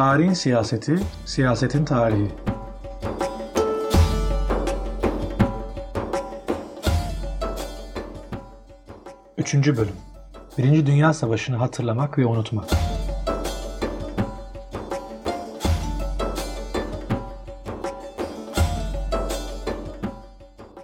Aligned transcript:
Tarihin 0.00 0.32
siyaseti, 0.32 0.98
siyasetin 1.26 1.84
tarihi. 1.84 2.28
Üçüncü 9.38 9.76
bölüm. 9.76 9.96
Birinci 10.58 10.86
Dünya 10.86 11.14
Savaşı'nı 11.14 11.56
hatırlamak 11.56 12.18
ve 12.18 12.26
unutmak. 12.26 12.64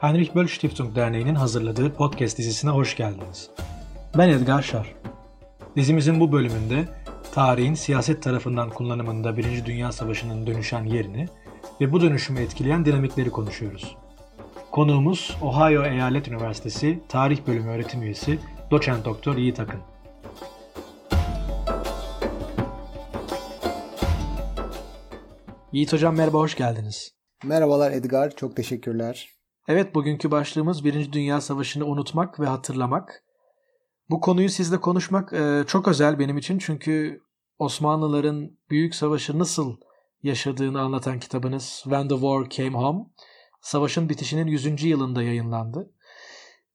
Heinrich 0.01 0.35
Böll 0.35 0.47
Stiftung 0.47 0.97
Derneği'nin 0.97 1.35
hazırladığı 1.35 1.95
podcast 1.95 2.39
dizisine 2.39 2.71
hoş 2.71 2.97
geldiniz. 2.97 3.51
Ben 4.19 4.29
Edgar 4.29 4.63
Şar. 4.63 4.95
Dizimizin 5.77 6.21
bu 6.21 6.33
bölümünde 6.33 6.89
tarihin 7.37 7.75
siyaset 7.75 8.23
tarafından 8.23 8.71
kullanımında 8.71 9.37
Birinci 9.37 9.67
Dünya 9.67 9.93
Savaşı'nın 9.93 10.47
dönüşen 10.47 10.85
yerini 10.85 11.29
ve 11.81 11.93
bu 11.93 12.01
dönüşümü 12.01 12.41
etkileyen 12.41 12.85
dinamikleri 12.85 13.31
konuşuyoruz. 13.31 13.97
Konuğumuz 14.71 15.37
Ohio 15.43 15.85
Eyalet 15.85 16.29
Üniversitesi 16.29 17.01
Tarih 17.09 17.47
Bölümü 17.47 17.71
öğretim 17.71 18.03
üyesi 18.03 18.39
Doçent 18.71 19.05
Doktor 19.05 19.37
Yiğit 19.37 19.61
Akın. 19.61 19.81
Yiğit 25.73 25.93
Hocam 25.93 26.17
merhaba, 26.17 26.39
hoş 26.39 26.55
geldiniz. 26.55 27.11
Merhabalar 27.45 27.93
Edgar, 27.93 28.37
çok 28.37 28.57
teşekkürler. 28.57 29.29
Evet, 29.69 29.95
bugünkü 29.95 30.31
başlığımız 30.31 30.85
Birinci 30.85 31.13
Dünya 31.13 31.41
Savaşı'nı 31.41 31.85
unutmak 31.85 32.41
ve 32.41 32.47
hatırlamak. 32.47 33.23
Bu 34.11 34.21
konuyu 34.21 34.49
sizle 34.49 34.81
konuşmak 34.81 35.33
e, 35.33 35.65
çok 35.67 35.89
özel 35.89 36.19
benim 36.19 36.39
için 36.39 36.59
çünkü 36.59 37.26
Osmanlıların 37.59 38.59
Büyük 38.71 38.95
Savaşı 38.95 39.39
nasıl 39.39 39.77
yaşadığını 40.23 40.81
anlatan 40.81 41.21
kitabınız 41.21 41.81
When 41.83 42.09
the 42.09 42.15
War 42.15 42.51
Came 42.51 42.79
Home, 42.79 43.05
savaşın 43.61 44.09
bitişinin 44.09 44.47
100. 44.47 44.85
yılında 44.85 45.23
yayınlandı. 45.23 45.93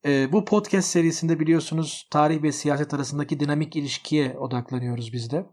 E, 0.06 0.32
bu 0.32 0.46
podcast 0.46 0.88
serisinde 0.88 1.40
biliyorsunuz 1.40 2.08
tarih 2.12 2.44
ve 2.44 2.52
siyaset 2.52 2.94
arasındaki 2.94 3.40
dinamik 3.40 3.76
ilişkiye 3.76 4.38
odaklanıyoruz 4.38 5.14
biz 5.14 5.32
de. 5.32 5.46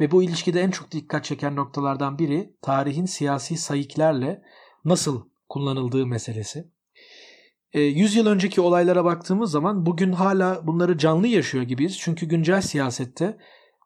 Ve 0.00 0.10
bu 0.10 0.22
ilişkide 0.22 0.60
en 0.60 0.70
çok 0.70 0.90
dikkat 0.90 1.24
çeken 1.24 1.56
noktalardan 1.56 2.18
biri 2.18 2.52
tarihin 2.62 3.06
siyasi 3.06 3.56
sayıklarla 3.56 4.42
nasıl 4.84 5.28
kullanıldığı 5.48 6.06
meselesi. 6.06 6.68
100 7.74 8.16
yıl 8.16 8.26
önceki 8.26 8.60
olaylara 8.60 9.04
baktığımız 9.04 9.50
zaman 9.50 9.86
bugün 9.86 10.12
hala 10.12 10.66
bunları 10.66 10.98
canlı 10.98 11.26
yaşıyor 11.26 11.64
gibiyiz. 11.64 11.98
Çünkü 11.98 12.26
güncel 12.26 12.60
siyasette 12.60 13.38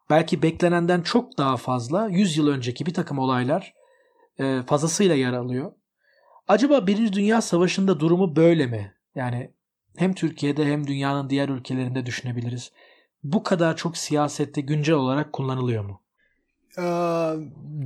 belki 0.09 0.41
beklenenden 0.41 1.01
çok 1.01 1.37
daha 1.37 1.57
fazla 1.57 2.07
100 2.07 2.37
yıl 2.37 2.47
önceki 2.47 2.85
bir 2.85 2.93
takım 2.93 3.19
olaylar 3.19 3.73
fazlasıyla 4.65 5.15
yer 5.15 5.33
alıyor. 5.33 5.71
Acaba 6.47 6.87
Birinci 6.87 7.13
Dünya 7.13 7.41
Savaşı'nda 7.41 7.99
durumu 7.99 8.35
böyle 8.35 8.65
mi? 8.65 8.93
Yani 9.15 9.51
hem 9.95 10.13
Türkiye'de 10.13 10.65
hem 10.65 10.87
dünyanın 10.87 11.29
diğer 11.29 11.49
ülkelerinde 11.49 12.05
düşünebiliriz. 12.05 12.71
Bu 13.23 13.43
kadar 13.43 13.77
çok 13.77 13.97
siyasette 13.97 14.61
güncel 14.61 14.95
olarak 14.95 15.33
kullanılıyor 15.33 15.85
mu? 15.85 16.01
Ee, 16.77 16.81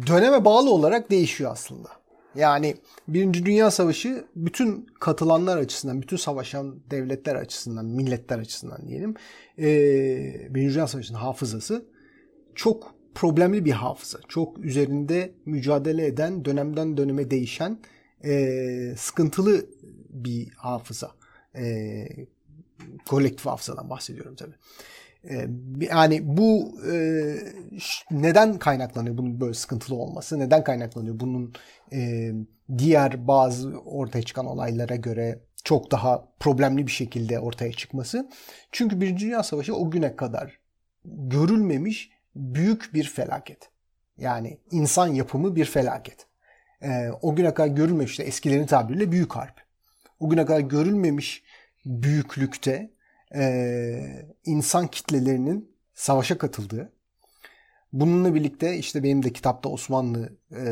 döneme 0.08 0.46
bağlı 0.46 0.72
olarak 0.72 1.12
değişiyor 1.12 1.52
aslında. 1.52 1.90
Yani 2.36 2.76
Birinci 3.08 3.46
Dünya 3.46 3.72
Savaşı 3.72 4.28
bütün 4.36 4.88
katılanlar 5.00 5.58
açısından, 5.58 6.02
bütün 6.02 6.18
savaşan 6.18 6.80
devletler 6.92 7.36
açısından, 7.36 7.86
milletler 7.86 8.40
açısından 8.40 8.88
diyelim. 8.88 9.16
E, 9.60 9.66
Birinci 10.56 10.74
Dünya 10.74 10.88
Savaşı'nın 10.88 11.18
hafızası 11.18 11.86
çok 12.58 12.96
problemli 13.16 13.66
bir 13.66 13.72
hafıza. 13.72 14.20
Çok 14.28 14.60
üzerinde 14.60 15.32
mücadele 15.46 16.06
eden, 16.06 16.46
dönemden 16.46 16.98
döneme 16.98 17.32
değişen 17.32 17.80
e, 18.24 18.94
sıkıntılı 18.98 19.66
bir 20.10 20.50
hafıza. 20.50 21.12
E, 21.56 22.08
kolektif 23.06 23.46
hafızadan 23.46 23.90
bahsediyorum 23.90 24.36
tabii. 24.36 24.56
Yani 25.92 26.20
bu 26.24 26.82
e, 26.92 26.94
neden 28.12 28.60
kaynaklanıyor 28.60 29.18
bunun 29.18 29.42
böyle 29.42 29.54
sıkıntılı 29.54 29.96
olması? 29.96 30.40
Neden 30.40 30.64
kaynaklanıyor 30.64 31.20
bunun 31.20 31.54
e, 31.94 32.32
diğer 32.78 33.28
bazı 33.28 33.80
ortaya 33.80 34.22
çıkan 34.22 34.46
olaylara 34.46 34.96
göre 34.96 35.40
çok 35.64 35.92
daha 35.92 36.28
problemli 36.40 36.88
bir 36.88 36.92
şekilde 36.92 37.40
ortaya 37.40 37.72
çıkması? 37.72 38.30
Çünkü 38.72 39.02
Birinci 39.02 39.26
Dünya 39.26 39.44
Savaşı 39.44 39.76
o 39.76 39.92
güne 39.92 40.16
kadar 40.16 40.60
görülmemiş 41.06 42.17
büyük 42.38 42.94
bir 42.94 43.04
felaket. 43.04 43.70
Yani 44.18 44.58
insan 44.72 45.08
yapımı 45.08 45.56
bir 45.56 45.66
felaket. 45.66 46.28
E, 46.82 47.10
o 47.22 47.36
güne 47.36 47.54
kadar 47.54 47.68
görülmemiş 47.68 48.12
işte 48.12 48.24
eskilerin 48.24 48.66
tabiriyle 48.66 49.12
büyük 49.12 49.36
harp. 49.36 49.62
O 50.20 50.30
güne 50.30 50.46
kadar 50.46 50.60
görülmemiş 50.60 51.44
büyüklükte 51.86 52.92
e, 53.36 54.26
insan 54.46 54.88
kitlelerinin 54.88 55.72
savaşa 55.94 56.38
katıldığı, 56.38 56.92
bununla 57.94 58.36
birlikte 58.36 58.78
işte 58.78 59.04
benim 59.04 59.24
de 59.24 59.34
kitapta 59.34 59.70
Osmanlı 59.70 60.38
e, 60.52 60.66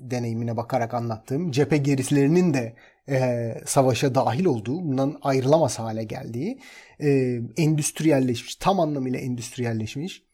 deneyimine 0.00 0.56
bakarak 0.56 0.94
anlattığım 0.94 1.50
cephe 1.50 1.76
gerisilerinin 1.76 2.54
de 2.54 2.76
e, 3.08 3.54
savaşa 3.66 4.14
dahil 4.14 4.44
olduğu, 4.44 4.82
bundan 4.82 5.18
ayrılamaz 5.22 5.78
hale 5.78 6.04
geldiği, 6.04 6.60
e, 7.00 7.40
endüstriyelleşmiş, 7.56 8.56
tam 8.56 8.80
anlamıyla 8.80 9.18
endüstriyelleşmiş, 9.18 10.27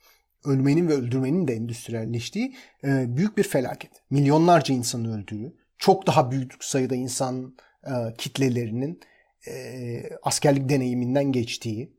ölmenin 0.44 0.88
ve 0.88 0.92
öldürmenin 0.92 1.48
de 1.48 1.54
endüstriyelleştiği 1.54 2.54
e, 2.84 3.16
büyük 3.16 3.38
bir 3.38 3.42
felaket. 3.42 3.90
Milyonlarca 4.10 4.74
insanı 4.74 5.18
öldüğü, 5.18 5.54
çok 5.78 6.06
daha 6.06 6.30
büyük 6.30 6.64
sayıda 6.64 6.94
insan 6.94 7.56
e, 7.84 7.92
kitlelerinin 8.18 9.00
e, 9.48 10.02
askerlik 10.22 10.68
deneyiminden 10.68 11.32
geçtiği, 11.32 11.92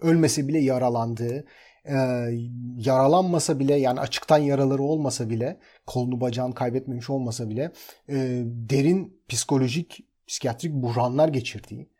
ölmese 0.00 0.48
bile 0.48 0.58
yaralandığı, 0.58 1.44
e, 1.84 1.94
yaralanmasa 2.76 3.58
bile 3.58 3.74
yani 3.74 4.00
açıktan 4.00 4.38
yaraları 4.38 4.82
olmasa 4.82 5.30
bile, 5.30 5.58
kolunu 5.86 6.20
bacağını 6.20 6.54
kaybetmemiş 6.54 7.10
olmasa 7.10 7.50
bile 7.50 7.72
e, 8.08 8.42
derin 8.44 9.22
psikolojik, 9.28 10.04
psikiyatrik 10.26 10.72
buhranlar 10.72 11.28
geçirdiği, 11.28 11.90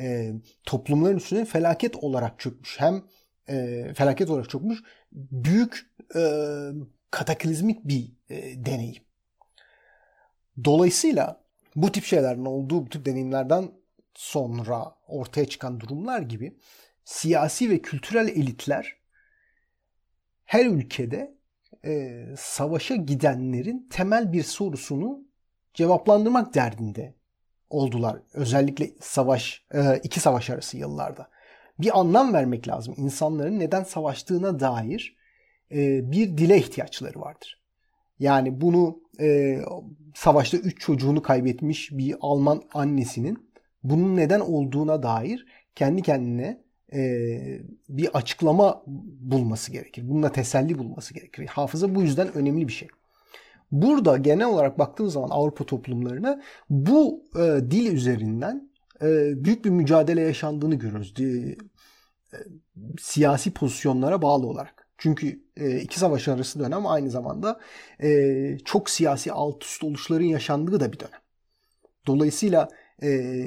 e, 0.00 0.32
toplumların 0.64 1.16
üstüne 1.16 1.44
felaket 1.44 1.96
olarak 1.96 2.38
çökmüş. 2.38 2.80
Hem 2.80 3.02
e, 3.48 3.84
felaket 3.94 4.30
olarak 4.30 4.50
çökmüş, 4.50 4.82
büyük 5.12 5.90
e, 6.16 6.20
kataklizmik 7.10 7.84
bir 7.84 8.12
e, 8.28 8.64
deneyim. 8.66 9.02
Dolayısıyla 10.64 11.44
bu 11.76 11.92
tip 11.92 12.04
şeylerin 12.04 12.44
olduğu, 12.44 12.86
bu 12.86 12.88
tip 12.88 13.06
deneyimlerden 13.06 13.70
sonra 14.14 14.94
ortaya 15.06 15.48
çıkan 15.48 15.80
durumlar 15.80 16.20
gibi 16.20 16.58
siyasi 17.04 17.70
ve 17.70 17.82
kültürel 17.82 18.28
elitler 18.28 18.96
her 20.44 20.66
ülkede 20.66 21.34
e, 21.84 22.24
savaşa 22.38 22.96
gidenlerin 22.96 23.88
temel 23.90 24.32
bir 24.32 24.42
sorusunu 24.42 25.24
cevaplandırmak 25.74 26.54
derdinde 26.54 27.14
oldular. 27.70 28.22
Özellikle 28.32 28.90
savaş, 29.00 29.66
e, 29.74 30.00
iki 30.02 30.20
savaş 30.20 30.50
arası 30.50 30.76
yıllarda. 30.76 31.30
Bir 31.80 32.00
anlam 32.00 32.32
vermek 32.32 32.68
lazım. 32.68 32.94
İnsanların 32.96 33.58
neden 33.58 33.82
savaştığına 33.82 34.60
dair 34.60 35.16
e, 35.72 36.10
bir 36.12 36.38
dile 36.38 36.58
ihtiyaçları 36.58 37.20
vardır. 37.20 37.60
Yani 38.18 38.60
bunu 38.60 38.98
e, 39.20 39.58
savaşta 40.14 40.56
üç 40.56 40.80
çocuğunu 40.80 41.22
kaybetmiş 41.22 41.90
bir 41.92 42.16
Alman 42.20 42.62
annesinin 42.74 43.50
bunun 43.82 44.16
neden 44.16 44.40
olduğuna 44.40 45.02
dair 45.02 45.46
kendi 45.74 46.02
kendine 46.02 46.62
e, 46.92 47.02
bir 47.88 48.08
açıklama 48.16 48.82
bulması 49.20 49.72
gerekir. 49.72 50.08
Bununla 50.08 50.32
teselli 50.32 50.78
bulması 50.78 51.14
gerekir. 51.14 51.46
Hafıza 51.46 51.94
bu 51.94 52.02
yüzden 52.02 52.34
önemli 52.34 52.68
bir 52.68 52.72
şey. 52.72 52.88
Burada 53.72 54.16
genel 54.16 54.46
olarak 54.46 54.78
baktığımız 54.78 55.12
zaman 55.12 55.30
Avrupa 55.30 55.64
toplumlarına 55.64 56.42
bu 56.70 57.24
e, 57.36 57.70
dil 57.70 57.92
üzerinden 57.92 58.69
büyük 59.44 59.64
bir 59.64 59.70
mücadele 59.70 60.20
yaşandığını 60.20 60.74
görürüz. 60.74 61.14
E, 61.20 61.24
e, 61.24 61.56
siyasi 63.00 63.50
pozisyonlara 63.50 64.22
bağlı 64.22 64.46
olarak. 64.46 64.88
Çünkü 64.98 65.44
e, 65.56 65.80
iki 65.80 65.98
savaş 65.98 66.28
arası 66.28 66.60
dönem 66.60 66.86
aynı 66.86 67.10
zamanda 67.10 67.60
e, 68.02 68.58
çok 68.64 68.90
siyasi 68.90 69.32
alt 69.32 69.64
üst 69.64 69.84
oluşların 69.84 70.24
yaşandığı 70.24 70.80
da 70.80 70.92
bir 70.92 71.00
dönem. 71.00 71.20
Dolayısıyla 72.06 72.68
e, 73.02 73.42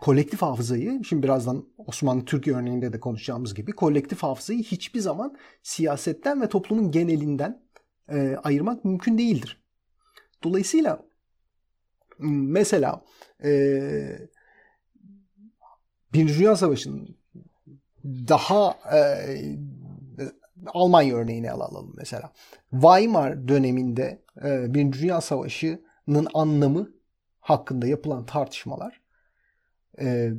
kolektif 0.00 0.42
hafızayı, 0.42 1.00
şimdi 1.04 1.22
birazdan 1.22 1.68
Osmanlı 1.78 2.24
Türkiye 2.24 2.56
örneğinde 2.56 2.92
de 2.92 3.00
konuşacağımız 3.00 3.54
gibi 3.54 3.72
kolektif 3.72 4.22
hafızayı 4.22 4.62
hiçbir 4.62 5.00
zaman 5.00 5.36
siyasetten 5.62 6.42
ve 6.42 6.48
toplumun 6.48 6.90
genelinden 6.90 7.62
e, 8.08 8.36
ayırmak 8.42 8.84
mümkün 8.84 9.18
değildir. 9.18 9.62
Dolayısıyla 10.44 11.04
mesela 12.18 13.04
e, 13.44 13.50
Birinci 16.12 16.38
Dünya 16.38 16.56
Savaşı'nın 16.56 17.16
daha 18.04 18.78
e, 18.96 19.00
Almanya 20.66 21.14
örneğini 21.14 21.50
alalım 21.50 21.94
mesela. 21.96 22.32
Weimar 22.70 23.48
döneminde 23.48 24.22
e, 24.44 24.74
Birinci 24.74 25.00
Dünya 25.00 25.20
Savaşı'nın 25.20 26.28
anlamı 26.34 26.90
hakkında 27.40 27.86
yapılan 27.86 28.26
tartışmalar 28.26 29.00
e, 30.00 30.30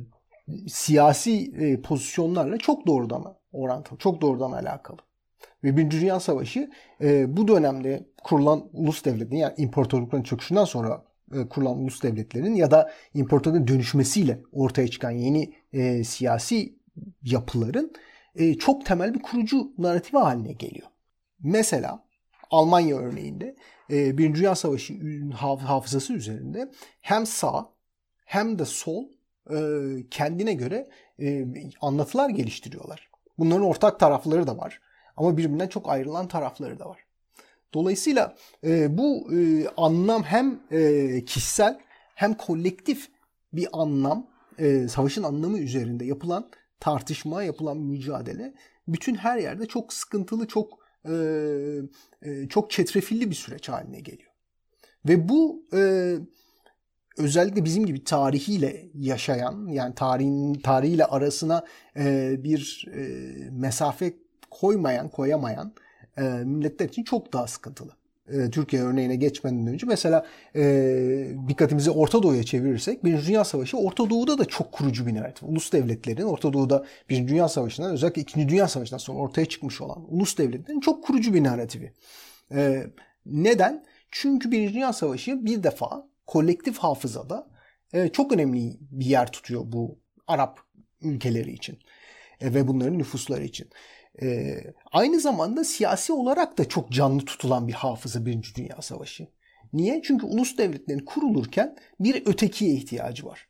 siyasi 0.68 1.52
e, 1.58 1.82
pozisyonlarla 1.82 2.58
çok 2.58 2.86
doğrudan 2.86 3.36
orantılı, 3.52 3.98
çok 3.98 4.20
doğrudan 4.20 4.52
alakalı. 4.52 4.98
Ve 5.64 5.76
Birinci 5.76 6.00
Dünya 6.00 6.20
Savaşı 6.20 6.70
e, 7.00 7.36
bu 7.36 7.48
dönemde 7.48 8.06
kurulan 8.24 8.68
ulus 8.72 9.04
devletlerin 9.04 9.40
yani 9.40 9.54
imparatorlukların 9.56 10.22
çöküşünden 10.22 10.64
sonra 10.64 11.04
kurulan 11.50 11.78
ulus 11.78 12.02
devletlerin 12.02 12.54
ya 12.54 12.70
da 12.70 12.92
imparatorluğun 13.14 13.68
dönüşmesiyle 13.68 14.40
ortaya 14.52 14.88
çıkan 14.88 15.10
yeni 15.10 15.54
e, 15.72 16.04
siyasi 16.04 16.74
yapıların 17.22 17.92
e, 18.34 18.54
çok 18.54 18.86
temel 18.86 19.14
bir 19.14 19.22
kurucu 19.22 19.72
narratifi 19.78 20.16
haline 20.16 20.52
geliyor. 20.52 20.86
Mesela 21.42 22.04
Almanya 22.50 22.96
örneğinde 22.96 23.56
e, 23.90 24.18
Birinci 24.18 24.40
Dünya 24.40 24.54
Savaşı 24.54 24.94
hafızası 25.66 26.12
üzerinde 26.12 26.70
hem 27.00 27.26
sağ 27.26 27.72
hem 28.24 28.58
de 28.58 28.64
sol 28.64 29.04
e, 29.50 29.58
kendine 30.10 30.54
göre 30.54 30.88
e, 31.20 31.46
anlatılar 31.80 32.30
geliştiriyorlar. 32.30 33.10
Bunların 33.38 33.64
ortak 33.64 34.00
tarafları 34.00 34.46
da 34.46 34.58
var. 34.58 34.80
Ama 35.16 35.36
birbirinden 35.36 35.68
çok 35.68 35.88
ayrılan 35.88 36.28
tarafları 36.28 36.78
da 36.78 36.88
var. 36.88 36.98
Dolayısıyla 37.74 38.36
e, 38.64 38.98
bu 38.98 39.34
e, 39.34 39.68
anlam 39.76 40.22
hem 40.22 40.60
e, 40.70 41.24
kişisel 41.24 41.78
hem 42.14 42.34
kolektif 42.34 43.08
bir 43.52 43.68
anlam, 43.72 44.26
e, 44.58 44.88
savaşın 44.88 45.22
anlamı 45.22 45.58
üzerinde 45.58 46.04
yapılan 46.04 46.50
tartışma, 46.80 47.42
yapılan 47.42 47.76
mücadele 47.76 48.54
bütün 48.88 49.14
her 49.14 49.38
yerde 49.38 49.66
çok 49.66 49.92
sıkıntılı, 49.92 50.46
çok 50.46 50.78
e, 51.04 51.14
e, 52.22 52.48
çok 52.48 52.70
çetrefilli 52.70 53.30
bir 53.30 53.34
süreç 53.34 53.68
haline 53.68 54.00
geliyor. 54.00 54.30
Ve 55.08 55.28
bu 55.28 55.66
e, 55.74 56.14
özellikle 57.18 57.64
bizim 57.64 57.86
gibi 57.86 58.04
tarihiyle 58.04 58.90
yaşayan 58.94 59.68
yani 59.68 59.94
tarihin 59.94 60.54
tarihiyle 60.54 61.04
arasına 61.04 61.64
e, 61.96 62.34
bir 62.44 62.86
e, 62.94 63.00
mesafe 63.50 64.14
koymayan, 64.50 65.08
koyamayan 65.08 65.74
e, 66.20 66.44
milletler 66.44 66.88
için 66.88 67.04
çok 67.04 67.32
daha 67.32 67.46
sıkıntılı. 67.46 68.00
E, 68.32 68.50
Türkiye 68.50 68.82
örneğine 68.82 69.16
geçmeden 69.16 69.66
önce 69.66 69.86
mesela 69.86 70.26
e, 70.56 70.62
dikkatimizi 71.48 71.90
Orta 71.90 72.22
Doğu'ya 72.22 72.42
çevirirsek 72.42 73.04
Birinci 73.04 73.26
Dünya 73.26 73.44
Savaşı 73.44 73.76
Orta 73.76 74.10
Doğu'da 74.10 74.38
da 74.38 74.44
çok 74.44 74.72
kurucu 74.72 75.06
bir 75.06 75.14
narratif. 75.14 75.42
Ulus 75.42 75.72
devletlerin 75.72 76.22
Orta 76.22 76.52
Doğu'da 76.52 76.84
Birinci 77.10 77.28
Dünya 77.28 77.48
Savaşı'ndan 77.48 77.92
özellikle 77.92 78.22
İkinci 78.22 78.48
Dünya 78.48 78.68
Savaşı'ndan 78.68 78.98
sonra 78.98 79.18
ortaya 79.18 79.46
çıkmış 79.46 79.80
olan 79.80 80.14
ulus 80.14 80.38
devletlerin 80.38 80.80
çok 80.80 81.04
kurucu 81.04 81.34
bir 81.34 81.44
narratifi. 81.44 81.92
E, 82.52 82.86
neden? 83.26 83.84
Çünkü 84.10 84.50
Birinci 84.50 84.74
Dünya 84.74 84.92
Savaşı 84.92 85.44
bir 85.44 85.62
defa 85.62 86.08
kolektif 86.26 86.78
hafızada 86.78 87.50
e, 87.92 88.08
çok 88.08 88.32
önemli 88.32 88.76
bir 88.80 89.06
yer 89.06 89.32
tutuyor 89.32 89.62
bu 89.66 89.98
Arap 90.26 90.60
ülkeleri 91.02 91.52
için 91.52 91.78
e, 92.40 92.54
ve 92.54 92.68
bunların 92.68 92.98
nüfusları 92.98 93.44
için. 93.44 93.68
E, 94.22 94.56
aynı 94.92 95.20
zamanda 95.20 95.64
siyasi 95.64 96.12
olarak 96.12 96.58
da 96.58 96.68
çok 96.68 96.90
canlı 96.90 97.24
tutulan 97.24 97.68
bir 97.68 97.72
hafıza 97.72 98.26
Birinci 98.26 98.54
Dünya 98.54 98.82
Savaşı. 98.82 99.28
Niye? 99.72 100.02
Çünkü 100.04 100.26
ulus 100.26 100.58
devletlerin 100.58 101.04
kurulurken 101.04 101.76
bir 102.00 102.26
ötekiye 102.26 102.72
ihtiyacı 102.72 103.26
var. 103.26 103.48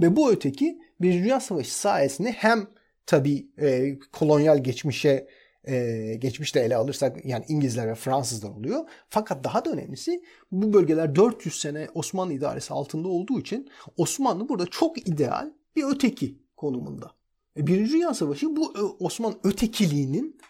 Ve 0.00 0.16
bu 0.16 0.32
öteki 0.32 0.78
Birinci 1.00 1.24
Dünya 1.24 1.40
Savaşı 1.40 1.74
sayesinde 1.74 2.32
hem 2.32 2.66
tabii 3.06 3.48
e, 3.58 3.98
kolonyal 4.12 4.64
geçmişe 4.64 5.28
e, 5.68 6.14
geçmişte 6.18 6.60
ele 6.60 6.76
alırsak 6.76 7.24
yani 7.24 7.44
İngilizler 7.48 7.88
ve 7.88 7.94
Fransızlar 7.94 8.50
oluyor. 8.50 8.84
Fakat 9.08 9.44
daha 9.44 9.64
da 9.64 9.70
önemlisi 9.70 10.22
bu 10.52 10.72
bölgeler 10.72 11.14
400 11.14 11.60
sene 11.60 11.88
Osmanlı 11.94 12.32
idaresi 12.32 12.74
altında 12.74 13.08
olduğu 13.08 13.40
için 13.40 13.70
Osmanlı 13.96 14.48
burada 14.48 14.66
çok 14.66 15.08
ideal 15.08 15.52
bir 15.76 15.84
öteki 15.84 16.38
konumunda. 16.56 17.10
E, 17.56 17.66
Birinci 17.66 17.92
Dünya 17.92 18.14
Savaşı 18.14 18.56
bu 18.56 18.78
e, 18.78 18.80
Osmanlı 18.80 19.38
ötekiliğinin 19.44 20.40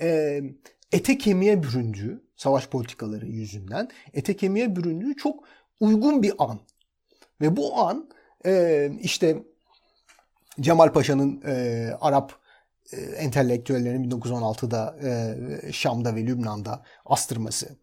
e, 0.00 0.40
ete 0.92 1.18
kemiğe 1.18 1.62
büründüğü 1.62 2.22
savaş 2.36 2.68
politikaları 2.68 3.26
yüzünden 3.26 3.88
ete 4.12 4.36
kemiğe 4.36 4.76
büründüğü 4.76 5.16
çok 5.16 5.44
uygun 5.80 6.22
bir 6.22 6.32
an. 6.38 6.60
Ve 7.40 7.56
bu 7.56 7.78
an 7.78 8.10
e, 8.46 8.90
işte 9.00 9.42
Cemal 10.60 10.92
Paşa'nın 10.92 11.42
e, 11.46 11.90
Arap 12.00 12.32
e, 12.92 12.96
entelektüellerin 13.00 14.10
1916'da 14.10 14.96
e, 15.02 15.72
Şam'da 15.72 16.16
ve 16.16 16.26
Lübnan'da 16.26 16.82
astırması 17.06 17.78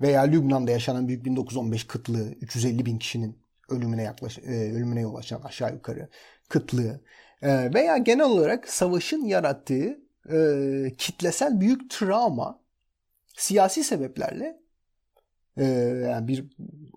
veya 0.00 0.22
Lübnan'da 0.22 0.70
yaşanan 0.70 1.08
büyük 1.08 1.24
1915 1.24 1.86
kıtlığı 1.86 2.30
350 2.40 2.86
bin 2.86 2.98
kişinin 2.98 3.38
ölümüne 3.68 4.02
yaklaş 4.02 4.38
e, 4.38 4.72
ölümüne 4.72 5.00
yol 5.00 5.14
açan 5.14 5.40
aşağı 5.40 5.72
yukarı 5.72 6.08
kıtlığı 6.48 7.00
e, 7.42 7.74
veya 7.74 7.96
genel 7.96 8.24
olarak 8.24 8.68
savaşın 8.68 9.24
yarattığı 9.24 9.98
e, 10.32 10.38
kitlesel 10.98 11.60
büyük 11.60 11.90
travma 11.90 12.60
siyasi 13.36 13.84
sebeplerle 13.84 14.60
e, 15.56 15.64
yani 16.06 16.28
bir 16.28 16.44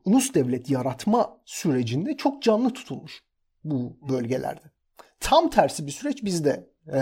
ulus 0.05 0.33
devlet 0.33 0.69
yaratma 0.69 1.41
sürecinde 1.45 2.17
çok 2.17 2.43
canlı 2.43 2.73
tutulmuş 2.73 3.23
bu 3.63 3.97
bölgelerde. 4.09 4.71
Tam 5.19 5.49
tersi 5.49 5.87
bir 5.87 5.91
süreç 5.91 6.23
bizde 6.23 6.69
e, 6.93 7.01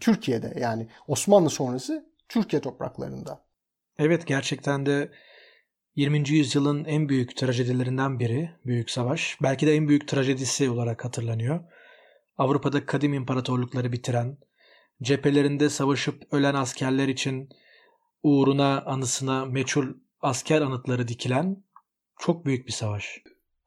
Türkiye'de 0.00 0.54
yani 0.60 0.88
Osmanlı 1.06 1.50
sonrası 1.50 2.06
Türkiye 2.28 2.62
topraklarında. 2.62 3.44
Evet 3.98 4.26
gerçekten 4.26 4.86
de 4.86 5.10
20. 5.96 6.28
yüzyılın 6.28 6.84
en 6.84 7.08
büyük 7.08 7.36
trajedilerinden 7.36 8.18
biri 8.18 8.50
Büyük 8.66 8.90
Savaş. 8.90 9.38
Belki 9.42 9.66
de 9.66 9.74
en 9.74 9.88
büyük 9.88 10.08
trajedisi 10.08 10.70
olarak 10.70 11.04
hatırlanıyor. 11.04 11.60
Avrupa'da 12.38 12.86
kadim 12.86 13.14
imparatorlukları 13.14 13.92
bitiren, 13.92 14.38
cephelerinde 15.02 15.70
savaşıp 15.70 16.34
ölen 16.34 16.54
askerler 16.54 17.08
için 17.08 17.48
uğruna 18.22 18.82
anısına 18.82 19.44
meçhul 19.44 19.86
asker 20.20 20.60
anıtları 20.60 21.08
dikilen 21.08 21.64
çok 22.18 22.46
büyük 22.46 22.66
bir 22.66 22.72
savaş. 22.72 23.22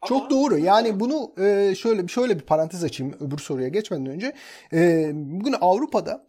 Çok 0.05 0.29
doğru. 0.29 0.57
Yani 0.57 0.99
bunu 0.99 1.33
e, 1.37 1.75
şöyle 1.75 2.07
şöyle 2.07 2.39
bir 2.39 2.45
parantez 2.45 2.83
açayım 2.83 3.13
öbür 3.19 3.37
soruya 3.37 3.67
geçmeden 3.67 4.05
önce. 4.05 4.33
E, 4.73 5.11
bugün 5.13 5.55
Avrupa'da 5.61 6.27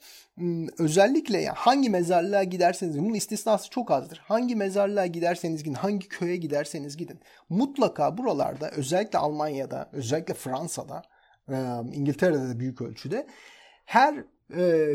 özellikle 0.78 1.38
yani 1.38 1.56
hangi 1.56 1.90
mezarlığa 1.90 2.42
giderseniz 2.42 2.98
bunun 2.98 3.14
istisnası 3.14 3.70
çok 3.70 3.90
azdır. 3.90 4.22
Hangi 4.24 4.56
mezarlığa 4.56 5.06
giderseniz 5.06 5.62
gidin, 5.62 5.74
hangi 5.74 6.08
köye 6.08 6.36
giderseniz 6.36 6.96
gidin. 6.96 7.20
Mutlaka 7.48 8.18
buralarda 8.18 8.70
özellikle 8.70 9.18
Almanya'da, 9.18 9.90
özellikle 9.92 10.34
Fransa'da, 10.34 11.02
İngiltere'de 11.92 12.48
de 12.48 12.60
büyük 12.60 12.80
ölçüde 12.80 13.26
her 13.84 14.24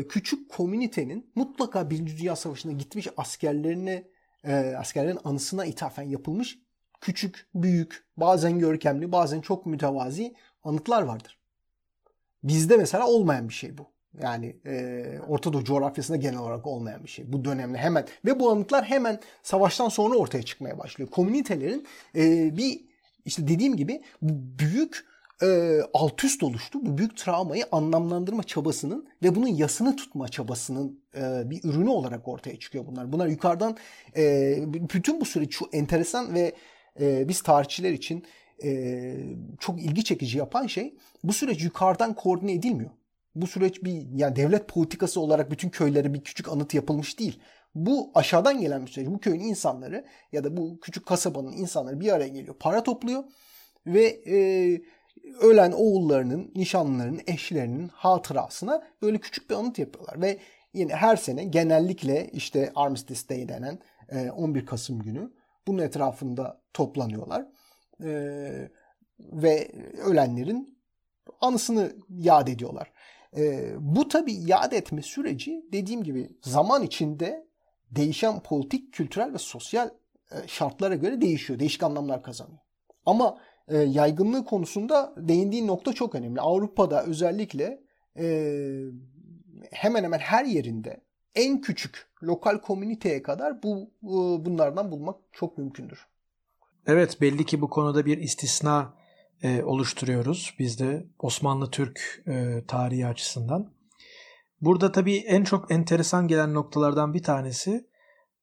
küçük 0.08 0.50
komünitenin 0.50 1.30
mutlaka 1.34 1.90
Birinci 1.90 2.18
Dünya 2.18 2.36
Savaşı'na 2.36 2.72
gitmiş 2.72 3.08
askerlerine 3.16 4.04
askerlerin 4.78 5.18
anısına 5.24 5.64
ithafen 5.64 6.02
yapılmış 6.02 6.58
küçük, 7.00 7.46
büyük, 7.54 8.04
bazen 8.16 8.58
görkemli, 8.58 9.12
bazen 9.12 9.40
çok 9.40 9.66
mütevazi 9.66 10.34
anıtlar 10.64 11.02
vardır. 11.02 11.38
Bizde 12.42 12.76
mesela 12.76 13.06
olmayan 13.06 13.48
bir 13.48 13.54
şey 13.54 13.78
bu. 13.78 13.86
Yani 14.22 14.56
e, 14.66 15.04
Orta 15.28 15.52
Doğu 15.52 15.64
coğrafyasında 15.64 16.16
genel 16.16 16.38
olarak 16.38 16.66
olmayan 16.66 17.04
bir 17.04 17.08
şey. 17.08 17.32
Bu 17.32 17.44
dönemde 17.44 17.78
hemen 17.78 18.06
ve 18.24 18.40
bu 18.40 18.50
anıtlar 18.50 18.84
hemen 18.84 19.20
savaştan 19.42 19.88
sonra 19.88 20.16
ortaya 20.16 20.42
çıkmaya 20.42 20.78
başlıyor. 20.78 21.10
Komünitelerin 21.10 21.86
e, 22.14 22.56
bir 22.56 22.80
işte 23.24 23.48
dediğim 23.48 23.76
gibi 23.76 24.02
büyük 24.22 25.06
e, 25.42 25.80
alt 25.94 26.24
üst 26.24 26.42
oluştu. 26.42 26.78
Bu 26.82 26.98
büyük 26.98 27.16
travmayı 27.16 27.64
anlamlandırma 27.72 28.42
çabasının 28.42 29.08
ve 29.22 29.34
bunun 29.34 29.48
yasını 29.48 29.96
tutma 29.96 30.28
çabasının 30.28 31.00
e, 31.16 31.50
bir 31.50 31.64
ürünü 31.64 31.88
olarak 31.88 32.28
ortaya 32.28 32.58
çıkıyor 32.58 32.86
bunlar. 32.86 33.12
Bunlar 33.12 33.26
yukarıdan 33.26 33.76
e, 34.16 34.56
bütün 34.66 35.20
bu 35.20 35.24
süreç 35.24 35.54
şu 35.54 35.66
enteresan 35.72 36.34
ve 36.34 36.54
e, 37.00 37.28
biz 37.28 37.42
tarihçiler 37.42 37.92
için 37.92 38.24
e, 38.64 39.14
çok 39.60 39.82
ilgi 39.82 40.04
çekici 40.04 40.38
yapan 40.38 40.66
şey 40.66 40.96
bu 41.24 41.32
süreç 41.32 41.64
yukarıdan 41.64 42.14
koordine 42.14 42.52
edilmiyor. 42.52 42.90
Bu 43.34 43.46
süreç 43.46 43.84
bir 43.84 44.06
yani 44.14 44.36
devlet 44.36 44.68
politikası 44.68 45.20
olarak 45.20 45.50
bütün 45.50 45.68
köylere 45.68 46.14
bir 46.14 46.20
küçük 46.20 46.48
anıt 46.48 46.74
yapılmış 46.74 47.18
değil. 47.18 47.40
Bu 47.74 48.10
aşağıdan 48.14 48.60
gelen 48.60 48.86
bir 48.86 48.90
süreç. 48.90 49.08
Bu 49.08 49.20
köyün 49.20 49.40
insanları 49.40 50.04
ya 50.32 50.44
da 50.44 50.56
bu 50.56 50.80
küçük 50.80 51.06
kasabanın 51.06 51.52
insanları 51.52 52.00
bir 52.00 52.12
araya 52.12 52.28
geliyor. 52.28 52.54
Para 52.60 52.82
topluyor 52.82 53.24
ve 53.86 54.20
e, 54.26 54.36
ölen 55.40 55.72
oğullarının, 55.72 56.52
nişanlılarının, 56.54 57.20
eşlerinin 57.26 57.88
hatırasına 57.88 58.82
böyle 59.02 59.18
küçük 59.18 59.50
bir 59.50 59.54
anıt 59.54 59.78
yapıyorlar. 59.78 60.22
Ve 60.22 60.38
yine 60.72 60.94
her 60.94 61.16
sene 61.16 61.44
genellikle 61.44 62.30
işte 62.32 62.72
Armistice 62.74 63.28
Day 63.28 63.48
denen 63.48 63.78
11 64.30 64.66
Kasım 64.66 65.02
günü 65.02 65.32
bunun 65.66 65.82
etrafında 65.82 66.60
toplanıyorlar. 66.74 67.46
E, 68.04 68.70
ve 69.20 69.72
ölenlerin 70.04 70.78
anısını 71.40 71.92
yad 72.10 72.48
ediyorlar. 72.48 72.92
E, 73.36 73.72
bu 73.78 74.08
tabi 74.08 74.32
iade 74.32 74.76
etme 74.76 75.02
süreci 75.02 75.64
dediğim 75.72 76.02
gibi 76.02 76.30
zaman 76.42 76.82
içinde 76.82 77.46
değişen 77.90 78.40
politik, 78.40 78.92
kültürel 78.92 79.32
ve 79.32 79.38
sosyal 79.38 79.90
e, 80.30 80.48
şartlara 80.48 80.94
göre 80.94 81.20
değişiyor. 81.20 81.58
Değişik 81.58 81.82
anlamlar 81.82 82.22
kazanıyor. 82.22 82.58
Ama 83.06 83.38
e, 83.68 83.78
yaygınlığı 83.78 84.44
konusunda 84.44 85.14
değindiğin 85.16 85.66
nokta 85.66 85.92
çok 85.92 86.14
önemli. 86.14 86.40
Avrupa'da 86.40 87.04
özellikle 87.04 87.80
e, 88.18 88.54
hemen 89.70 90.04
hemen 90.04 90.18
her 90.18 90.44
yerinde 90.44 91.00
en 91.34 91.60
küçük 91.60 92.06
lokal 92.22 92.58
komüniteye 92.58 93.22
kadar 93.22 93.62
bu 93.62 93.90
e, 94.02 94.44
bunlardan 94.46 94.90
bulmak 94.90 95.16
çok 95.32 95.58
mümkündür. 95.58 96.06
Evet 96.86 97.20
belli 97.20 97.46
ki 97.46 97.60
bu 97.60 97.70
konuda 97.70 98.06
bir 98.06 98.18
istisna 98.18 98.94
e, 99.42 99.62
oluşturuyoruz 99.62 100.54
biz 100.58 100.78
de 100.78 101.06
Osmanlı 101.18 101.70
Türk 101.70 102.22
e, 102.26 102.64
tarihi 102.68 103.06
açısından. 103.06 103.72
Burada 104.60 104.92
tabii 104.92 105.16
en 105.16 105.44
çok 105.44 105.70
enteresan 105.70 106.28
gelen 106.28 106.54
noktalardan 106.54 107.14
bir 107.14 107.22
tanesi 107.22 107.88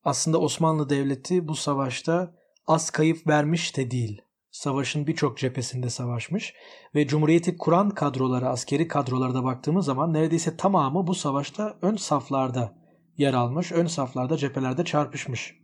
aslında 0.03 0.39
Osmanlı 0.39 0.89
Devleti 0.89 1.47
bu 1.47 1.55
savaşta 1.55 2.33
az 2.67 2.89
kayıp 2.89 3.27
vermiş 3.27 3.77
de 3.77 3.91
değil. 3.91 4.21
Savaşın 4.55 5.07
birçok 5.07 5.37
cephesinde 5.37 5.89
savaşmış 5.89 6.53
ve 6.95 7.07
Cumhuriyeti 7.07 7.57
kuran 7.57 7.89
kadrolara, 7.89 8.49
askeri 8.49 8.87
kadrolara 8.87 9.33
da 9.33 9.43
baktığımız 9.43 9.85
zaman 9.85 10.13
neredeyse 10.13 10.57
tamamı 10.57 11.07
bu 11.07 11.15
savaşta 11.15 11.77
ön 11.81 11.95
saflarda 11.95 12.75
yer 13.17 13.33
almış, 13.33 13.71
ön 13.71 13.87
saflarda 13.87 14.37
cephelerde 14.37 14.85
çarpışmış. 14.85 15.55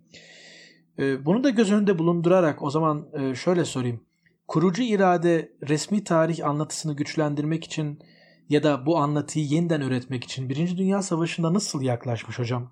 Ee, 1.00 1.26
bunu 1.26 1.44
da 1.44 1.50
göz 1.50 1.72
önünde 1.72 2.00
bulundurarak 2.00 2.62
o 2.62 2.70
zaman 2.70 3.08
e, 3.14 3.36
şöyle 3.36 3.66
sorayım. 3.66 4.04
Kurucu 4.48 4.84
irade 4.84 5.52
resmi 5.70 6.04
tarih 6.04 6.46
anlatısını 6.46 6.96
güçlendirmek 6.96 7.64
için 7.64 8.00
ya 8.50 8.64
da 8.64 8.86
bu 8.86 8.98
anlatıyı 8.98 9.46
yeniden 9.46 9.82
öğretmek 9.82 10.24
için 10.24 10.50
Birinci 10.50 10.78
Dünya 10.78 11.02
Savaşı'nda 11.02 11.54
nasıl 11.54 11.82
yaklaşmış 11.82 12.40
hocam? 12.40 12.72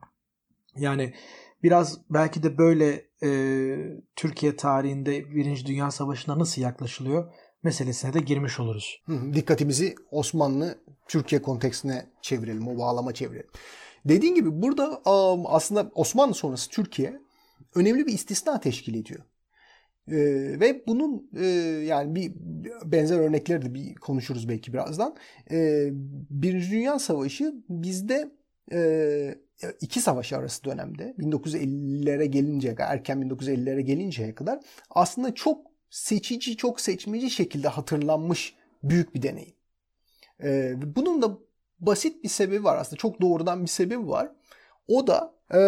Yani 0.75 1.13
biraz 1.63 1.97
belki 2.09 2.43
de 2.43 2.57
böyle 2.57 3.05
e, 3.23 3.29
Türkiye 4.15 4.55
tarihinde 4.55 5.31
Birinci 5.35 5.65
Dünya 5.65 5.91
Savaşı'na 5.91 6.39
nasıl 6.39 6.61
yaklaşılıyor 6.61 7.33
meselesine 7.63 8.13
de 8.13 8.19
girmiş 8.19 8.59
oluruz. 8.59 9.01
Hı, 9.05 9.33
dikkatimizi 9.33 9.95
Osmanlı 10.11 10.77
Türkiye 11.07 11.41
kontekstine 11.41 12.05
çevirelim, 12.21 12.67
o 12.67 12.77
bağlama 12.77 13.13
çevirelim. 13.13 13.49
Dediğin 14.05 14.35
gibi 14.35 14.61
burada 14.61 15.01
aslında 15.45 15.91
Osmanlı 15.95 16.33
sonrası 16.33 16.69
Türkiye 16.69 17.19
önemli 17.75 18.07
bir 18.07 18.13
istisna 18.13 18.59
teşkil 18.59 18.95
ediyor. 18.95 19.19
Ee, 20.11 20.59
ve 20.59 20.83
bunun 20.87 21.29
e, 21.39 21.45
yani 21.85 22.15
bir 22.15 22.33
benzer 22.85 23.19
örnekleri 23.19 23.61
de 23.61 23.73
bir 23.73 23.95
konuşuruz 23.95 24.49
belki 24.49 24.73
birazdan. 24.73 25.15
Ee, 25.51 25.89
Birinci 26.29 26.71
Dünya 26.71 26.99
Savaşı 26.99 27.53
bizde 27.69 28.31
e, 28.71 28.79
iki 29.81 30.01
savaş 30.01 30.33
arası 30.33 30.63
dönemde 30.63 31.15
1950'lere 31.19 32.25
gelinceye 32.25 32.75
kadar 32.75 32.93
erken 32.93 33.21
1950'lere 33.21 33.81
gelinceye 33.81 34.35
kadar 34.35 34.59
aslında 34.89 35.35
çok 35.35 35.65
seçici 35.89 36.57
çok 36.57 36.81
seçmeci 36.81 37.29
şekilde 37.29 37.67
hatırlanmış 37.67 38.55
büyük 38.83 39.15
bir 39.15 39.21
deneyim. 39.21 39.55
Ee, 40.43 40.73
bunun 40.95 41.21
da 41.21 41.37
basit 41.79 42.23
bir 42.23 42.29
sebebi 42.29 42.63
var 42.63 42.77
aslında 42.77 42.97
çok 42.97 43.21
doğrudan 43.21 43.63
bir 43.63 43.69
sebebi 43.69 44.07
var. 44.07 44.31
O 44.87 45.07
da 45.07 45.33
e, 45.53 45.59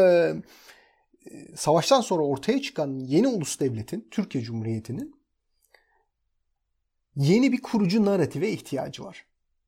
savaştan 1.55 2.01
sonra 2.01 2.23
ortaya 2.23 2.61
çıkan 2.61 2.99
yeni 2.99 3.27
ulus 3.27 3.59
devletin 3.59 4.07
Türkiye 4.11 4.43
Cumhuriyeti'nin 4.43 5.15
yeni 7.15 7.51
bir 7.51 7.61
kurucu 7.61 8.05
narrative 8.05 8.49
ihtiyacı 8.49 9.03
var. 9.03 9.25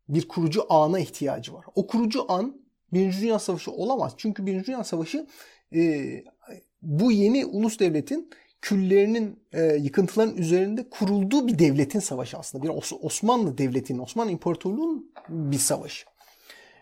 Bir 0.09 0.27
kurucu 0.27 0.73
ana 0.73 0.99
ihtiyacı 0.99 1.53
var. 1.53 1.65
O 1.75 1.87
kurucu 1.87 2.31
an 2.31 2.62
Birinci 2.93 3.21
Dünya 3.21 3.39
Savaşı 3.39 3.71
olamaz. 3.71 4.13
Çünkü 4.17 4.45
Birinci 4.45 4.67
Dünya 4.67 4.83
Savaşı 4.83 5.27
e, 5.75 6.23
bu 6.81 7.11
yeni 7.11 7.45
ulus 7.45 7.79
devletin 7.79 8.29
küllerinin 8.61 9.39
e, 9.53 9.63
yıkıntıların 9.63 10.37
üzerinde 10.37 10.89
kurulduğu 10.89 11.47
bir 11.47 11.59
devletin 11.59 11.99
savaşı 11.99 12.37
aslında. 12.37 12.63
Bir 12.63 12.69
Os- 12.69 12.99
Osmanlı 13.01 13.57
devletinin, 13.57 13.99
Osmanlı 13.99 14.31
İmparatorluğu'nun 14.31 15.11
bir 15.29 15.57
savaşı. 15.57 16.05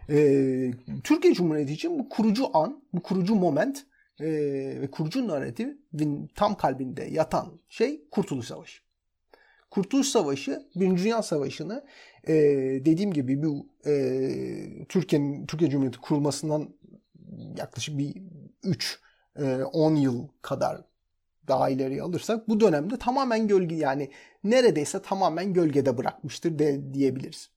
E, 0.09 0.71
Türkiye 1.03 1.33
Cumhuriyeti 1.33 1.73
için 1.73 1.99
bu 1.99 2.09
kurucu 2.09 2.57
an, 2.57 2.83
bu 2.93 3.01
kurucu 3.03 3.35
moment 3.35 3.85
e, 4.19 4.27
ve 4.81 4.91
kurucu 4.91 5.27
narratifin 5.27 6.31
tam 6.35 6.55
kalbinde 6.57 7.03
yatan 7.03 7.47
şey 7.69 8.01
Kurtuluş 8.11 8.47
Savaşı. 8.47 8.81
Kurtuluş 9.71 10.07
Savaşı 10.07 10.65
Birinci 10.75 11.03
Dünya 11.03 11.21
Savaşı'nı 11.21 11.85
e, 12.27 12.33
dediğim 12.85 13.13
gibi 13.13 13.43
bu 13.43 13.67
e, 13.85 14.85
Türkiye'nin 14.89 15.45
Türkiye 15.45 15.69
Cumhuriyeti 15.71 15.99
kurulmasından 15.99 16.69
yaklaşık 17.57 17.97
bir 17.97 18.21
3 18.63 18.99
e, 19.35 19.63
10 19.63 19.95
yıl 19.95 20.27
kadar 20.41 20.81
daha 21.47 21.69
ileri 21.69 22.01
alırsak 22.01 22.49
bu 22.49 22.59
dönemde 22.59 22.97
tamamen 22.97 23.47
gölge 23.47 23.75
yani 23.75 24.11
neredeyse 24.43 25.01
tamamen 25.01 25.53
gölgede 25.53 25.97
bırakmıştır 25.97 26.59
de, 26.59 26.93
diyebiliriz. 26.93 27.49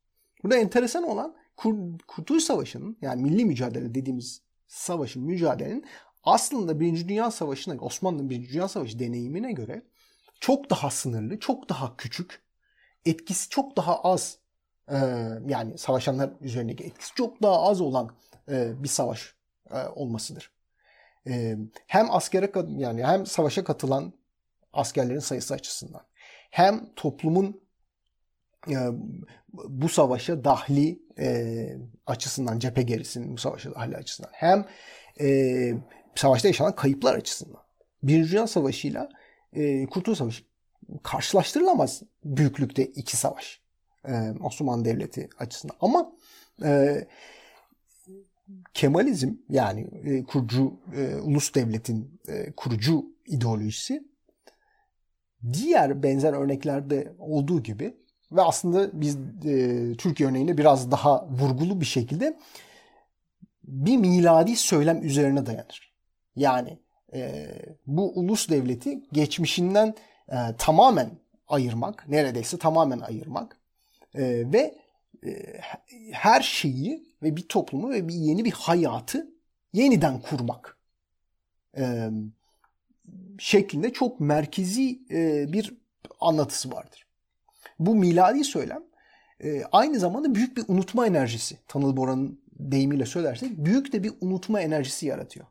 Burada 0.43 0.57
enteresan 0.57 1.05
olan 1.05 1.37
Kur, 1.57 1.75
Kurtuluş 2.07 2.43
Savaşı'nın 2.43 2.97
yani 3.03 3.23
milli 3.23 3.45
mücadele 3.45 3.95
dediğimiz 3.95 4.43
savaşın 4.67 5.23
mücadelenin 5.23 5.85
aslında 6.23 6.81
Birinci 6.81 7.09
Dünya 7.09 7.31
Savaşı'na 7.31 7.75
Osmanlı'nın 7.81 8.31
Birinci 8.31 8.53
Dünya 8.53 8.69
Savaşı 8.69 8.99
deneyimine 8.99 9.53
göre 9.53 9.83
çok 10.41 10.71
daha 10.71 10.91
sınırlı, 10.91 11.39
çok 11.41 11.69
daha 11.69 11.97
küçük, 11.97 12.43
etkisi 13.05 13.49
çok 13.49 13.77
daha 13.77 14.01
az 14.01 14.39
e, 14.89 14.97
yani 15.47 15.79
savaşanlar 15.79 16.31
üzerindeki 16.41 16.85
etkisi 16.85 17.15
çok 17.15 17.43
daha 17.43 17.63
az 17.63 17.81
olan 17.81 18.11
e, 18.49 18.83
bir 18.83 18.89
savaş 18.89 19.35
e, 19.71 19.87
olmasıdır. 19.87 20.53
E, 21.27 21.57
hem 21.87 22.11
askere 22.11 22.53
yani 22.77 23.05
hem 23.05 23.27
savaşa 23.27 23.65
katılan 23.65 24.13
askerlerin 24.73 25.19
sayısı 25.19 25.55
açısından 25.55 26.03
hem 26.51 26.95
toplumun 26.97 27.61
e, 28.71 28.77
bu 29.53 29.89
savaşa 29.89 30.45
dahli 30.45 31.03
e, 31.19 31.67
açısından 32.07 32.59
cephe 32.59 32.83
gerisinin 32.83 33.33
bu 33.33 33.39
savaşa 33.39 33.75
dahli 33.75 33.97
açısından 33.97 34.31
hem 34.33 34.67
savaşta 36.15 36.49
yaşanan 36.49 36.75
kayıplar 36.75 37.15
açısından. 37.15 37.63
Birinci 38.03 38.31
Dünya 38.31 38.47
Savaşı 38.47 38.89
ile 38.89 39.09
Kurtuluş 39.87 40.19
Savaşı 40.19 40.45
karşılaştırılamaz 41.03 42.03
büyüklükte 42.25 42.87
iki 42.87 43.17
savaş. 43.17 43.64
E, 44.09 44.35
Osmanlı 44.41 44.85
Devleti 44.85 45.29
açısından. 45.39 45.77
Ama 45.81 46.13
e, 46.65 47.05
Kemalizm 48.75 49.33
yani 49.49 49.89
e, 50.05 50.25
kurucu 50.25 50.81
e, 50.97 51.17
ulus 51.17 51.55
devletin 51.55 52.21
e, 52.29 52.53
kurucu 52.53 53.07
ideolojisi 53.27 54.09
diğer 55.53 56.03
benzer 56.03 56.33
örneklerde 56.33 57.13
olduğu 57.19 57.63
gibi 57.63 57.97
ve 58.33 58.43
aslında 58.43 59.01
biz 59.01 59.17
e, 59.45 59.93
Türkiye 59.99 60.29
örneğinde 60.29 60.59
biraz 60.59 60.91
daha 60.91 61.29
vurgulu 61.29 61.81
bir 61.81 61.87
şekilde 61.87 62.39
bir 63.65 63.97
miladi 63.97 64.57
söylem 64.57 65.03
üzerine 65.03 65.47
dayanır. 65.47 65.95
Yani 66.37 66.79
e, 67.15 67.47
bu 67.87 68.13
ulus 68.21 68.49
devleti 68.49 69.03
geçmişinden 69.13 69.95
e, 70.29 70.37
tamamen 70.59 71.11
ayırmak, 71.49 72.09
neredeyse 72.09 72.59
tamamen 72.59 73.01
ayırmak 73.01 73.61
e, 74.15 74.53
ve 74.53 74.79
e, 75.27 75.61
her 76.13 76.41
şeyi 76.41 77.15
ve 77.23 77.37
bir 77.37 77.49
toplumu 77.49 77.91
ve 77.91 78.09
bir 78.09 78.15
yeni 78.15 78.45
bir 78.45 78.53
hayatı 78.53 79.31
yeniden 79.73 80.21
kurmak 80.21 80.79
e, 81.77 82.11
şeklinde 83.39 83.93
çok 83.93 84.21
merkezi 84.21 84.99
e, 85.11 85.53
bir 85.53 85.75
anlatısı 86.21 86.73
vardır. 86.73 87.07
Bu 87.79 87.95
miladi 87.95 88.45
söylem 88.45 88.83
e, 89.41 89.63
aynı 89.73 89.99
zamanda 89.99 90.35
büyük 90.35 90.57
bir 90.57 90.65
unutma 90.69 91.07
enerjisi. 91.07 91.59
Tanıl 91.69 91.97
Bora'nın 91.97 92.41
deyimiyle 92.59 93.07
söylersek 93.07 93.51
büyük 93.51 93.93
de 93.93 94.03
bir 94.03 94.13
unutma 94.21 94.61
enerjisi 94.61 95.07
yaratıyor. 95.07 95.47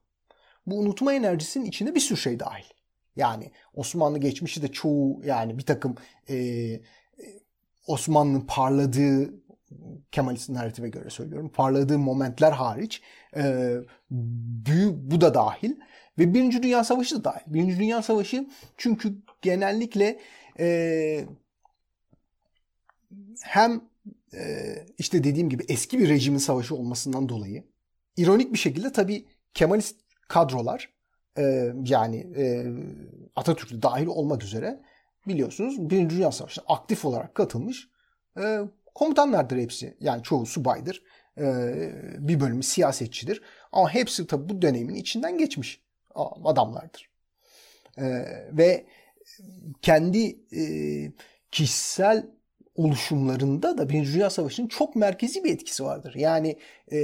Bu 0.65 0.79
unutma 0.79 1.13
enerjisinin 1.13 1.65
içinde 1.65 1.96
bir 1.96 2.00
sürü 2.00 2.20
şey 2.20 2.39
dahil. 2.39 2.65
Yani 3.15 3.51
Osmanlı 3.74 4.17
geçmişi 4.20 4.62
de 4.62 4.67
çoğu 4.67 5.22
yani 5.25 5.58
bir 5.58 5.65
takım 5.65 5.96
e, 6.29 6.36
Osmanlı'nın 7.87 8.41
parladığı 8.41 9.43
Kemalist 10.11 10.49
narratife 10.49 10.89
göre 10.89 11.09
söylüyorum. 11.09 11.49
Parladığı 11.49 11.99
momentler 11.99 12.51
hariç 12.51 13.01
e, 13.35 13.75
büyük, 14.65 14.95
bu 14.95 15.21
da 15.21 15.33
dahil. 15.33 15.75
Ve 16.19 16.33
Birinci 16.33 16.63
Dünya 16.63 16.83
Savaşı 16.83 17.19
da 17.19 17.23
dahil. 17.23 17.41
Birinci 17.47 17.79
Dünya 17.79 18.01
Savaşı 18.01 18.47
çünkü 18.77 19.15
genellikle 19.41 20.19
e, 20.59 21.25
hem 23.41 23.81
e, 24.33 24.75
işte 24.97 25.23
dediğim 25.23 25.49
gibi 25.49 25.65
eski 25.67 25.99
bir 25.99 26.09
rejimin 26.09 26.37
savaşı 26.37 26.75
olmasından 26.75 27.29
dolayı 27.29 27.63
ironik 28.17 28.53
bir 28.53 28.57
şekilde 28.57 28.91
tabii 28.91 29.25
Kemalist 29.53 29.99
kadrolar 30.27 30.89
e, 31.37 31.73
yani 31.85 32.17
e, 32.17 32.65
Atatürk'te 33.35 33.81
dahil 33.81 34.07
olmak 34.07 34.43
üzere 34.43 34.83
biliyorsunuz 35.27 35.89
Birinci 35.89 36.15
Dünya 36.15 36.31
Savaşı'na 36.31 36.65
aktif 36.67 37.05
olarak 37.05 37.35
katılmış 37.35 37.87
e, 38.39 38.59
komutanlardır 38.95 39.57
hepsi. 39.57 39.97
Yani 39.99 40.23
çoğu 40.23 40.45
subaydır. 40.45 41.03
E, 41.37 41.45
bir 42.19 42.39
bölümü 42.39 42.63
siyasetçidir. 42.63 43.41
Ama 43.71 43.93
hepsi 43.93 44.27
tabii 44.27 44.49
bu 44.49 44.61
dönemin 44.61 44.95
içinden 44.95 45.37
geçmiş 45.37 45.81
adamlardır. 46.43 47.09
E, 47.97 48.03
ve 48.51 48.85
kendi 49.81 50.39
e, 50.55 50.63
kişisel 51.51 52.27
oluşumlarında 52.75 53.77
da 53.77 53.89
Birinci 53.89 54.13
Dünya 54.13 54.29
Savaşı'nın 54.29 54.67
çok 54.67 54.95
merkezi 54.95 55.43
bir 55.43 55.53
etkisi 55.53 55.83
vardır. 55.83 56.13
Yani 56.15 56.57
e, 56.91 56.99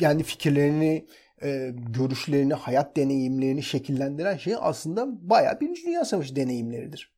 kendi 0.00 0.22
fikirlerini, 0.22 1.06
e, 1.42 1.74
görüşlerini, 1.76 2.54
hayat 2.54 2.96
deneyimlerini 2.96 3.62
şekillendiren 3.62 4.36
şey 4.36 4.54
aslında 4.60 5.30
bayağı 5.30 5.60
Birinci 5.60 5.86
Dünya 5.86 6.04
Savaşı 6.04 6.36
deneyimleridir. 6.36 7.14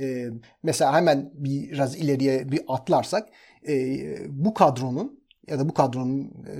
E, 0.00 0.28
mesela 0.62 0.94
hemen 0.94 1.30
biraz 1.34 1.96
ileriye 1.96 2.52
bir 2.52 2.60
atlarsak 2.68 3.28
e, 3.68 3.98
bu 4.28 4.54
kadronun 4.54 5.22
ya 5.48 5.58
da 5.58 5.68
bu 5.68 5.74
kadronun 5.74 6.24
e, 6.24 6.54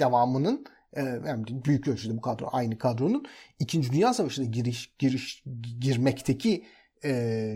devamının 0.00 0.66
e, 0.96 1.02
yani 1.02 1.44
büyük 1.64 1.88
ölçüde 1.88 2.16
bu 2.16 2.20
kadro 2.20 2.48
aynı 2.52 2.78
kadronun 2.78 3.24
İkinci 3.58 3.92
Dünya 3.92 4.14
Savaşı'na 4.14 4.46
giriş, 4.46 4.94
giriş 4.98 5.44
girmekteki 5.80 6.64
e, 7.04 7.12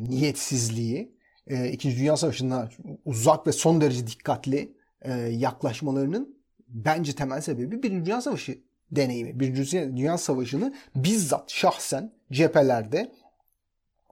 niyetsizliği, 0.09 1.19
e, 1.47 1.71
İkinci 1.71 1.99
Dünya 1.99 2.17
Savaşı'na 2.17 2.69
uzak 3.05 3.47
ve 3.47 3.53
son 3.53 3.81
derece 3.81 4.07
dikkatli 4.07 4.77
e, 5.03 5.13
yaklaşmalarının 5.15 6.39
bence 6.69 7.15
temel 7.15 7.41
sebebi 7.41 7.83
Birinci 7.83 8.07
Dünya 8.07 8.21
Savaşı 8.21 8.59
deneyimi. 8.93 9.41
Birinci 9.41 9.97
Dünya 9.97 10.19
Savaşı'nı 10.19 10.75
bizzat 10.97 11.51
şahsen 11.51 12.13
cephelerde 12.33 13.13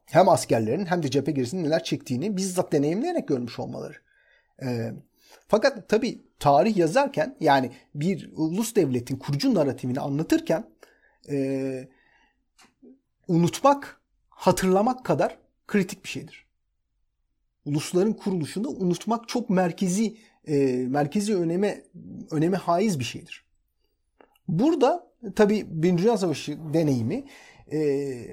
hem 0.06 0.28
askerlerin 0.28 0.86
hem 0.86 1.02
de 1.02 1.10
cephe 1.10 1.32
gerisinin 1.32 1.64
neler 1.64 1.84
çektiğini 1.84 2.36
bizzat 2.36 2.72
deneyimleyerek 2.72 3.28
görmüş 3.28 3.58
olmaları. 3.58 3.94
E, 4.62 4.92
fakat 5.48 5.88
tabii 5.88 6.22
tarih 6.38 6.76
yazarken 6.76 7.36
yani 7.40 7.70
bir 7.94 8.30
ulus 8.36 8.74
devletin 8.74 9.16
kurucu 9.16 9.54
naratifini 9.54 10.00
anlatırken 10.00 10.64
e, 11.30 11.88
unutmak, 13.28 14.00
hatırlamak 14.28 15.04
kadar 15.04 15.38
kritik 15.66 16.04
bir 16.04 16.08
şeydir. 16.08 16.46
Ulusların 17.64 18.12
kuruluşunda 18.12 18.68
unutmak 18.68 19.28
çok 19.28 19.50
merkezi 19.50 20.16
e, 20.48 20.56
merkezi 20.88 21.36
öneme 21.36 21.84
öneme 22.30 22.56
haiz 22.56 22.98
bir 22.98 23.04
şeydir. 23.04 23.45
Burada 24.48 25.06
tabii 25.34 25.66
Birinci 25.68 26.02
Dünya 26.02 26.18
Savaşı 26.18 26.58
deneyimi 26.74 27.24
e, 27.72 27.78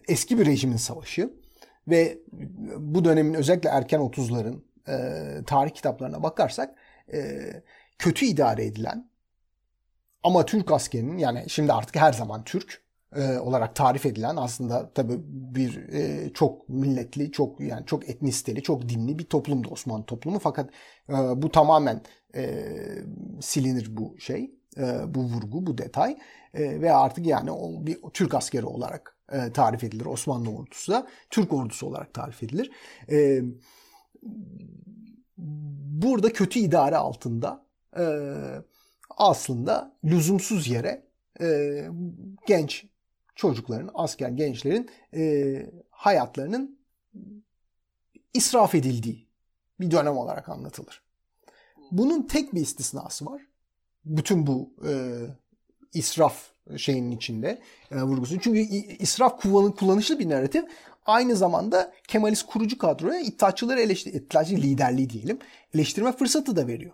eski 0.08 0.40
bir 0.40 0.46
rejimin 0.46 0.78
savaşı 0.78 1.34
ve 1.88 2.18
bu 2.78 3.06
dönemin 3.06 3.34
özellikle 3.34 3.70
erken 3.70 4.00
30'ların 4.00 4.60
e, 4.88 5.44
tarih 5.44 5.72
kitaplarına 5.72 6.24
bakarsak 6.24 6.76
e, 7.14 7.40
kötü 8.00 8.26
idare 8.26 8.66
edilen 8.66 9.10
ama 10.24 10.46
Türk 10.46 10.72
askerinin 10.72 11.18
yani 11.18 11.46
şimdi 11.48 11.74
artık 11.74 11.96
her 11.96 12.14
zaman 12.14 12.44
Türk 12.44 12.84
e, 13.16 13.38
olarak 13.40 13.76
tarif 13.76 14.06
edilen 14.06 14.36
aslında 14.36 14.94
tabii 14.94 15.20
bir 15.28 15.94
e, 15.94 16.34
çok 16.34 16.70
milletli, 16.70 17.32
çok 17.32 17.60
yani 17.60 17.86
çok 17.86 18.10
etnisiteli, 18.10 18.64
çok 18.64 18.90
dinli 18.90 19.20
bir 19.20 19.24
toplumdu 19.24 19.70
Osmanlı 19.70 20.06
toplumu. 20.06 20.40
Fakat 20.40 20.70
e, 21.10 21.14
bu 21.14 21.52
tamamen 21.52 22.02
e, 22.36 22.66
silinir 23.42 23.98
bu 23.98 24.20
şey, 24.20 24.52
e, 24.78 25.14
bu 25.16 25.24
vurgu, 25.24 25.66
bu 25.66 25.78
detay 25.78 26.18
e, 26.54 26.82
ve 26.82 26.94
artık 26.94 27.26
yani 27.26 27.52
o 27.52 27.86
bir 27.86 27.98
Türk 28.14 28.34
askeri 28.34 28.66
olarak 28.66 29.18
e, 29.32 29.52
tarif 29.52 29.84
edilir 29.84 30.06
Osmanlı 30.06 30.50
ordusu 30.50 30.92
da 30.92 31.08
Türk 31.30 31.54
ordusu 31.54 31.88
olarak 31.88 32.14
tarif 32.14 32.44
edilir. 32.44 32.72
E, 33.12 33.42
burada 35.38 36.34
kötü 36.34 36.60
idare 36.60 36.98
altında 36.98 37.66
e, 37.98 38.06
aslında 39.10 39.98
lüzumsuz 40.04 40.68
yere 40.68 41.06
e, 41.42 41.80
genç 42.48 42.86
çocukların, 43.36 43.92
asker 43.94 44.30
gençlerin 44.30 44.90
hayatlarının 45.90 46.80
israf 48.34 48.76
edildiği 48.76 49.28
bir 49.80 49.92
dönem 49.92 50.18
olarak 50.18 50.50
anlatılır. 50.50 51.04
Bunun 51.92 52.28
tek 52.28 52.56
bir 52.56 52.62
istisnası 52.62 53.26
var. 53.26 53.42
Bütün 54.06 54.48
bu 54.48 54.74
e, 54.88 54.92
israf 55.94 56.54
şeyinin 56.78 57.12
içinde 57.12 57.62
e, 57.92 58.02
vurgusu. 58.02 58.40
Çünkü 58.40 58.60
israf 59.00 59.42
kullanışlı 59.78 60.20
bir 60.20 60.30
narratif 60.30 60.66
aynı 61.06 61.36
zamanda 61.36 61.94
Kemalist 62.08 62.46
kurucu 62.46 62.78
kadroya 62.78 63.20
iddiaçıları 63.20 63.82
eleştir, 63.82 64.14
iddiaçı 64.14 64.56
liderliği 64.56 65.10
diyelim 65.10 65.40
eleştirme 65.74 66.12
fırsatı 66.12 66.56
da 66.56 66.68
veriyor. 66.68 66.92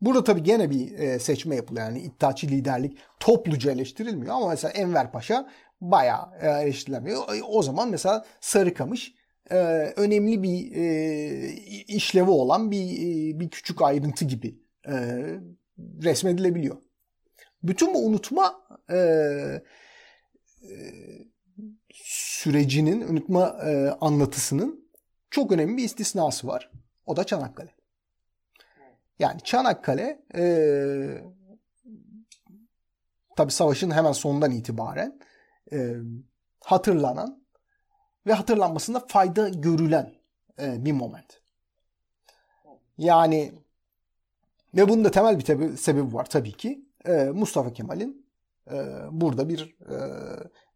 Burada 0.00 0.24
tabii 0.24 0.42
gene 0.42 0.70
bir 0.70 0.98
e, 0.98 1.18
seçme 1.18 1.56
yapılıyor. 1.56 1.86
Yani 1.86 2.00
iddiaçı 2.00 2.46
liderlik 2.46 2.98
topluca 3.20 3.72
eleştirilmiyor 3.72 4.34
ama 4.34 4.48
mesela 4.48 4.72
Enver 4.72 5.12
Paşa 5.12 5.50
bayağı 5.80 6.28
e, 6.40 6.48
eleştirilmiyor. 6.48 7.22
O 7.48 7.62
zaman 7.62 7.88
mesela 7.90 8.26
Sarıkamış 8.40 9.14
e, 9.50 9.56
önemli 9.96 10.42
bir 10.42 10.76
e, 10.76 11.52
işlevi 11.88 12.30
olan 12.30 12.70
bir 12.70 12.84
e, 12.84 13.40
bir 13.40 13.50
küçük 13.50 13.82
ayrıntı 13.82 14.24
gibi 14.24 14.58
e, 14.88 15.24
resmedilebiliyor. 16.02 16.76
Bütün 17.62 17.94
bu 17.94 18.06
unutma 18.06 18.62
e, 18.90 18.96
e, 18.96 19.62
sürecinin, 21.92 23.00
unutma 23.00 23.48
e, 23.64 23.88
anlatısının 24.00 24.90
çok 25.30 25.52
önemli 25.52 25.76
bir 25.76 25.84
istisnası 25.84 26.46
var. 26.46 26.70
O 27.06 27.16
da 27.16 27.24
Çanakkale. 27.24 27.74
Yani 29.18 29.40
Çanakkale 29.40 30.22
e, 30.34 30.44
tabi 33.36 33.52
savaşın 33.52 33.90
hemen 33.90 34.12
sonundan 34.12 34.50
itibaren 34.50 35.20
e, 35.72 35.94
hatırlanan 36.60 37.44
ve 38.26 38.32
hatırlanmasında 38.32 39.04
fayda 39.08 39.48
görülen 39.48 40.14
e, 40.60 40.84
bir 40.84 40.92
moment. 40.92 41.40
Yani 42.98 43.52
ve 44.74 44.88
bunun 44.88 45.04
da 45.04 45.10
temel 45.10 45.38
bir 45.38 45.44
tabi, 45.44 45.76
sebebi 45.76 46.14
var 46.14 46.24
tabii 46.24 46.52
ki. 46.52 46.84
E, 47.06 47.24
Mustafa 47.24 47.72
Kemal'in 47.72 48.26
e, 48.70 48.76
burada 49.10 49.48
bir 49.48 49.76
e, 49.90 49.96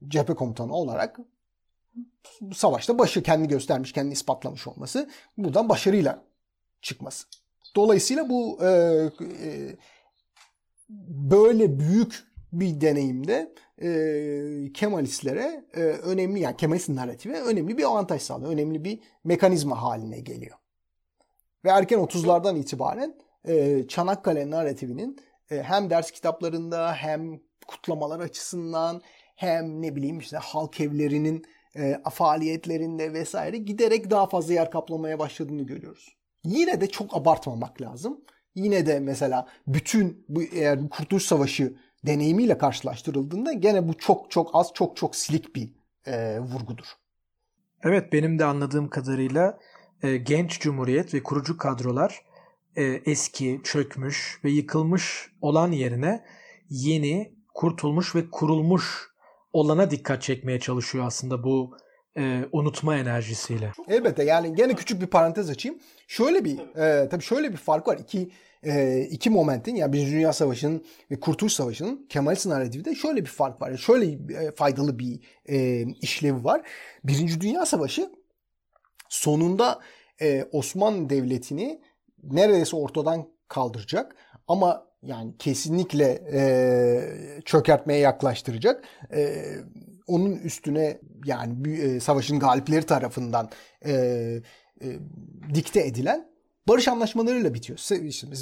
cephe 0.09 0.35
komutanı 0.35 0.73
olarak 0.73 1.21
savaşta 2.55 2.99
başı 2.99 3.23
kendi 3.23 3.49
göstermiş, 3.49 3.93
kendi 3.93 4.13
ispatlamış 4.13 4.67
olması. 4.67 5.11
Buradan 5.39 5.69
başarıyla 5.69 6.25
çıkması. 6.83 7.27
Dolayısıyla 7.77 8.29
bu 8.29 8.59
e, 8.63 8.69
e, 8.69 9.77
böyle 11.09 11.79
büyük 11.79 12.25
bir 12.53 12.81
deneyimde 12.81 13.55
e, 13.83 14.73
Kemalistlere 14.75 15.65
e, 15.75 15.81
önemli 15.81 16.41
yani 16.41 16.57
Kemalist 16.57 16.89
narratife 16.89 17.43
önemli 17.43 17.79
bir 17.79 17.85
avantaj 17.85 18.23
sağlıyor. 18.23 18.53
Önemli 18.53 18.85
bir 18.85 19.01
mekanizma 19.25 19.83
haline 19.83 20.21
geliyor. 20.21 20.57
Ve 21.65 21.69
erken 21.69 21.99
30'lardan 21.99 22.59
itibaren 22.59 23.15
e, 23.49 23.85
Çanakkale 23.89 24.51
narratifinin 24.51 25.19
e, 25.51 25.63
hem 25.63 25.91
ders 25.91 26.11
kitaplarında 26.11 26.95
hem 26.95 27.41
kutlamalar 27.67 28.21
açısından 28.21 29.03
hem 29.37 29.83
ne 29.83 29.97
bileyim 29.97 30.19
işte 30.19 30.37
halk 30.37 30.81
evlerinin 30.81 31.45
e, 31.77 32.01
faaliyetlerinde 32.13 33.13
vesaire 33.13 33.57
giderek 33.57 34.11
daha 34.11 34.27
fazla 34.27 34.53
yer 34.53 34.71
kaplamaya 34.71 35.19
başladığını 35.19 35.63
görüyoruz. 35.63 36.17
Yine 36.45 36.81
de 36.81 36.89
çok 36.89 37.17
abartmamak 37.17 37.81
lazım. 37.81 38.21
Yine 38.55 38.87
de 38.87 39.01
mesela 39.01 39.49
bütün 39.67 40.25
bu 40.29 40.43
eğer 40.43 40.89
Kurtuluş 40.89 41.23
Savaşı 41.23 41.77
deneyimiyle 42.07 42.59
karşılaştırıldığında 42.59 43.53
gene 43.53 43.89
bu 43.89 43.99
çok 43.99 44.31
çok 44.31 44.51
az 44.53 44.71
çok 44.75 44.97
çok 44.97 45.17
silik 45.17 45.57
bir 45.57 45.71
e, 46.07 46.41
vurgudur. 46.41 46.87
Evet 47.83 48.13
benim 48.13 48.39
de 48.39 48.45
anladığım 48.45 48.89
kadarıyla 48.89 49.59
e, 50.03 50.17
genç 50.17 50.61
cumhuriyet 50.61 51.15
ve 51.15 51.23
kurucu 51.23 51.57
kadrolar 51.57 52.25
e, 52.77 52.83
eski, 52.83 53.61
çökmüş 53.65 54.41
ve 54.45 54.51
yıkılmış 54.51 55.33
olan 55.41 55.73
yerine 55.73 56.25
yeni, 56.71 57.35
kurtulmuş 57.55 58.15
ve 58.15 58.31
kurulmuş 58.31 59.09
olana 59.53 59.91
dikkat 59.91 60.23
çekmeye 60.23 60.61
çalışıyor 60.61 61.07
aslında 61.07 61.45
bu 61.45 61.77
e, 62.17 62.45
unutma 62.53 62.97
enerjisiyle. 62.97 63.73
Elbette 63.89 64.25
yani 64.25 64.55
gene 64.55 64.75
küçük 64.75 65.01
bir 65.01 65.07
parantez 65.07 65.51
açayım. 65.51 65.79
Şöyle 66.09 66.45
bir 66.45 66.59
e, 66.77 67.09
tabii 67.09 67.23
şöyle 67.23 67.53
bir 67.53 67.57
fark 67.57 67.89
var. 67.89 67.99
İki 67.99 68.31
e, 68.63 69.01
iki 69.11 69.31
momentin 69.31 69.77
yani 69.77 69.93
Birinci 69.93 70.13
Dünya 70.13 70.33
Savaşı'nın 70.33 70.85
ve 71.11 71.21
Kurtuluş 71.21 71.53
Savaşı'nın 71.53 72.07
Kemalist 72.09 72.47
narratifinde 72.47 72.95
şöyle 72.95 73.21
bir 73.21 73.31
fark 73.31 73.63
var. 73.63 73.77
Şöyle 73.77 74.35
e, 74.35 74.51
faydalı 74.51 74.99
bir 74.99 75.21
e, 75.49 75.83
işlevi 76.01 76.45
var. 76.45 76.63
Birinci 77.05 77.41
Dünya 77.41 77.67
Savaşı 77.67 78.11
sonunda 79.09 79.81
e, 80.21 80.45
Osmanlı 80.53 81.11
Devleti'ni 81.11 81.81
neredeyse 82.31 82.77
ortadan 82.77 83.29
kaldıracak 83.49 84.17
ama 84.49 84.87
yani 85.03 85.35
kesinlikle 85.39 86.23
e, 86.33 87.41
çökertmeye 87.45 88.01
yaklaştıracak. 88.01 88.85
E, 89.15 89.45
onun 90.07 90.33
üstüne 90.33 91.01
yani 91.25 91.71
e, 91.71 92.01
savaşın 92.01 92.39
galipleri 92.39 92.87
tarafından 92.87 93.51
e, 93.87 93.93
e, 93.93 94.99
dikte 95.55 95.87
edilen 95.87 96.29
barış 96.69 96.89
anlaşmalarıyla 96.89 97.55
bitiyor. 97.55 97.79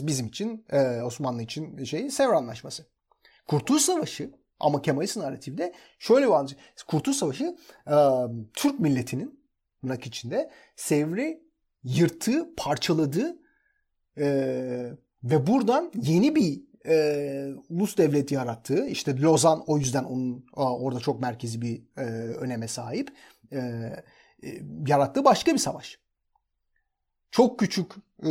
Bizim 0.07 0.27
için 0.27 0.67
e, 0.71 1.03
Osmanlı 1.03 1.43
için 1.43 1.85
şey 1.85 2.11
Sevr 2.11 2.33
Anlaşması. 2.33 2.87
Kurtuluş 3.49 3.83
Savaşı 3.83 4.31
ama 4.61 4.83
Kemalist 4.83 5.17
narratifde 5.17 5.73
şöyle 5.99 6.27
bir 6.27 6.33
anlatı. 6.33 6.57
Kurtuluş 6.87 7.17
Savaşı 7.17 7.57
e, 7.87 7.97
Türk 8.55 8.81
milletinin 8.81 9.43
tırnak 9.81 10.07
içinde 10.07 10.51
Sevr'i 10.77 11.43
yırttığı, 11.85 12.55
parçaladığı 12.57 13.42
e, 14.19 14.27
ve 15.25 15.47
buradan 15.47 15.93
yeni 16.03 16.35
bir 16.35 16.61
e, 16.87 17.55
ulus 17.69 17.97
devleti 17.97 18.35
yarattığı 18.35 18.87
işte 18.87 19.21
Lozan 19.21 19.65
o 19.67 19.79
yüzden 19.79 20.05
onun 20.05 20.47
orada 20.53 21.01
çok 21.01 21.21
merkezi 21.21 21.63
bir 21.63 21.83
e, 21.97 22.03
öneme 22.35 22.69
sahip 22.69 23.11
e, 23.53 23.59
e, 23.59 24.63
yarattığı 24.87 25.25
başka 25.25 25.53
bir 25.53 25.59
savaş. 25.59 25.99
Çok 27.31 27.59
küçük 27.59 27.93
e, 28.23 28.31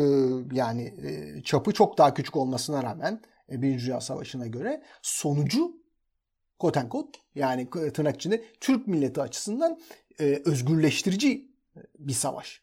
yani 0.52 0.84
e, 0.84 1.42
çapı 1.44 1.72
çok 1.72 1.98
daha 1.98 2.14
küçük 2.14 2.36
olmasına 2.36 2.84
rağmen 2.84 3.22
e, 3.52 3.62
Birinci 3.62 3.86
Dünya 3.86 4.02
Savaşı'na 4.02 4.48
göre 4.48 4.84
sonucu 5.02 5.82
kotenkot 6.60 7.16
yani 7.36 7.70
tırnak 7.70 8.16
içinde 8.16 8.44
Türk 8.60 8.88
milleti 8.88 9.22
açısından 9.22 9.80
e, 10.20 10.42
özgürleştirici 10.46 11.52
bir 12.00 12.14
savaş. 12.14 12.62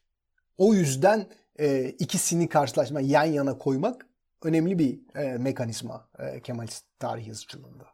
O 0.57 0.73
yüzden 0.73 1.27
e, 1.59 1.89
ikisini 1.89 2.49
karşılaşma 2.49 3.01
yan 3.01 3.25
yana 3.25 3.57
koymak 3.57 4.07
önemli 4.43 4.79
bir 4.79 5.15
e, 5.15 5.37
mekanizma 5.37 6.09
e, 6.19 6.41
Kemalist 6.41 6.85
tarih 6.99 7.27
yazıcılığında. 7.27 7.87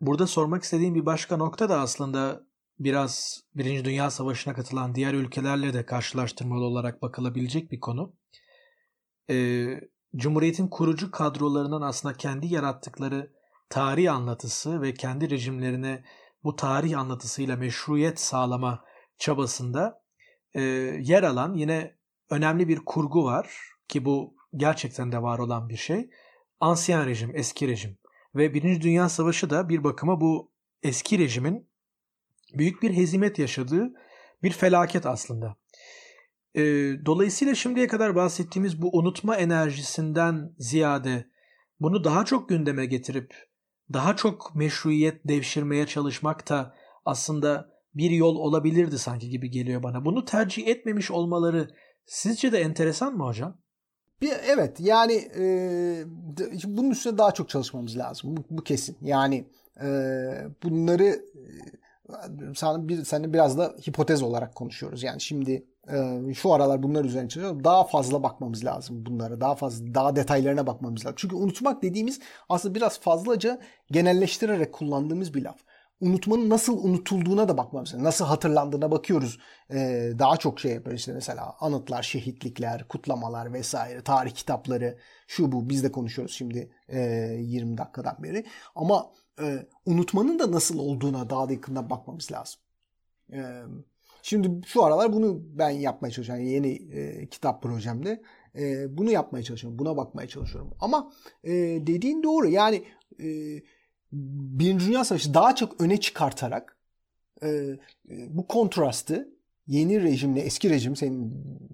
Burada 0.00 0.26
sormak 0.26 0.62
istediğim 0.62 0.94
bir 0.94 1.06
başka 1.06 1.36
nokta 1.36 1.68
da 1.68 1.80
aslında 1.80 2.46
biraz 2.78 3.42
Birinci 3.54 3.84
Dünya 3.84 4.10
Savaşı'na 4.10 4.54
katılan 4.54 4.94
diğer 4.94 5.14
ülkelerle 5.14 5.74
de 5.74 5.86
karşılaştırmalı 5.86 6.64
olarak 6.64 7.02
bakılabilecek 7.02 7.72
bir 7.72 7.80
konu. 7.80 8.16
Ee, 9.30 9.80
Cumhuriyet'in 10.16 10.68
kurucu 10.68 11.10
kadrolarının 11.10 11.82
aslında 11.82 12.14
kendi 12.14 12.46
yarattıkları 12.46 13.32
tarih 13.68 14.14
anlatısı 14.14 14.82
ve 14.82 14.94
kendi 14.94 15.30
rejimlerine 15.30 16.04
bu 16.44 16.56
tarih 16.56 16.98
anlatısıyla 16.98 17.56
meşruiyet 17.56 18.20
sağlama 18.20 18.84
çabasında 19.18 20.02
e, 20.54 20.60
yer 21.00 21.22
alan 21.22 21.54
yine 21.54 21.97
önemli 22.30 22.68
bir 22.68 22.78
kurgu 22.78 23.24
var 23.24 23.50
ki 23.88 24.04
bu 24.04 24.34
gerçekten 24.56 25.12
de 25.12 25.22
var 25.22 25.38
olan 25.38 25.68
bir 25.68 25.76
şey. 25.76 26.10
Ansiyen 26.60 27.06
rejim, 27.06 27.36
eski 27.36 27.68
rejim 27.68 27.98
ve 28.34 28.54
Birinci 28.54 28.80
Dünya 28.80 29.08
Savaşı 29.08 29.50
da 29.50 29.68
bir 29.68 29.84
bakıma 29.84 30.20
bu 30.20 30.52
eski 30.82 31.18
rejimin 31.18 31.68
büyük 32.54 32.82
bir 32.82 32.96
hezimet 32.96 33.38
yaşadığı 33.38 33.92
bir 34.42 34.50
felaket 34.50 35.06
aslında. 35.06 35.56
E, 36.54 36.62
dolayısıyla 37.06 37.54
şimdiye 37.54 37.86
kadar 37.86 38.14
bahsettiğimiz 38.14 38.82
bu 38.82 38.98
unutma 38.98 39.36
enerjisinden 39.36 40.54
ziyade 40.58 41.30
bunu 41.80 42.04
daha 42.04 42.24
çok 42.24 42.48
gündeme 42.48 42.86
getirip 42.86 43.34
daha 43.92 44.16
çok 44.16 44.54
meşruiyet 44.54 45.28
devşirmeye 45.28 45.86
çalışmak 45.86 46.48
da 46.48 46.74
aslında 47.04 47.78
bir 47.94 48.10
yol 48.10 48.36
olabilirdi 48.36 48.98
sanki 48.98 49.28
gibi 49.28 49.50
geliyor 49.50 49.82
bana. 49.82 50.04
Bunu 50.04 50.24
tercih 50.24 50.66
etmemiş 50.66 51.10
olmaları 51.10 51.68
sizce 52.08 52.52
de 52.52 52.58
enteresan 52.58 53.16
mı 53.16 53.24
hocam? 53.24 53.56
Bir, 54.20 54.32
evet 54.48 54.80
yani 54.80 55.28
e, 55.38 56.04
bunun 56.64 56.90
üstüne 56.90 57.18
daha 57.18 57.32
çok 57.32 57.48
çalışmamız 57.48 57.98
lazım. 57.98 58.36
Bu, 58.36 58.44
bu 58.50 58.64
kesin. 58.64 58.96
Yani 59.00 59.48
e, 59.82 59.88
bunları 60.62 61.04
e, 61.04 61.22
sana 62.54 62.88
bir 62.88 63.04
seninle 63.04 63.32
biraz 63.32 63.58
da 63.58 63.74
hipotez 63.88 64.22
olarak 64.22 64.54
konuşuyoruz. 64.54 65.02
Yani 65.02 65.20
şimdi 65.20 65.66
e, 65.92 66.34
şu 66.34 66.52
aralar 66.52 66.82
bunlar 66.82 67.04
üzerine 67.04 67.28
çalışıyoruz. 67.28 67.64
Daha 67.64 67.84
fazla 67.84 68.22
bakmamız 68.22 68.64
lazım 68.64 69.06
bunlara. 69.06 69.40
Daha 69.40 69.54
fazla 69.54 69.94
daha 69.94 70.16
detaylarına 70.16 70.66
bakmamız 70.66 71.06
lazım. 71.06 71.16
Çünkü 71.18 71.36
unutmak 71.36 71.82
dediğimiz 71.82 72.20
aslında 72.48 72.74
biraz 72.74 73.00
fazlaca 73.00 73.60
genelleştirerek 73.90 74.72
kullandığımız 74.72 75.34
bir 75.34 75.42
laf 75.42 75.58
unutmanın 76.00 76.50
nasıl 76.50 76.84
unutulduğuna 76.84 77.48
da 77.48 77.58
bakmamız 77.58 77.88
lazım. 77.88 78.04
Nasıl 78.04 78.24
hatırlandığına 78.24 78.90
bakıyoruz. 78.90 79.38
Ee, 79.70 80.12
daha 80.18 80.36
çok 80.36 80.60
şey 80.60 80.72
yapıyoruz 80.72 81.00
işte 81.00 81.12
mesela 81.12 81.56
anıtlar, 81.60 82.02
şehitlikler, 82.02 82.88
kutlamalar 82.88 83.52
vesaire, 83.52 84.02
tarih 84.02 84.30
kitapları, 84.30 84.98
şu 85.26 85.52
bu 85.52 85.68
biz 85.68 85.84
de 85.84 85.92
konuşuyoruz 85.92 86.34
şimdi 86.34 86.70
e, 86.88 87.00
20 87.40 87.78
dakikadan 87.78 88.16
beri. 88.22 88.44
Ama 88.74 89.10
e, 89.40 89.66
unutmanın 89.86 90.38
da 90.38 90.52
nasıl 90.52 90.78
olduğuna 90.78 91.30
daha 91.30 91.48
da 91.48 91.52
yakından 91.52 91.90
bakmamız 91.90 92.32
lazım. 92.32 92.60
E, 93.32 93.62
şimdi 94.22 94.66
şu 94.66 94.84
aralar 94.84 95.12
bunu 95.12 95.40
ben 95.42 95.70
yapmaya 95.70 96.10
çalışıyorum. 96.10 96.44
Yani 96.44 96.52
yeni 96.52 96.72
e, 96.92 97.28
kitap 97.28 97.62
projemde 97.62 98.22
e, 98.58 98.98
bunu 98.98 99.10
yapmaya 99.10 99.42
çalışıyorum. 99.42 99.78
Buna 99.78 99.96
bakmaya 99.96 100.28
çalışıyorum. 100.28 100.74
Ama 100.80 101.12
e, 101.44 101.52
dediğin 101.86 102.22
doğru. 102.22 102.48
Yani 102.48 102.84
e, 103.20 103.26
Birinci 104.12 104.86
Dünya 104.86 105.04
Savaşı 105.04 105.34
daha 105.34 105.54
çok 105.54 105.80
öne 105.80 106.00
çıkartarak 106.00 106.76
e, 107.42 107.48
e, 107.48 107.78
bu 108.08 108.46
kontrastı 108.46 109.28
yeni 109.66 110.02
rejimle 110.02 110.40
eski 110.40 110.70
rejim 110.70 110.96
senin 110.96 111.32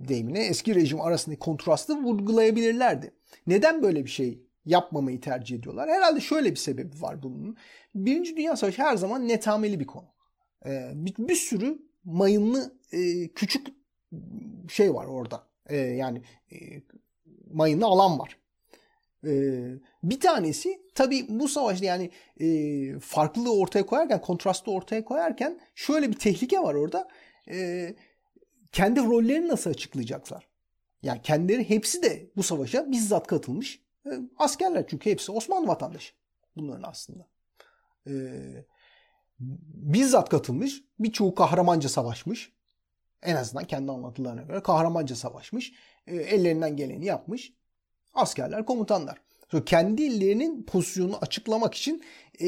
deyimine 0.09 0.47
eski 0.47 0.75
rejim 0.75 1.01
arasındaki 1.01 1.39
kontrastı 1.39 1.97
vurgulayabilirlerdi. 1.97 3.15
Neden 3.47 3.83
böyle 3.83 4.05
bir 4.05 4.11
şey 4.11 4.43
yapmamayı 4.67 5.21
tercih 5.21 5.59
ediyorlar? 5.59 5.89
Herhalde 5.91 6.21
şöyle 6.21 6.51
bir 6.51 6.57
sebebi 6.57 7.03
var 7.03 7.23
bunun. 7.23 7.57
Birinci 7.95 8.37
Dünya 8.37 8.57
Savaşı 8.57 8.83
her 8.83 8.97
zaman 8.97 9.29
netameli 9.29 9.81
bir 9.81 9.87
konu. 9.87 10.07
Ee, 10.67 10.91
bir, 10.95 11.15
bir 11.19 11.35
sürü 11.35 11.79
mayınlı 12.05 12.75
e, 12.93 13.29
küçük 13.29 13.67
şey 14.69 14.95
var 14.95 15.07
orada. 15.07 15.47
E, 15.67 15.77
yani 15.77 16.23
e, 16.53 16.57
mayınlı 17.53 17.87
alan 17.87 18.19
var. 18.19 18.39
Ee, 19.27 19.75
bir 20.03 20.21
tanesi 20.21 20.83
tabi 20.95 21.27
bu 21.29 21.49
savaşta 21.49 21.85
yani 21.85 22.11
e, 22.41 22.99
farklılığı 22.99 23.59
ortaya 23.59 23.87
koyarken, 23.87 24.21
kontrastı 24.21 24.71
ortaya 24.71 25.05
koyarken 25.05 25.61
şöyle 25.75 26.09
bir 26.09 26.19
tehlike 26.19 26.61
var 26.61 26.75
orada. 26.75 27.09
E, 27.51 27.89
kendi 28.73 29.01
rollerini 29.01 29.49
nasıl 29.49 29.71
açıklayacaklar? 29.71 30.49
Yani 31.03 31.23
kendileri 31.23 31.71
hepsi 31.71 32.03
de 32.03 32.31
bu 32.37 32.43
savaşa 32.43 32.93
bizzat 32.93 33.27
katılmış 33.27 33.81
e, 34.07 34.11
askerler 34.37 34.87
çünkü 34.89 35.11
hepsi 35.11 35.33
Osmanlı 35.33 35.69
vatandaşı 35.69 36.15
bunların 36.57 36.89
aslında. 36.91 37.29
E, 38.07 38.13
bizzat 39.75 40.29
katılmış, 40.29 40.83
birçoğu 40.99 41.35
kahramanca 41.35 41.89
savaşmış. 41.89 42.53
En 43.23 43.37
azından 43.37 43.65
kendi 43.65 43.93
anlatılarına 43.93 44.43
göre 44.43 44.63
kahramanca 44.63 45.17
savaşmış. 45.17 45.73
E, 46.07 46.17
ellerinden 46.17 46.77
geleni 46.77 47.05
yapmış 47.05 47.53
askerler, 48.15 48.67
komutanlar. 48.67 49.21
So, 49.51 49.65
kendi 49.65 50.03
illerinin 50.03 50.63
pozisyonunu 50.63 51.17
açıklamak 51.21 51.75
için 51.75 52.03
e, 52.41 52.47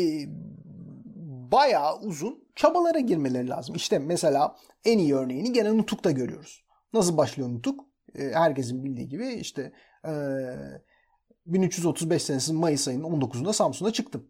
bayağı 1.52 2.00
uzun 2.00 2.44
çabalara 2.54 2.98
girmeleri 2.98 3.48
lazım. 3.48 3.74
İşte 3.74 3.98
mesela 3.98 4.56
en 4.84 4.98
iyi 4.98 5.14
örneğini 5.14 5.52
gene 5.52 5.76
Nutuk'ta 5.76 6.10
görüyoruz. 6.10 6.64
Nasıl 6.92 7.16
başlıyor 7.16 7.48
Nutuk? 7.48 7.84
E, 8.14 8.30
herkesin 8.32 8.84
bildiği 8.84 9.08
gibi 9.08 9.28
işte 9.28 9.72
e, 10.06 10.12
1335 11.46 12.22
senesi 12.22 12.52
Mayıs 12.52 12.88
ayının 12.88 13.04
19'unda 13.04 13.52
Samsun'a 13.52 13.92
çıktım. 13.92 14.26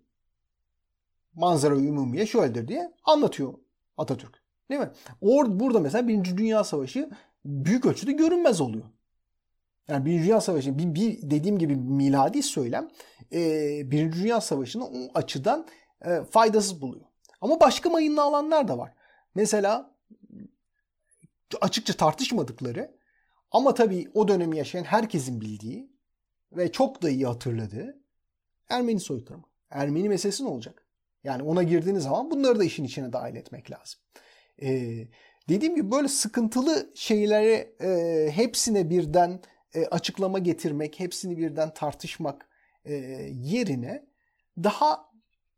Manzara-i 1.34 1.90
Umumiye 1.90 2.26
şöyledir 2.26 2.68
diye 2.68 2.92
anlatıyor 3.04 3.54
Atatürk. 3.96 4.42
Değil 4.70 4.80
mi? 4.80 4.90
Or 5.20 5.60
burada 5.60 5.80
mesela 5.80 6.08
Birinci 6.08 6.38
Dünya 6.38 6.64
Savaşı 6.64 7.10
büyük 7.44 7.86
ölçüde 7.86 8.12
görünmez 8.12 8.60
oluyor. 8.60 8.84
Yani 9.88 10.04
Birinci 10.04 10.24
Dünya 10.24 10.40
Savaşı 10.40 10.78
bir, 10.78 10.94
bir 10.94 11.30
dediğim 11.30 11.58
gibi 11.58 11.76
miladi 11.76 12.42
söylem 12.42 12.88
e, 13.32 13.40
Birinci 13.90 14.22
Dünya 14.22 14.40
Savaşı'nı 14.40 14.86
o 14.86 15.10
açıdan 15.14 15.66
e, 16.04 16.22
faydasız 16.30 16.80
buluyor. 16.82 17.04
Ama 17.40 17.60
başka 17.60 17.90
mayınlı 17.90 18.22
alanlar 18.22 18.68
da 18.68 18.78
var. 18.78 18.92
Mesela 19.34 19.96
açıkça 21.60 21.94
tartışmadıkları 21.94 22.96
ama 23.50 23.74
tabii 23.74 24.10
o 24.14 24.28
dönemi 24.28 24.58
yaşayan 24.58 24.84
herkesin 24.84 25.40
bildiği 25.40 25.90
ve 26.52 26.72
çok 26.72 27.02
da 27.02 27.10
iyi 27.10 27.26
hatırladığı 27.26 28.06
Ermeni 28.68 29.00
soykırımı. 29.00 29.44
Ermeni 29.70 30.08
meselesi 30.08 30.44
ne 30.44 30.48
olacak? 30.48 30.86
Yani 31.24 31.42
ona 31.42 31.62
girdiğiniz 31.62 32.02
zaman 32.02 32.30
bunları 32.30 32.58
da 32.58 32.64
işin 32.64 32.84
içine 32.84 33.12
dahil 33.12 33.36
etmek 33.36 33.70
lazım. 33.70 34.00
Ee, 34.62 35.08
dediğim 35.48 35.74
gibi 35.74 35.90
böyle 35.90 36.08
sıkıntılı 36.08 36.92
şeyleri 36.94 37.76
e, 37.80 38.30
hepsine 38.32 38.90
birden 38.90 39.40
e, 39.76 39.86
açıklama 39.86 40.38
getirmek, 40.38 41.00
hepsini 41.00 41.38
birden 41.38 41.74
tartışmak 41.74 42.48
e, 42.84 42.94
yerine 43.32 44.06
daha 44.58 45.10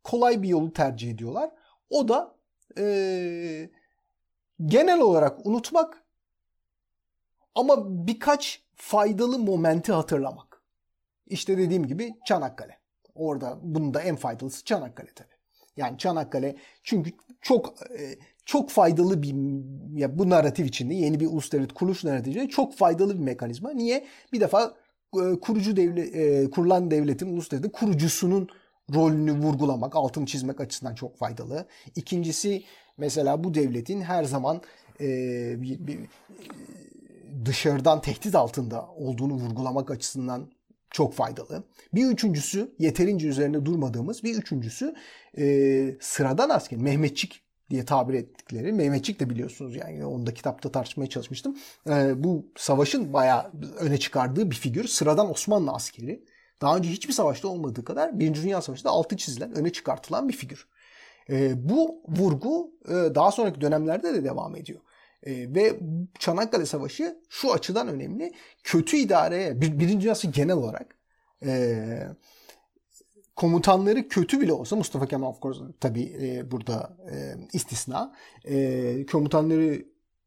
kolay 0.03 0.41
bir 0.41 0.47
yolu 0.47 0.73
tercih 0.73 1.11
ediyorlar. 1.11 1.51
O 1.89 2.07
da 2.07 2.35
e, 2.77 3.69
genel 4.65 4.99
olarak 4.99 5.45
unutmak 5.45 6.03
ama 7.55 8.07
birkaç 8.07 8.63
faydalı 8.75 9.39
momenti 9.39 9.91
hatırlamak. 9.91 10.61
İşte 11.27 11.57
dediğim 11.57 11.87
gibi 11.87 12.15
Çanakkale. 12.25 12.79
Orada 13.15 13.59
bunun 13.61 13.93
da 13.93 14.01
en 14.01 14.15
faydalısı 14.15 14.65
Çanakkale 14.65 15.13
tabii. 15.15 15.35
Yani 15.77 15.97
Çanakkale 15.97 16.55
çünkü 16.83 17.11
çok 17.41 17.73
e, 17.99 18.19
çok 18.49 18.69
faydalı 18.69 19.23
bir 19.23 19.35
ya 19.99 20.19
bu 20.19 20.29
narratif 20.29 20.67
içinde 20.67 20.93
yeni 20.93 21.19
bir 21.19 21.27
ulus 21.27 21.51
devlet 21.51 21.73
kuruluş 21.73 22.03
narratifinde 22.03 22.49
çok 22.49 22.77
faydalı 22.77 23.13
bir 23.13 23.23
mekanizma. 23.23 23.71
Niye? 23.71 24.05
Bir 24.33 24.39
defa 24.39 24.73
e, 25.15 25.39
kurucu 25.39 25.75
devlet 25.75 26.15
e, 26.15 26.49
kurulan 26.49 26.91
devletin 26.91 27.33
ulus 27.33 27.51
devletin 27.51 27.69
kurucusunun 27.69 28.49
rolünü 28.93 29.31
vurgulamak, 29.31 29.95
altını 29.95 30.25
çizmek 30.25 30.61
açısından 30.61 30.95
çok 30.95 31.17
faydalı. 31.17 31.67
İkincisi 31.95 32.63
mesela 32.97 33.43
bu 33.43 33.53
devletin 33.53 34.01
her 34.01 34.23
zaman 34.23 34.61
e, 35.01 35.07
bir, 35.61 35.87
bir, 35.87 35.99
dışarıdan 37.45 38.01
tehdit 38.01 38.35
altında 38.35 38.87
olduğunu 38.87 39.33
vurgulamak 39.33 39.91
açısından 39.91 40.51
çok 40.91 41.13
faydalı. 41.13 41.63
Bir 41.93 42.05
üçüncüsü 42.05 42.75
yeterince 42.79 43.27
üzerinde 43.27 43.65
durmadığımız 43.65 44.23
bir 44.23 44.35
üçüncüsü 44.35 44.95
e, 45.37 45.95
sıradan 46.01 46.49
asker 46.49 46.79
Mehmetçik 46.79 47.48
diye 47.69 47.85
tabir 47.85 48.13
ettikleri 48.13 48.73
Mehmetçik 48.73 49.19
de 49.19 49.29
biliyorsunuz 49.29 49.75
yani 49.75 50.05
onu 50.05 50.25
da 50.25 50.33
kitapta 50.33 50.71
tartışmaya 50.71 51.07
çalışmıştım. 51.07 51.57
E, 51.89 52.23
bu 52.23 52.45
savaşın 52.57 53.13
bayağı 53.13 53.51
öne 53.79 53.97
çıkardığı 53.97 54.51
bir 54.51 54.55
figür 54.55 54.87
sıradan 54.87 55.31
Osmanlı 55.31 55.71
askeri. 55.71 56.25
Daha 56.61 56.77
önce 56.77 56.89
hiçbir 56.89 57.13
savaşta 57.13 57.47
olmadığı 57.47 57.83
kadar 57.83 58.19
Birinci 58.19 58.43
Dünya 58.43 58.61
Savaşı'nda 58.61 58.89
altı 58.89 59.17
çizilen, 59.17 59.55
öne 59.55 59.71
çıkartılan 59.71 60.29
bir 60.29 60.33
figür. 60.33 60.67
E, 61.29 61.69
bu 61.69 62.03
vurgu 62.07 62.71
e, 62.87 62.93
daha 63.15 63.31
sonraki 63.31 63.61
dönemlerde 63.61 64.13
de 64.13 64.23
devam 64.23 64.55
ediyor. 64.55 64.79
E, 65.23 65.55
ve 65.55 65.79
Çanakkale 66.19 66.65
Savaşı 66.65 67.19
şu 67.29 67.53
açıdan 67.53 67.87
önemli. 67.87 68.33
Kötü 68.63 68.97
idareye, 68.97 69.61
bir, 69.61 69.79
Birinci 69.79 70.01
Dünya 70.01 70.15
Savaşı 70.15 70.41
genel 70.41 70.55
olarak 70.55 70.95
e, 71.45 72.07
komutanları 73.39 74.07
kötü 74.07 74.41
bile 74.41 74.53
olsa 74.53 74.75
Mustafa 74.75 75.07
Kemal 75.07 75.29
of 75.29 75.41
course 75.41 75.59
tabi 75.79 76.01
e, 76.21 76.51
burada 76.51 76.97
e, 77.11 77.15
istisna. 77.53 78.15
E, 78.45 79.05
komutanları 79.05 79.85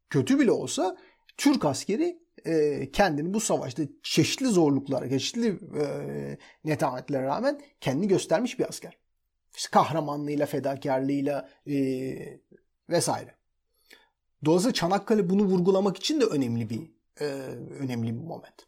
kötü 0.09 0.39
bile 0.39 0.51
olsa 0.51 0.97
Türk 1.37 1.65
askeri 1.65 2.19
e, 2.45 2.91
kendini 2.91 3.33
bu 3.33 3.39
savaşta 3.39 3.83
çeşitli 4.03 4.47
zorluklara, 4.47 5.09
çeşitli 5.09 5.47
e, 5.47 5.85
netametlere 6.65 7.23
rağmen 7.23 7.61
kendini 7.81 8.07
göstermiş 8.07 8.59
bir 8.59 8.69
asker. 8.69 8.97
Kahramanlığıyla, 9.71 10.45
fedakarlığıyla 10.45 11.49
e, 11.67 11.75
vesaire. 12.89 13.35
Dolayısıyla 14.45 14.73
Çanakkale 14.73 15.29
bunu 15.29 15.43
vurgulamak 15.43 15.97
için 15.97 16.21
de 16.21 16.25
önemli 16.25 16.69
bir 16.69 16.91
e, 17.19 17.25
önemli 17.79 18.07
bir 18.07 18.23
moment. 18.27 18.67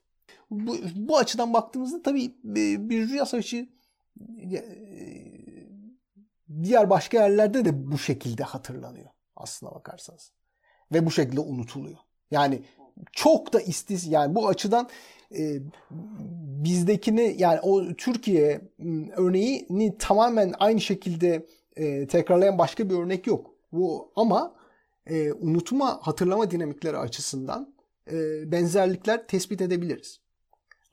Bu, 0.51 0.77
bu 0.95 1.17
açıdan 1.17 1.53
baktığımızda 1.53 2.01
tabii 2.01 2.25
e, 2.25 2.89
bir 2.89 3.10
Dünya 3.10 3.25
Savaşı 3.25 3.75
diğer 6.63 6.89
başka 6.89 7.17
yerlerde 7.17 7.65
de 7.65 7.91
bu 7.91 7.97
şekilde 7.97 8.43
hatırlanıyor 8.43 9.10
aslına 9.36 9.75
bakarsanız. 9.75 10.32
Ve 10.93 11.06
bu 11.06 11.12
şekilde 11.12 11.39
unutuluyor. 11.39 11.97
Yani 12.32 12.62
çok 13.12 13.54
da 13.54 13.62
istis 13.62 14.08
yani 14.08 14.36
bu 14.36 14.47
açıdan 14.47 14.89
e, 15.38 15.60
bizdekini 16.63 17.36
yani 17.38 17.60
o 17.60 17.93
Türkiye 17.93 18.62
örneğini 19.17 19.97
tamamen 19.97 20.54
aynı 20.60 20.82
şekilde 20.82 21.45
e, 21.75 22.08
tekrarlayan 22.08 22.58
başka 22.58 22.89
bir 22.89 22.95
örnek 22.95 23.28
yok. 23.28 23.51
Bu 23.71 24.12
ama 24.15 24.56
e, 25.06 25.34
unutma 25.34 25.99
hatırlama 26.01 26.51
dinamikleri 26.51 26.97
açısından 26.97 27.75
e, 28.12 28.51
benzerlikler 28.51 29.28
tespit 29.28 29.62
edebiliriz. 29.62 30.19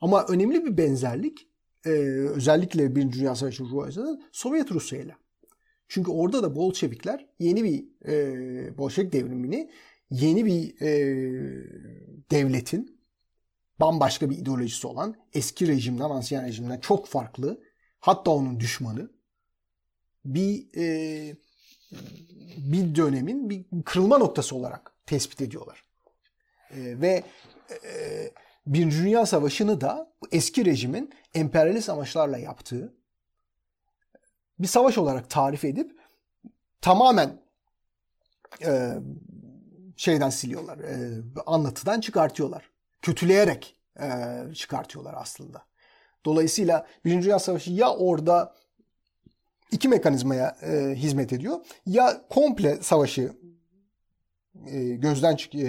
Ama 0.01 0.25
önemli 0.25 0.65
bir 0.65 0.77
benzerlik 0.77 1.47
e, 1.85 1.89
özellikle 2.29 2.95
Birinci 2.95 3.19
Dünya 3.19 3.35
Savaşı'nın 3.35 3.69
ruhu 3.69 3.83
açısından 3.83 4.23
Sovyet 4.31 4.71
Rusya 4.71 4.99
ile. 4.99 5.15
Çünkü 5.87 6.11
orada 6.11 6.43
da 6.43 6.55
Bolşevikler 6.55 7.27
yeni 7.39 7.63
bir 7.63 7.85
e, 8.07 8.77
Bolşevik 8.77 9.13
devrimini 9.13 9.71
yeni 10.09 10.45
bir 10.45 10.81
e, 10.81 10.91
devletin 12.31 12.99
bambaşka 13.79 14.29
bir 14.29 14.37
ideolojisi 14.37 14.87
olan 14.87 15.15
eski 15.33 15.67
rejimden, 15.67 16.09
ansiyen 16.09 16.45
rejimden 16.45 16.79
çok 16.79 17.07
farklı 17.07 17.63
hatta 17.99 18.31
onun 18.31 18.59
düşmanı 18.59 19.11
bir 20.25 20.67
e, 20.77 21.35
bir 22.57 22.95
dönemin 22.95 23.49
bir 23.49 23.65
kırılma 23.85 24.17
noktası 24.17 24.55
olarak 24.55 24.91
tespit 25.05 25.41
ediyorlar. 25.41 25.83
E, 26.71 27.01
ve 27.01 27.23
e, 27.69 28.31
Birinci 28.65 28.97
Dünya 28.97 29.25
Savaşı'nı 29.25 29.81
da 29.81 30.13
eski 30.31 30.65
rejimin 30.65 31.13
emperyalist 31.33 31.89
amaçlarla 31.89 32.37
yaptığı 32.37 32.93
bir 34.59 34.67
savaş 34.67 34.97
olarak 34.97 35.29
tarif 35.29 35.65
edip 35.65 35.99
tamamen 36.81 37.41
e, 38.65 38.93
şeyden 39.97 40.29
siliyorlar. 40.29 40.77
E, 40.77 41.21
anlatıdan 41.45 42.01
çıkartıyorlar. 42.01 42.69
Kötüleyerek 43.01 43.75
e, 44.01 44.07
çıkartıyorlar 44.53 45.13
aslında. 45.17 45.65
Dolayısıyla 46.25 46.87
Birinci 47.05 47.25
Dünya 47.25 47.39
Savaşı 47.39 47.71
ya 47.71 47.93
orada 47.93 48.55
iki 49.71 49.87
mekanizmaya 49.87 50.57
e, 50.61 50.95
hizmet 50.95 51.33
ediyor. 51.33 51.59
Ya 51.85 52.21
komple 52.29 52.75
savaşı 52.81 53.33
e, 54.67 54.79
gözden 54.89 55.37
e, 55.55 55.65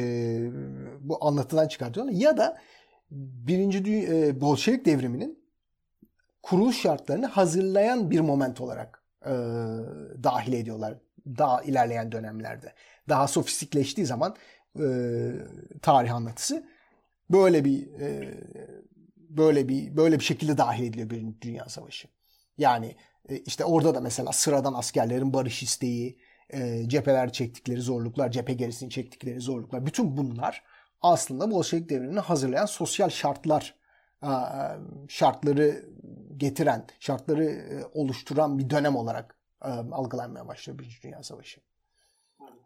bu 1.00 1.26
anlatıdan 1.26 1.68
çıkartıyorlar 1.68 2.12
ya 2.12 2.36
da 2.36 2.60
birinci 3.14 3.84
Dünya, 3.84 4.26
e, 4.26 4.40
Bolşevik 4.40 4.84
devriminin 4.84 5.44
kuruluş 6.42 6.80
şartlarını 6.80 7.26
hazırlayan 7.26 8.10
bir 8.10 8.20
moment 8.20 8.60
olarak 8.60 9.02
e, 9.26 9.32
dahil 10.22 10.52
ediyorlar 10.52 10.98
daha 11.26 11.62
ilerleyen 11.62 12.12
dönemlerde. 12.12 12.72
Daha 13.08 13.28
sofistikleştiği 13.28 14.06
zaman 14.06 14.36
e, 14.80 14.84
tarih 15.82 16.14
anlatısı 16.14 16.66
böyle 17.30 17.64
bir 17.64 18.00
e, 18.00 18.34
böyle 19.16 19.68
bir 19.68 19.96
böyle 19.96 20.18
bir 20.18 20.24
şekilde 20.24 20.58
dahil 20.58 20.84
ediliyor 20.84 21.10
Birinci 21.10 21.42
Dünya 21.42 21.68
Savaşı. 21.68 22.08
Yani 22.58 22.96
e, 23.28 23.36
işte 23.36 23.64
orada 23.64 23.94
da 23.94 24.00
mesela 24.00 24.32
sıradan 24.32 24.74
askerlerin 24.74 25.32
barış 25.32 25.62
isteği, 25.62 26.18
e, 26.50 26.88
cepheler 26.88 27.32
çektikleri 27.32 27.80
zorluklar, 27.80 28.30
cephe 28.30 28.52
gerisini 28.52 28.90
çektikleri 28.90 29.40
zorluklar. 29.40 29.86
Bütün 29.86 30.16
bunlar 30.16 30.62
aslında 31.12 31.50
Bolşevik 31.50 31.88
devrimini 31.88 32.20
hazırlayan 32.20 32.66
sosyal 32.66 33.08
şartlar, 33.08 33.74
e, 34.22 34.30
şartları 35.08 35.84
getiren, 36.36 36.86
şartları 37.00 37.64
oluşturan 37.92 38.58
bir 38.58 38.70
dönem 38.70 38.96
olarak 38.96 39.36
algılanmaya 39.92 40.48
başlıyor 40.48 40.78
Birinci 40.78 41.02
Dünya 41.02 41.22
Savaşı. 41.22 41.60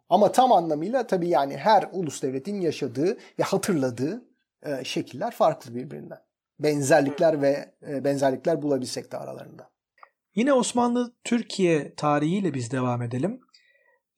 Ama 0.09 0.33
tam 0.33 0.53
anlamıyla 0.53 1.07
tabii 1.07 1.29
yani 1.29 1.57
her 1.57 1.89
ulus 1.93 2.23
devletin 2.23 2.61
yaşadığı 2.61 3.19
ve 3.39 3.43
hatırladığı 3.43 4.25
şekiller 4.85 5.31
farklı 5.31 5.75
birbirinden. 5.75 6.19
Benzerlikler 6.61 7.43
ve 7.43 7.75
benzerlikler 7.83 8.63
bulabilsek 8.63 9.13
de 9.13 9.17
aralarında. 9.17 9.71
Yine 10.35 10.53
Osmanlı 10.53 11.15
Türkiye 11.25 11.95
tarihiyle 11.95 12.55
biz 12.55 12.71
devam 12.71 13.03
edelim. 13.03 13.41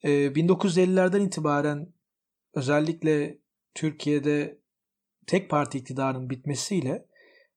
1950'lerden 0.03 1.19
ee, 1.19 1.23
itibaren 1.23 1.93
özellikle 2.53 3.37
Türkiye'de 3.75 4.61
tek 5.27 5.49
parti 5.49 5.77
iktidarın 5.77 6.29
bitmesiyle 6.29 7.05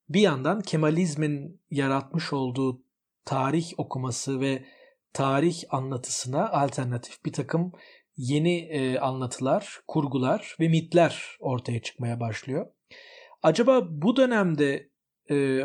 bir 0.09 0.21
yandan 0.21 0.61
Kemalizmin 0.61 1.61
yaratmış 1.69 2.33
olduğu 2.33 2.83
tarih 3.25 3.71
okuması 3.77 4.39
ve 4.39 4.65
tarih 5.13 5.63
anlatısına 5.69 6.49
alternatif 6.49 7.25
bir 7.25 7.33
takım 7.33 7.71
yeni 8.17 8.57
e, 8.57 8.99
anlatılar, 8.99 9.79
kurgular 9.87 10.55
ve 10.59 10.67
mitler 10.67 11.37
ortaya 11.39 11.81
çıkmaya 11.81 12.19
başlıyor. 12.19 12.67
Acaba 13.43 13.87
bu 13.89 14.15
dönemde 14.15 14.89
e, 15.31 15.59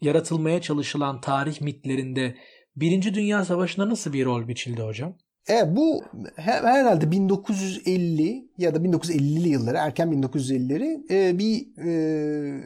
yaratılmaya 0.00 0.60
çalışılan 0.60 1.20
tarih 1.20 1.60
mitlerinde 1.60 2.36
Birinci 2.76 3.14
Dünya 3.14 3.44
Savaşı'na 3.44 3.90
nasıl 3.90 4.12
bir 4.12 4.24
rol 4.24 4.48
biçildi 4.48 4.82
hocam? 4.82 5.18
E, 5.50 5.76
bu 5.76 6.04
herhalde 6.36 7.10
1950 7.10 8.48
ya 8.58 8.74
da 8.74 8.78
1950'li 8.78 9.48
yılları, 9.48 9.76
erken 9.76 10.08
1950'leri 10.08 11.12
e, 11.12 11.38
bir 11.38 11.78
e, 11.78 12.64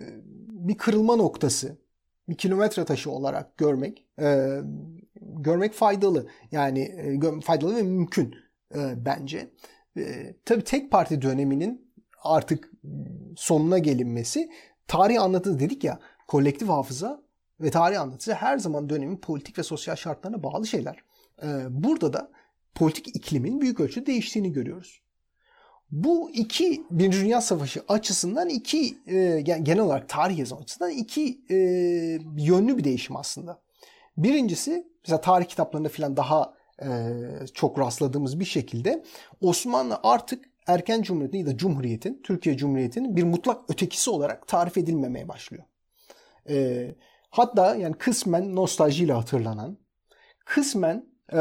bir 0.49 0.75
kırılma 0.79 1.17
noktası, 1.17 1.77
bir 2.29 2.35
kilometre 2.35 2.85
taşı 2.85 3.11
olarak 3.11 3.57
görmek 3.57 4.07
e, 4.21 4.61
görmek 5.21 5.73
faydalı. 5.73 6.27
Yani 6.53 6.81
e, 6.81 7.41
faydalı 7.41 7.77
ve 7.77 7.83
mümkün 7.83 8.35
e, 8.75 9.05
bence. 9.05 9.51
E, 9.97 10.35
tabii 10.45 10.65
tek 10.65 10.91
parti 10.91 11.23
döneminin 11.23 11.93
artık 12.23 12.71
sonuna 13.37 13.79
gelinmesi 13.79 14.51
tarih 14.87 15.23
anlatı 15.23 15.61
dedik 15.61 15.85
ya 15.85 15.99
kolektif 16.29 16.69
hafıza 16.69 17.23
ve 17.61 17.71
tarih 17.71 18.01
anlatısı 18.01 18.35
her 18.35 18.59
zaman 18.59 18.89
dönemin 18.91 19.17
politik 19.17 19.59
ve 19.59 19.63
sosyal 19.63 19.97
şartlarına 19.97 20.43
bağlı 20.43 20.67
şeyler. 20.67 21.05
Ee, 21.43 21.47
burada 21.71 22.13
da 22.13 22.31
politik 22.75 23.17
iklimin 23.17 23.61
büyük 23.61 23.81
ölçüde 23.81 24.07
değiştiğini 24.07 24.53
görüyoruz. 24.53 25.01
Bu 25.91 26.31
iki 26.31 26.83
Birinci 26.91 27.21
Dünya 27.21 27.41
Savaşı 27.41 27.83
açısından 27.89 28.49
iki 28.49 28.99
e, 29.07 29.41
genel 29.41 29.79
olarak 29.79 30.09
tarih 30.09 30.39
yazımı 30.39 30.61
açısından 30.61 30.91
iki 30.91 31.41
e, 31.51 31.57
yönlü 32.37 32.79
bir 32.79 32.85
değişim 32.85 33.17
aslında. 33.17 33.63
Birincisi 34.17 34.87
mesela 35.05 35.21
tarih 35.21 35.47
kitaplarında 35.47 35.89
falan 35.89 36.17
daha 36.17 36.55
e, 36.83 36.89
çok 37.55 37.79
rastladığımız 37.79 38.41
bir 38.41 38.45
şekilde 38.45 39.05
Osmanlı 39.41 40.01
artık 40.03 40.45
erken 40.67 41.03
cumhuriyetin 41.03 41.39
ya 41.39 41.47
da 41.47 41.57
cumhuriyetin, 41.57 42.21
Türkiye 42.25 42.57
Cumhuriyeti'nin 42.57 43.17
bir 43.17 43.25
mutlak 43.25 43.71
ötekisi 43.71 44.11
olarak 44.11 44.49
tarif 44.49 44.79
edilmemeye 44.79 45.29
başlıyor. 45.29 45.65
E, 46.49 46.87
hatta 47.31 47.75
yani 47.75 47.95
kısmen 47.95 48.55
nostaljiyle 48.55 49.13
hatırlanan, 49.13 49.79
kısmen 50.45 51.07
e, 51.33 51.39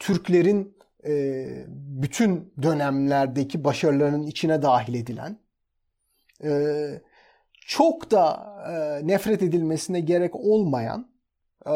Türklerin 0.00 0.78
e, 1.06 1.46
bütün 1.76 2.54
dönemlerdeki 2.62 3.64
başarılarının 3.64 4.26
içine 4.26 4.62
dahil 4.62 4.94
edilen, 4.94 5.38
e, 6.44 7.02
çok 7.66 8.10
da 8.10 8.54
e, 8.68 9.06
nefret 9.06 9.42
edilmesine 9.42 10.00
gerek 10.00 10.36
olmayan 10.36 11.10
e, 11.66 11.74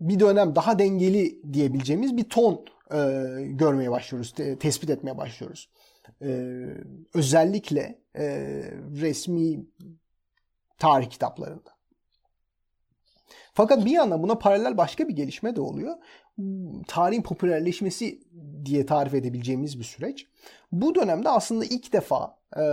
bir 0.00 0.20
dönem 0.20 0.54
daha 0.54 0.78
dengeli 0.78 1.52
diyebileceğimiz 1.52 2.16
bir 2.16 2.24
ton 2.24 2.64
e, 2.90 2.98
görmeye 3.46 3.90
başlıyoruz, 3.90 4.32
te, 4.32 4.58
tespit 4.58 4.90
etmeye 4.90 5.18
başlıyoruz. 5.18 5.68
E, 6.22 6.62
özellikle 7.14 7.98
e, 8.16 8.24
resmi 9.00 9.66
tarih 10.78 11.10
kitaplarında. 11.10 11.70
Fakat 13.54 13.84
bir 13.84 13.90
yandan 13.90 14.22
buna 14.22 14.38
paralel 14.38 14.76
başka 14.76 15.08
bir 15.08 15.16
gelişme 15.16 15.56
de 15.56 15.60
oluyor. 15.60 15.96
Tarihin 16.86 17.22
popülerleşmesi 17.22 18.20
diye 18.64 18.86
tarif 18.86 19.14
edebileceğimiz 19.14 19.78
bir 19.78 19.84
süreç. 19.84 20.26
Bu 20.72 20.94
dönemde 20.94 21.28
aslında 21.28 21.64
ilk 21.64 21.92
defa 21.92 22.38
e, 22.56 22.64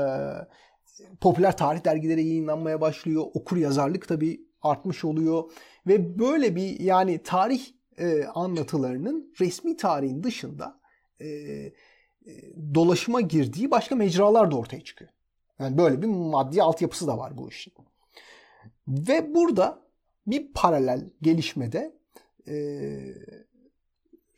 popüler 1.21 1.57
tarih 1.57 1.85
dergileri 1.85 2.25
yayınlanmaya 2.27 2.81
başlıyor. 2.81 3.25
Okur 3.33 3.57
yazarlık 3.57 4.07
tabii 4.07 4.41
artmış 4.61 5.05
oluyor. 5.05 5.51
Ve 5.87 6.19
böyle 6.19 6.55
bir 6.55 6.79
yani 6.79 7.23
tarih 7.23 7.61
e, 7.97 8.25
anlatılarının 8.25 9.33
resmi 9.39 9.77
tarihin 9.77 10.23
dışında 10.23 10.79
e, 11.19 11.27
e, 11.27 11.73
dolaşıma 12.75 13.21
girdiği 13.21 13.71
başka 13.71 13.95
mecralar 13.95 14.51
da 14.51 14.57
ortaya 14.57 14.81
çıkıyor. 14.81 15.11
Yani 15.59 15.77
böyle 15.77 16.01
bir 16.01 16.07
maddi 16.07 16.63
altyapısı 16.63 17.07
da 17.07 17.17
var 17.17 17.37
bu 17.37 17.49
işin. 17.49 17.73
Ve 18.87 19.35
burada 19.35 19.81
bir 20.27 20.53
paralel 20.53 21.09
gelişmede 21.21 21.95
e, 22.47 22.55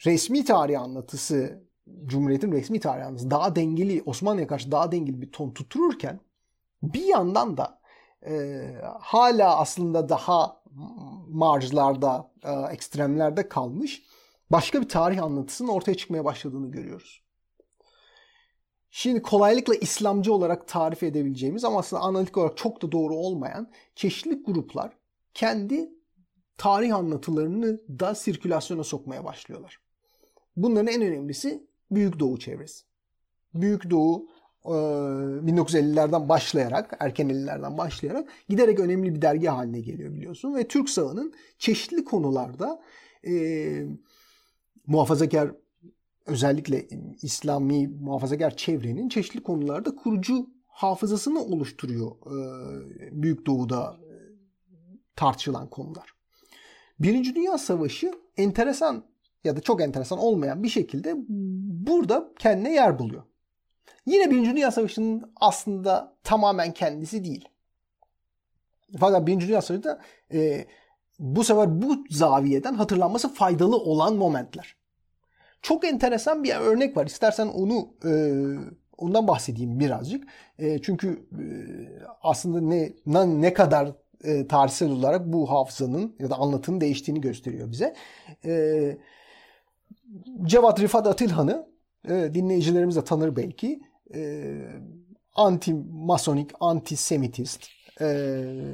resmi 0.05 0.45
tarih 0.45 0.81
anlatısı 0.81 1.63
Cumhuriyet'in 2.05 2.51
resmi 2.51 2.79
tarih 2.79 3.05
anlatısı 3.05 3.31
daha 3.31 3.55
dengeli 3.55 4.03
Osmanlı'ya 4.05 4.47
karşı 4.47 4.71
daha 4.71 4.91
dengeli 4.91 5.21
bir 5.21 5.31
ton 5.31 5.51
tuttururken 5.51 6.19
bir 6.83 7.03
yandan 7.03 7.57
da 7.57 7.81
e, 8.25 8.61
hala 8.99 9.57
aslında 9.57 10.09
daha 10.09 10.61
marjlarda, 11.27 12.31
e, 12.43 12.51
ekstremlerde 12.73 13.49
kalmış 13.49 14.03
başka 14.51 14.81
bir 14.81 14.89
tarih 14.89 15.23
anlatısının 15.23 15.69
ortaya 15.69 15.95
çıkmaya 15.95 16.25
başladığını 16.25 16.71
görüyoruz. 16.71 17.23
Şimdi 18.91 19.21
kolaylıkla 19.21 19.75
İslamcı 19.75 20.33
olarak 20.33 20.67
tarif 20.67 21.03
edebileceğimiz 21.03 21.65
ama 21.65 21.79
aslında 21.79 22.01
analitik 22.01 22.37
olarak 22.37 22.57
çok 22.57 22.81
da 22.81 22.91
doğru 22.91 23.15
olmayan 23.15 23.71
çeşitli 23.95 24.43
gruplar 24.43 24.97
kendi 25.33 25.89
tarih 26.57 26.95
anlatılarını 26.95 27.81
da 27.99 28.15
sirkülasyona 28.15 28.83
sokmaya 28.83 29.25
başlıyorlar. 29.25 29.90
Bunların 30.55 30.87
en 30.87 31.01
önemlisi 31.01 31.67
Büyük 31.91 32.19
Doğu 32.19 32.39
çevresi. 32.39 32.83
Büyük 33.53 33.89
Doğu 33.89 34.27
1950'lerden 34.63 36.29
başlayarak, 36.29 36.97
erken 36.99 37.29
50'lerden 37.29 37.77
başlayarak 37.77 38.29
giderek 38.49 38.79
önemli 38.79 39.15
bir 39.15 39.21
dergi 39.21 39.47
haline 39.47 39.81
geliyor 39.81 40.13
biliyorsun. 40.13 40.55
Ve 40.55 40.67
Türk 40.67 40.89
sahanın 40.89 41.33
çeşitli 41.57 42.05
konularda 42.05 42.81
e, 43.27 43.85
muhafazakar 44.87 45.51
özellikle 46.25 46.87
İslami 47.21 47.87
muhafazakar 47.87 48.57
çevrenin 48.57 49.09
çeşitli 49.09 49.43
konularda 49.43 49.95
kurucu 49.95 50.49
hafızasını 50.67 51.43
oluşturuyor 51.43 52.11
e, 52.11 53.21
Büyük 53.23 53.45
Doğu'da 53.45 53.99
e, 54.03 54.11
tartışılan 55.15 55.69
konular. 55.69 56.13
Birinci 56.99 57.35
Dünya 57.35 57.57
Savaşı 57.57 58.11
enteresan 58.37 59.10
ya 59.43 59.55
da 59.55 59.61
çok 59.61 59.81
enteresan 59.81 60.19
olmayan 60.19 60.63
bir 60.63 60.69
şekilde 60.69 61.15
burada 61.87 62.31
kendine 62.39 62.73
yer 62.73 62.99
buluyor. 62.99 63.23
Yine 64.05 64.31
Birinci 64.31 64.51
Dünya 64.51 64.71
Savaşı'nın 64.71 65.33
aslında 65.35 66.17
tamamen 66.23 66.73
kendisi 66.73 67.23
değil. 67.23 67.49
Fakat 68.99 69.27
Birinci 69.27 69.47
Dünya 69.47 69.61
Savaşı'nda 69.61 70.01
e, 70.33 70.65
bu 71.19 71.43
sefer 71.43 71.81
bu 71.81 72.03
zaviyeden 72.09 72.73
hatırlanması 72.73 73.33
faydalı 73.33 73.77
olan 73.77 74.15
momentler. 74.15 74.75
Çok 75.61 75.85
enteresan 75.85 76.43
bir 76.43 76.55
örnek 76.55 76.97
var. 76.97 77.05
İstersen 77.05 77.47
onu 77.47 77.93
e, 78.05 78.11
ondan 78.97 79.27
bahsedeyim 79.27 79.79
birazcık. 79.79 80.27
E, 80.59 80.81
çünkü 80.81 81.27
e, 81.31 81.45
aslında 82.21 82.61
ne 83.05 83.41
ne 83.41 83.53
kadar 83.53 83.91
e, 84.23 84.47
tarihsel 84.47 84.91
olarak 84.91 85.25
bu 85.25 85.51
hafızanın 85.51 86.15
ya 86.19 86.29
da 86.29 86.35
anlatının 86.35 86.81
değiştiğini 86.81 87.21
gösteriyor 87.21 87.71
bize. 87.71 87.95
E, 88.45 88.97
Cevat 90.43 90.79
Rifat 90.79 91.07
Atilhan'ı 91.07 91.67
e, 92.09 92.33
dinleyicilerimiz 92.33 92.95
de 92.95 93.03
tanır 93.03 93.35
belki. 93.35 93.81
E, 94.15 94.51
anti 95.33 95.73
masonik, 95.91 96.51
anti 96.59 96.97
semitist, 96.97 97.67
e, 98.01 98.05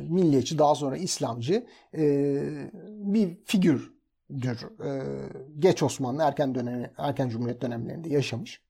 milliyetçi 0.10 0.58
daha 0.58 0.76
sonra 0.76 0.98
İslamcı 0.98 1.66
e, 1.98 2.04
bir 2.88 3.38
figürdür. 3.46 4.82
E, 4.86 5.02
geç 5.60 5.84
Osmanlı 5.84 6.24
erken 6.24 6.56
dönemi, 6.56 6.92
erken 6.98 7.30
Cumhuriyet 7.30 7.62
dönemlerinde 7.62 8.10
yaşamış. 8.10 8.62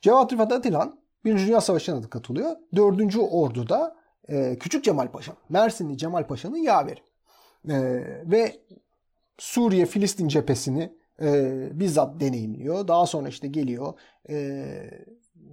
Cevat 0.00 0.32
Rifat 0.32 0.52
Atilhan 0.52 1.06
Birinci 1.26 1.46
Dünya 1.46 1.60
Savaşı'na 1.60 2.02
da 2.02 2.10
katılıyor. 2.10 2.56
Dördüncü 2.76 3.20
Ordu'da 3.20 3.96
e, 4.28 4.58
Küçük 4.58 4.84
Cemal 4.84 5.10
Paşa, 5.10 5.32
Mersinli 5.48 5.98
Cemal 5.98 6.26
Paşa'nın 6.26 6.56
yaveri. 6.56 7.00
E, 7.68 7.76
ve 8.30 8.56
Suriye 9.38 9.86
Filistin 9.86 10.28
cephesini 10.28 10.92
e, 11.22 11.80
bizzat 11.80 12.20
deneyimliyor. 12.20 12.88
Daha 12.88 13.06
sonra 13.06 13.28
işte 13.28 13.48
geliyor 13.48 13.94
e, 14.28 14.66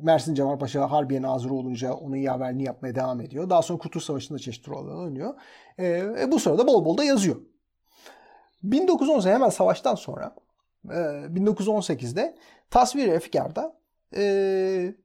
Mersin 0.02 0.36
Cemal 0.36 0.60
Paşa 0.60 0.91
Harbiye 0.91 1.21
Nazırı 1.21 1.54
olunca 1.54 1.93
onun 1.93 2.15
yaverliğini 2.15 2.63
yapmaya 2.63 2.95
devam 2.95 3.21
ediyor. 3.21 3.49
Daha 3.49 3.62
sonra 3.62 3.80
Kurtuluş 3.80 4.06
Savaşı'nda 4.06 4.39
çeşitli 4.39 4.69
roller 4.69 4.95
oynuyor. 4.95 5.34
E, 5.78 5.88
e, 6.19 6.32
bu 6.32 6.39
sırada 6.39 6.67
bol 6.67 6.86
bol 6.86 6.97
da 6.97 7.04
yazıyor. 7.04 7.36
1918 8.63 9.32
hemen 9.32 9.49
savaştan 9.49 9.95
sonra 9.95 10.36
e, 10.89 10.93
1918'de 10.93 12.36
Tasvir-i 12.69 13.12
Efkar'da 13.12 13.76
e, 14.15 14.95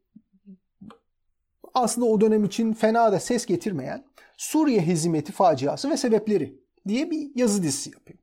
aslında 1.75 2.07
o 2.07 2.21
dönem 2.21 2.45
için 2.45 2.73
fena 2.73 3.13
da 3.13 3.21
ses 3.21 3.47
getirmeyen 3.47 4.05
Suriye 4.37 4.81
hizmeti 4.81 5.33
faciası 5.33 5.91
ve 5.91 5.97
sebepleri 5.97 6.61
diye 6.89 7.11
bir 7.11 7.31
yazı 7.35 7.63
dizisi 7.63 7.91
yapıyor. 7.91 8.19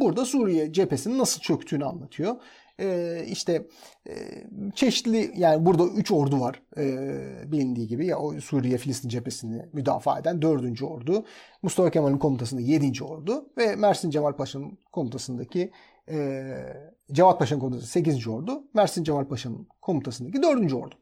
Burada 0.00 0.24
Suriye 0.24 0.72
cephesinin 0.72 1.18
nasıl 1.18 1.40
çöktüğünü 1.40 1.84
anlatıyor. 1.84 2.36
Ee, 2.80 3.24
işte 3.26 3.66
e, 4.08 4.14
çeşitli 4.74 5.32
yani 5.36 5.66
burada 5.66 5.84
3 5.86 6.12
ordu 6.12 6.40
var 6.40 6.62
e, 6.76 7.52
bilindiği 7.52 7.88
gibi 7.88 8.06
ya 8.06 8.18
o 8.18 8.40
Suriye 8.40 8.78
Filistin 8.78 9.08
cephesini 9.08 9.66
müdafaa 9.72 10.18
eden 10.18 10.42
4. 10.42 10.82
ordu. 10.82 11.24
Mustafa 11.62 11.90
Kemal'in 11.90 12.18
komutasında 12.18 12.60
7. 12.60 13.04
ordu 13.04 13.48
ve 13.58 13.76
Mersin 13.76 14.10
Cemal 14.10 14.32
Paşa'nın 14.32 14.78
komutasındaki 14.92 15.72
e, 16.10 16.46
Cevat 17.12 17.38
Paşa'nın 17.38 17.60
komutasında 17.60 17.90
8. 17.90 18.28
ordu. 18.28 18.62
Mersin 18.74 19.04
Cemal 19.04 19.24
Paşa'nın 19.24 19.68
komutasındaki 19.82 20.42
4. 20.42 20.72
ordu. 20.72 20.94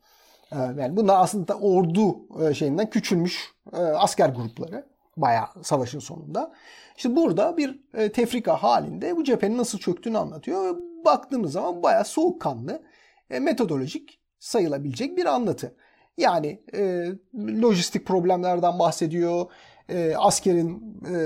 E, 0.53 0.57
yani 0.57 0.97
bunlar 0.97 1.21
aslında 1.21 1.59
ordu 1.59 2.17
e, 2.43 2.55
şeyinden 2.55 2.91
küçülmüş 2.91 3.55
e, 3.73 3.77
asker 3.77 4.29
grupları 4.29 4.87
bayağı 5.17 5.47
savaşın 5.63 5.99
sonunda. 5.99 6.53
İşte 6.97 7.17
burada 7.17 7.57
bir 7.57 7.81
e, 7.95 8.13
tefrika 8.13 8.63
halinde 8.63 9.17
bu 9.17 9.25
cephenin 9.25 9.59
nasıl 9.59 9.79
çöktüğünü 9.79 10.19
anlatıyor. 10.19 10.77
Baktığımız 11.05 11.53
zaman 11.53 11.83
bayağı 11.83 12.05
soğukkanlı, 12.05 12.83
e, 13.31 13.41
metodolojik 13.41 14.21
sayılabilecek 14.39 15.17
bir 15.17 15.27
anlatı. 15.27 15.77
Yani 16.19 16.63
e, 16.75 17.09
lojistik 17.35 18.07
problemlerden 18.07 18.79
bahsediyor, 18.79 19.47
e, 19.89 20.15
askerin 20.17 20.99
e, 21.15 21.19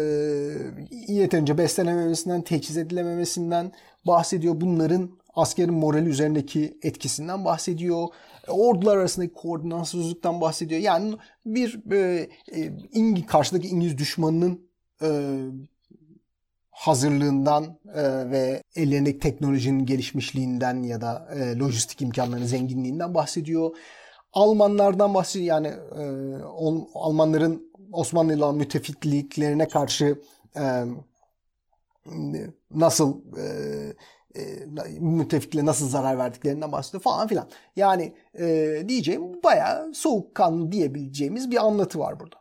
yeterince 1.12 1.58
beslenememesinden, 1.58 2.42
teçhiz 2.42 2.76
edilememesinden 2.76 3.72
bahsediyor. 4.06 4.60
Bunların 4.60 5.10
askerin 5.34 5.74
morali 5.74 6.08
üzerindeki 6.08 6.78
etkisinden 6.82 7.44
bahsediyor. 7.44 8.08
Ordular 8.48 8.96
arasındaki 8.96 9.32
koordinasyonsuzluktan 9.32 10.40
bahsediyor. 10.40 10.80
Yani 10.80 11.14
bir 11.46 11.92
e, 11.92 12.28
e, 12.94 13.26
karşıdaki 13.26 13.68
İngiliz 13.68 13.98
düşmanının 13.98 14.68
e, 15.02 15.08
hazırlığından 16.70 17.78
e, 17.94 18.30
ve 18.30 18.62
ellerindeki 18.76 19.18
teknolojinin 19.18 19.86
gelişmişliğinden 19.86 20.82
ya 20.82 21.00
da 21.00 21.28
e, 21.34 21.58
lojistik 21.58 22.02
imkanlarının 22.02 22.46
zenginliğinden 22.46 23.14
bahsediyor. 23.14 23.76
Almanlardan 24.32 25.14
bahsediyor. 25.14 25.46
Yani 25.46 25.68
e, 25.98 26.04
Almanların 26.94 27.70
Osmanlı 27.92 28.34
ile 28.34 28.52
müttefikliklerine 28.52 29.68
karşı 29.68 30.20
e, 30.56 30.84
nasıl 32.70 33.20
e, 33.36 33.44
e, 34.36 34.66
müttefikle 35.00 35.66
nasıl 35.66 35.88
zarar 35.88 36.18
verdiklerinden 36.18 36.72
bahsediyor 36.72 37.02
falan 37.02 37.26
filan. 37.26 37.48
Yani 37.76 38.14
e, 38.38 38.76
diyeceğim 38.88 39.42
bayağı 39.44 39.94
soğukkanlı 39.94 40.72
diyebileceğimiz 40.72 41.50
bir 41.50 41.66
anlatı 41.66 41.98
var 41.98 42.20
burada. 42.20 42.36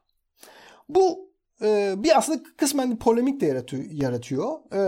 Bu 0.90 1.30
e, 1.62 1.94
bir 1.98 2.18
aslında 2.18 2.44
kısmen 2.58 3.00
polemik 3.00 3.42
de 3.42 3.46
yaratıyor. 3.46 3.84
yaratıyor. 3.92 4.60
E, 4.74 4.82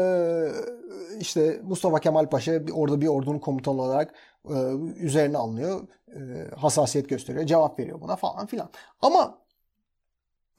işte 1.19 1.61
Mustafa 1.63 1.99
Kemal 1.99 2.29
Paşa 2.29 2.61
orada 2.73 3.01
bir 3.01 3.07
ordunun 3.07 3.39
komutanı 3.39 3.81
olarak 3.81 4.13
e, 4.49 4.55
üzerine 4.97 5.37
alınıyor. 5.37 5.87
E, 6.07 6.49
hassasiyet 6.55 7.09
gösteriyor. 7.09 7.45
Cevap 7.45 7.79
veriyor 7.79 8.01
buna 8.01 8.15
falan 8.15 8.45
filan. 8.45 8.69
Ama 9.01 9.37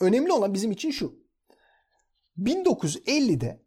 önemli 0.01 0.33
olan 0.33 0.55
bizim 0.55 0.71
için 0.71 0.91
şu. 0.91 1.23
1950'de 2.39 3.63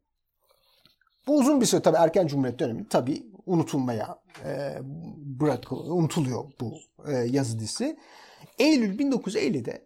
bu 1.28 1.38
uzun 1.38 1.62
bir 1.62 1.66
süre 1.66 1.82
tabii 1.82 1.98
erken 1.98 2.28
cumhuriyet 2.28 2.60
dönemi 2.60 2.88
tabii 2.90 3.26
unutulmaya 3.46 4.20
e, 4.46 4.78
bırakılıyor, 5.18 5.96
unutuluyor 5.96 6.46
bu 6.62 6.74
e, 7.08 7.14
yazı 7.14 7.60
dizisi. 7.60 7.98
Eylül 8.60 9.00
1950'de 9.00 9.86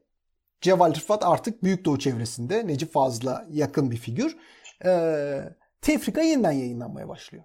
Ceval 0.62 0.96
Rıfat 0.96 1.26
artık 1.26 1.64
Büyük 1.64 1.86
Doğu 1.86 2.00
çevresinde 2.00 2.68
Necip 2.68 2.94
Fazıl'a 2.94 3.46
yakın 3.52 3.92
bir 3.92 3.98
figür. 3.98 4.38
E, 4.86 5.42
Tefrika 5.82 6.22
yeniden 6.22 6.52
yayınlanmaya 6.52 7.08
başlıyor. 7.08 7.44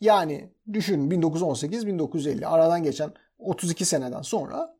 Yani 0.00 0.50
düşünün 0.72 1.22
1918-1950 1.22 2.46
aradan 2.46 2.82
geçen 2.82 3.12
32 3.38 3.84
seneden 3.84 4.22
sonra 4.22 4.76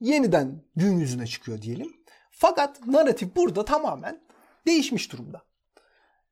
yeniden 0.00 0.62
gün 0.76 0.98
yüzüne 0.98 1.26
çıkıyor 1.26 1.62
diyelim. 1.62 1.96
Fakat 2.30 2.86
narratif 2.86 3.36
burada 3.36 3.64
tamamen 3.64 4.20
değişmiş 4.66 5.12
durumda. 5.12 5.42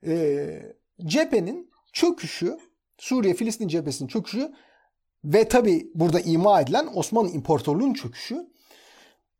Ee, 0.06 0.76
cephenin 1.04 1.70
çöküşü, 1.92 2.58
Suriye-Filistin 2.98 3.68
cephesinin 3.68 4.08
çöküşü 4.08 4.52
ve 5.24 5.48
tabi 5.48 5.90
burada 5.94 6.20
ima 6.20 6.60
edilen 6.60 6.88
Osmanlı 6.94 7.30
İmparatorluğu'nun 7.30 7.94
çöküşü 7.94 8.46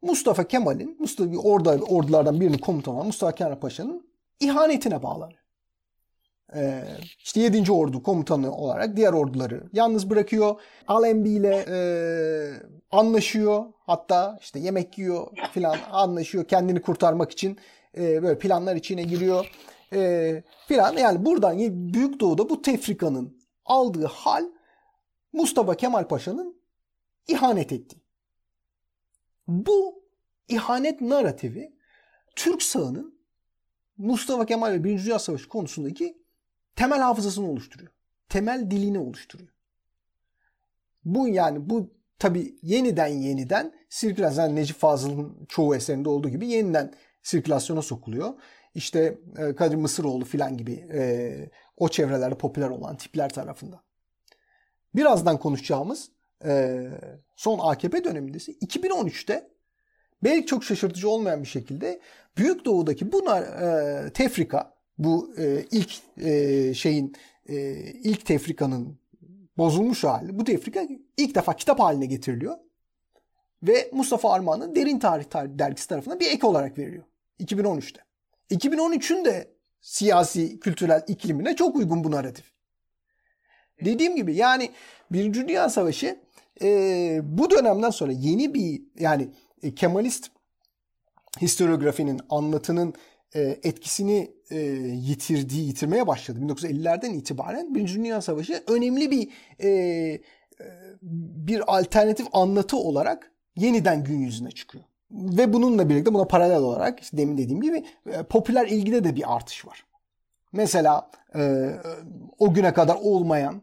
Mustafa 0.02 0.44
Kemal'in, 0.48 0.96
Mustafa 1.00 1.36
orada 1.36 1.70
ordulardan 1.70 2.40
birinin 2.40 2.58
komutanı 2.58 3.04
Mustafa 3.04 3.34
Kemal 3.34 3.56
Paşa'nın 3.56 4.08
ihanetine 4.40 5.02
bağlanıyor. 5.02 5.40
Ee, 6.54 6.82
işte 7.18 7.40
7. 7.40 7.72
Ordu 7.72 8.02
komutanı 8.02 8.56
olarak 8.56 8.96
diğer 8.96 9.12
orduları 9.12 9.62
yalnız 9.72 10.10
bırakıyor. 10.10 10.60
Allenby 10.88 11.36
ile 11.36 11.64
e, 11.68 11.78
anlaşıyor. 12.90 13.64
Hatta 13.78 14.38
işte 14.40 14.58
yemek 14.58 14.98
yiyor 14.98 15.26
filan 15.52 15.76
anlaşıyor 15.90 16.44
kendini 16.44 16.82
kurtarmak 16.82 17.30
için 17.32 17.58
e, 17.98 18.22
böyle 18.22 18.38
planlar 18.38 18.76
içine 18.76 19.02
giriyor. 19.02 19.50
E, 19.92 20.42
filan 20.68 20.96
yani 20.96 21.24
buradan 21.24 21.58
Büyük 21.94 22.20
Doğu'da 22.20 22.48
bu 22.48 22.62
tefrikanın 22.62 23.42
aldığı 23.64 24.06
hal 24.06 24.44
Mustafa 25.32 25.74
Kemal 25.76 26.08
Paşa'nın 26.08 26.60
ihanet 27.28 27.72
ettiği. 27.72 28.02
Bu 29.48 30.04
ihanet 30.48 31.00
narratifi 31.00 31.76
Türk 32.36 32.62
sağının 32.62 33.20
Mustafa 33.96 34.46
Kemal 34.46 34.72
ve 34.72 34.84
Birinci 34.84 35.04
Dünya 35.04 35.18
Savaşı 35.18 35.48
konusundaki 35.48 36.22
temel 36.76 37.00
hafızasını 37.00 37.50
oluşturuyor. 37.50 37.92
Temel 38.28 38.70
dilini 38.70 38.98
oluşturuyor. 38.98 39.50
Bu 41.04 41.28
yani 41.28 41.70
bu 41.70 41.94
tabi 42.18 42.58
yeniden 42.62 43.06
yeniden 43.06 43.74
sirkülasyon 43.88 44.56
Necip 44.56 44.76
Fazıl'ın 44.76 45.46
çoğu 45.48 45.76
eserinde 45.76 46.08
olduğu 46.08 46.28
gibi 46.28 46.46
yeniden 46.46 46.94
sirkülasyona 47.22 47.82
sokuluyor. 47.82 48.34
İşte 48.76 49.18
e, 49.38 49.54
Kadir 49.54 49.76
Mısıroğlu 49.76 50.24
filan 50.24 50.56
gibi 50.56 50.72
e, 50.72 51.34
o 51.76 51.88
çevrelerde 51.88 52.34
popüler 52.34 52.68
olan 52.68 52.96
tipler 52.96 53.28
tarafından. 53.28 53.80
Birazdan 54.94 55.38
konuşacağımız 55.38 56.10
e, 56.44 56.84
son 57.36 57.58
AKP 57.58 58.04
döneminde 58.04 58.36
ise 58.36 58.52
2013'te 58.52 59.48
belki 60.22 60.46
çok 60.46 60.64
şaşırtıcı 60.64 61.08
olmayan 61.08 61.42
bir 61.42 61.48
şekilde 61.48 62.00
Büyük 62.36 62.64
Doğu'daki 62.64 63.12
bu 63.12 63.30
e, 63.30 64.10
tefrika 64.14 64.76
bu 64.98 65.34
ilk 65.70 65.90
şeyin 66.76 67.16
ilk 68.02 68.26
tefrikanın 68.26 68.98
bozulmuş 69.58 70.04
hali. 70.04 70.38
Bu 70.38 70.44
tefrika 70.44 70.82
ilk 71.16 71.34
defa 71.34 71.56
kitap 71.56 71.80
haline 71.80 72.06
getiriliyor. 72.06 72.56
Ve 73.62 73.90
Mustafa 73.92 74.32
Armağan'ın 74.32 74.74
Derin 74.74 74.98
Tarih 74.98 75.24
dergisi 75.58 75.88
tarafından 75.88 76.20
bir 76.20 76.30
ek 76.30 76.46
olarak 76.46 76.78
veriliyor. 76.78 77.04
2013'te. 77.40 78.06
2013'ün 78.50 79.24
de 79.24 79.56
siyasi 79.80 80.60
kültürel 80.60 81.04
iklimine 81.08 81.56
çok 81.56 81.76
uygun 81.76 82.04
bu 82.04 82.10
narratif. 82.10 82.52
Dediğim 83.84 84.16
gibi 84.16 84.34
yani 84.34 84.70
Birinci 85.12 85.48
Dünya 85.48 85.68
Savaşı 85.68 86.20
e, 86.62 87.20
bu 87.22 87.50
dönemden 87.50 87.90
sonra 87.90 88.12
yeni 88.12 88.54
bir 88.54 88.82
yani 88.98 89.28
e, 89.62 89.74
Kemalist 89.74 90.30
historiografinin, 91.40 92.20
anlatının 92.30 92.94
e, 93.34 93.40
etkisini 93.40 94.30
e, 94.50 94.60
yitirdiği, 94.94 95.66
yitirmeye 95.66 96.06
başladı. 96.06 96.40
1950'lerden 96.40 97.10
itibaren 97.10 97.74
Birinci 97.74 97.94
Dünya 97.94 98.20
Savaşı 98.20 98.62
önemli 98.66 99.10
bir 99.10 99.28
e, 99.58 99.68
e, 99.68 100.20
bir 101.02 101.78
alternatif 101.78 102.26
anlatı 102.32 102.76
olarak 102.76 103.32
yeniden 103.56 104.04
gün 104.04 104.18
yüzüne 104.18 104.50
çıkıyor. 104.50 104.84
Ve 105.10 105.52
bununla 105.52 105.88
birlikte 105.88 106.14
buna 106.14 106.24
paralel 106.24 106.58
olarak 106.58 107.00
işte 107.00 107.16
demin 107.16 107.38
dediğim 107.38 107.60
gibi 107.60 107.84
e, 108.06 108.22
popüler 108.22 108.66
ilgide 108.66 109.04
de 109.04 109.16
bir 109.16 109.36
artış 109.36 109.66
var. 109.66 109.86
Mesela 110.52 111.10
e, 111.34 111.70
o 112.38 112.54
güne 112.54 112.72
kadar 112.74 112.98
olmayan 113.02 113.62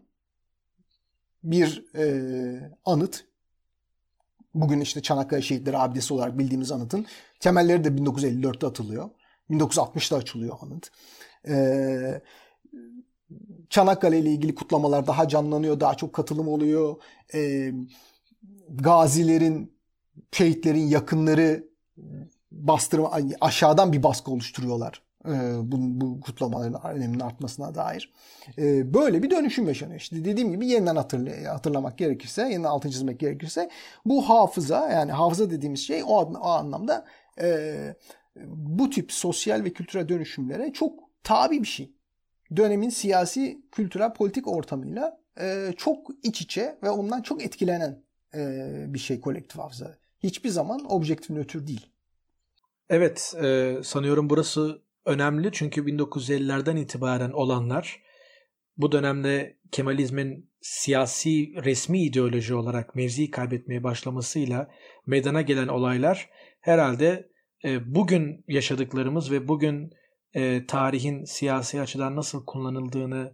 bir 1.44 1.86
e, 1.96 2.72
anıt 2.86 3.26
bugün 4.54 4.80
işte 4.80 5.02
Çanakkale 5.02 5.42
Şehitleri 5.42 5.78
Abidesi 5.78 6.14
olarak 6.14 6.40
bildiğimiz 6.40 6.72
anıtın 6.72 7.06
temelleri 7.40 7.84
de 7.84 7.88
1954'te 7.88 8.68
atılıyor. 8.68 9.10
1960'da 9.50 10.18
açılıyor 10.18 10.58
anıt. 10.62 10.92
Ee, 11.48 12.22
Çanakkale 13.70 14.20
ile 14.20 14.32
ilgili 14.32 14.56
kutlamalar 14.56 15.08
daha 15.08 15.28
canlanıyor, 15.28 15.80
daha 15.80 15.96
çok 15.96 16.14
katılım 16.14 16.48
oluyor. 16.48 16.96
Ee, 17.34 17.74
gazilerin, 18.70 19.74
şehitlerin 20.32 20.88
yakınları 20.88 21.64
bastırma 22.52 23.12
aşağıdan 23.42 23.94
bir 23.94 24.04
baskı 24.04 24.32
oluşturuyorlar 24.32 25.02
e, 25.28 25.32
bu, 25.72 25.78
bu 25.80 26.22
kutlamaların 26.22 26.96
öneminin 26.96 27.20
artmasına 27.20 27.76
dair. 27.76 28.14
E, 28.58 28.94
böyle 28.94 29.24
bir 29.24 29.30
dönüşüm 29.30 29.68
yaşanıyor. 29.68 30.00
İşte 30.00 30.26
dediğim 30.26 30.52
gibi 30.52 30.68
yeniden 30.68 30.96
hatırla, 30.96 31.54
hatırlamak 31.54 31.98
gerekirse, 31.98 32.42
yeniden 32.42 32.64
altın 32.64 32.90
çizmek 32.90 33.20
gerekirse 33.20 33.70
bu 34.06 34.30
hafıza 34.30 34.90
yani 34.90 35.12
hafıza 35.12 35.50
dediğimiz 35.50 35.80
şey 35.80 36.04
o, 36.04 36.08
o 36.08 36.48
anlamda 36.48 37.06
e, 37.42 37.76
bu 38.46 38.90
tip 38.90 39.12
sosyal 39.12 39.64
ve 39.64 39.74
kültürel 39.74 40.10
dönüşümlere 40.10 40.74
çok 40.74 41.00
tabi 41.24 41.62
bir 41.62 41.68
şey. 41.68 41.94
Dönemin 42.56 42.90
siyasi, 42.90 43.62
kültürel, 43.72 44.14
politik 44.14 44.48
ortamıyla 44.48 45.20
e, 45.40 45.74
çok 45.78 46.08
iç 46.24 46.42
içe 46.42 46.78
ve 46.84 46.90
ondan 46.90 47.22
çok 47.22 47.44
etkilenen 47.44 48.04
e, 48.36 48.86
bir 48.88 49.00
şey 49.00 49.22
kolektif 49.22 49.60
hafıza. 49.60 50.03
Hiçbir 50.24 50.50
zaman 50.50 50.92
objektif 50.92 51.30
nötr 51.30 51.68
değil. 51.68 51.88
Evet, 52.90 53.34
e, 53.44 53.78
sanıyorum 53.84 54.30
burası 54.30 54.82
önemli 55.06 55.50
çünkü 55.52 55.82
1950'lerden 55.82 56.76
itibaren 56.76 57.32
olanlar 57.32 58.02
bu 58.78 58.92
dönemde 58.92 59.58
Kemalizmin 59.72 60.52
siyasi 60.62 61.54
resmi 61.64 62.04
ideoloji 62.04 62.56
olarak 62.56 62.96
mevzi 62.96 63.32
kaybetmeye 63.32 63.84
başlamasıyla 63.84 64.70
meydana 65.06 65.42
gelen 65.42 65.68
olaylar 65.68 66.30
herhalde 66.62 67.30
e, 67.66 67.96
bugün 67.96 68.44
yaşadıklarımız 68.48 69.32
ve 69.32 69.48
bugün 69.48 69.94
e, 70.34 70.66
tarihin 70.66 71.24
siyasi 71.24 71.82
açıdan 71.82 72.16
nasıl 72.16 72.46
kullanıldığını 72.46 73.34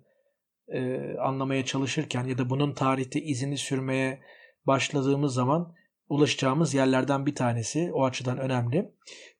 e, 0.68 1.00
anlamaya 1.18 1.66
çalışırken 1.66 2.26
ya 2.26 2.38
da 2.38 2.50
bunun 2.50 2.74
tarihte 2.74 3.22
izini 3.22 3.58
sürmeye 3.58 4.22
başladığımız 4.68 5.34
zaman 5.34 5.76
ulaşacağımız 6.10 6.74
yerlerden 6.74 7.26
bir 7.26 7.36
tanesi. 7.36 7.91
O 7.93 8.05
açıdan 8.05 8.38
önemli. 8.38 8.91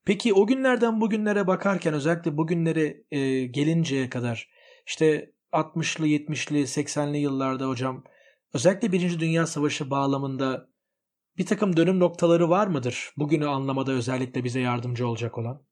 Peki 0.04 0.34
o 0.34 0.46
günlerden 0.46 1.00
bugünlere 1.00 1.46
bakarken 1.46 1.94
özellikle 1.94 2.36
bugünlere 2.36 2.96
e, 3.10 3.46
gelinceye 3.46 4.10
kadar 4.10 4.50
işte 4.86 5.32
60'lı 5.52 6.06
70'li 6.06 6.62
80'li 6.62 7.18
yıllarda 7.18 7.68
hocam 7.68 8.04
özellikle 8.54 8.92
Birinci 8.92 9.20
Dünya 9.20 9.46
Savaşı 9.46 9.90
bağlamında 9.90 10.70
bir 11.38 11.46
takım 11.46 11.76
dönüm 11.76 12.00
noktaları 12.00 12.50
var 12.50 12.66
mıdır? 12.66 13.12
Bugünü 13.16 13.46
anlamada 13.46 13.92
özellikle 13.92 14.44
bize 14.44 14.60
yardımcı 14.60 15.08
olacak 15.08 15.38
olan. 15.38 15.62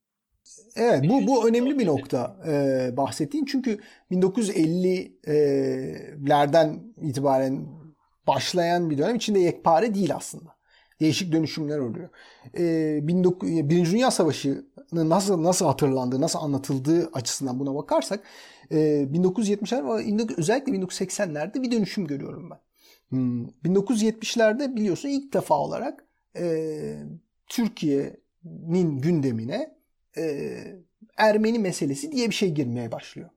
Evet 0.76 1.10
bu 1.10 1.26
bu 1.26 1.48
önemli 1.48 1.78
bir 1.78 1.86
nokta 1.86 2.36
e, 2.48 2.96
bahsettiğin 2.96 3.44
çünkü 3.44 3.80
1950'lerden 4.10 6.94
itibaren 7.02 7.66
başlayan 8.26 8.90
bir 8.90 8.98
dönem 8.98 9.16
içinde 9.16 9.38
yekpare 9.38 9.94
değil 9.94 10.14
aslında. 10.14 10.57
Değişik 11.00 11.32
dönüşümler 11.32 11.78
oluyor. 11.78 12.08
19, 13.10 13.48
Birinci 13.48 13.92
Dünya 13.92 14.10
Savaşı'nın 14.10 15.10
nasıl 15.10 15.42
nasıl 15.42 15.66
hatırlandığı, 15.66 16.20
nasıl 16.20 16.38
anlatıldığı 16.38 17.10
açısından 17.12 17.60
buna 17.60 17.74
bakarsak 17.74 18.22
e, 18.70 18.76
1970'ler 18.76 20.34
özellikle 20.38 20.72
1980'lerde 20.72 21.62
bir 21.62 21.70
dönüşüm 21.70 22.06
görüyorum 22.06 22.50
ben. 22.50 22.58
Hmm, 23.08 23.44
1970'lerde 23.64 24.76
biliyorsun 24.76 25.08
ilk 25.08 25.32
defa 25.32 25.58
olarak 25.58 26.04
e, 26.36 27.02
Türkiye'nin 27.48 28.98
gündemine 28.98 29.76
e, 30.16 30.54
Ermeni 31.16 31.58
meselesi 31.58 32.12
diye 32.12 32.28
bir 32.30 32.34
şey 32.34 32.52
girmeye 32.52 32.92
başlıyor. 32.92 33.30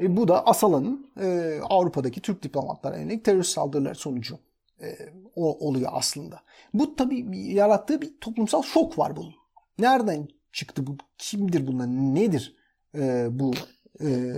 E, 0.00 0.16
bu 0.16 0.28
da 0.28 0.46
Asala'nın 0.46 1.10
e, 1.20 1.58
Avrupa'daki 1.70 2.20
Türk 2.20 2.42
diplomatlara 2.42 2.98
yönelik 2.98 3.24
terörist 3.24 3.50
saldırıları 3.50 3.94
sonucu 3.94 4.38
e, 4.82 4.96
o, 5.36 5.68
oluyor 5.68 5.90
aslında. 5.94 6.40
Bu 6.74 6.96
tabii 6.96 7.52
yarattığı 7.52 8.02
bir 8.02 8.20
toplumsal 8.20 8.62
şok 8.62 8.98
var 8.98 9.16
bunun. 9.16 9.34
Nereden 9.78 10.28
çıktı 10.52 10.86
bu? 10.86 10.96
Kimdir 11.18 11.66
bunlar? 11.66 11.86
Nedir 11.86 12.56
e, 12.94 13.26
bu? 13.30 13.52
E, 14.00 14.36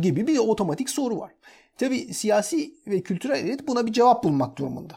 gibi 0.00 0.26
bir 0.26 0.38
otomatik 0.38 0.90
soru 0.90 1.18
var. 1.18 1.32
Tabii 1.78 2.14
siyasi 2.14 2.74
ve 2.86 3.02
kültürel 3.02 3.44
elit 3.44 3.68
buna 3.68 3.86
bir 3.86 3.92
cevap 3.92 4.24
bulmak 4.24 4.58
durumunda. 4.58 4.94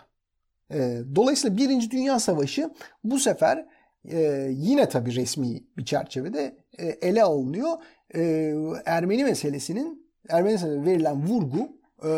E, 0.71 1.01
dolayısıyla 1.15 1.57
Birinci 1.57 1.91
Dünya 1.91 2.19
Savaşı 2.19 2.69
bu 3.03 3.19
sefer 3.19 3.65
e, 4.11 4.47
yine 4.51 4.89
tabii 4.89 5.15
resmi 5.15 5.63
bir 5.77 5.85
çerçevede 5.85 6.57
e, 6.79 6.85
ele 6.85 7.23
alınıyor. 7.23 7.77
E, 8.15 8.53
Ermeni 8.85 9.23
meselesinin 9.23 10.13
Ermeni 10.29 10.53
meselesine 10.53 10.85
verilen 10.85 11.27
vurgu 11.27 11.77
e, 12.03 12.11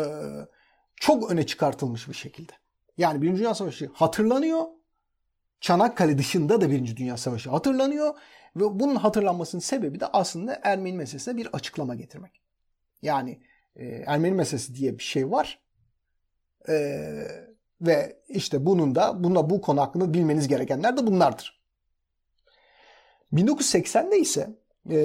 çok 0.96 1.30
öne 1.30 1.46
çıkartılmış 1.46 2.08
bir 2.08 2.14
şekilde. 2.14 2.52
Yani 2.98 3.22
Birinci 3.22 3.38
Dünya 3.38 3.54
Savaşı 3.54 3.90
hatırlanıyor. 3.94 4.64
Çanakkale 5.60 6.18
dışında 6.18 6.60
da 6.60 6.70
Birinci 6.70 6.96
Dünya 6.96 7.16
Savaşı 7.16 7.50
hatırlanıyor. 7.50 8.14
Ve 8.56 8.80
bunun 8.80 8.96
hatırlanmasının 8.96 9.60
sebebi 9.60 10.00
de 10.00 10.06
aslında 10.06 10.60
Ermeni 10.62 10.96
meselesine 10.96 11.36
bir 11.36 11.46
açıklama 11.52 11.94
getirmek. 11.94 12.40
Yani 13.02 13.40
e, 13.76 13.86
Ermeni 13.86 14.34
meselesi 14.34 14.74
diye 14.74 14.98
bir 14.98 15.02
şey 15.02 15.30
var. 15.30 15.60
E, 16.68 16.74
ve 17.80 18.22
işte 18.28 18.66
bunun 18.66 18.94
da 18.94 19.24
buna 19.24 19.50
bu 19.50 19.60
konu 19.60 19.80
hakkında 19.80 20.14
bilmeniz 20.14 20.48
gerekenler 20.48 20.96
de 20.96 21.06
bunlardır. 21.06 21.60
1980'de 23.32 24.18
ise 24.18 24.56
e, 24.90 24.98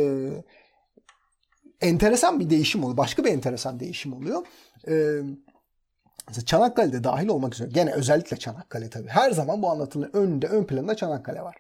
enteresan 1.82 2.40
bir 2.40 2.50
değişim 2.50 2.84
oluyor. 2.84 2.98
Başka 2.98 3.24
bir 3.24 3.30
enteresan 3.32 3.80
değişim 3.80 4.14
oluyor. 4.14 4.46
E, 4.88 5.22
Mesela 6.28 6.46
Çanakkale'de 6.46 7.04
dahil 7.04 7.28
olmak 7.28 7.54
üzere 7.54 7.70
gene 7.70 7.92
özellikle 7.92 8.38
Çanakkale 8.38 8.90
tabii. 8.90 9.08
Her 9.08 9.32
zaman 9.32 9.62
bu 9.62 9.70
anlatının 9.70 10.10
önünde 10.14 10.48
ön 10.48 10.64
planında 10.64 10.96
Çanakkale 10.96 11.42
var. 11.42 11.56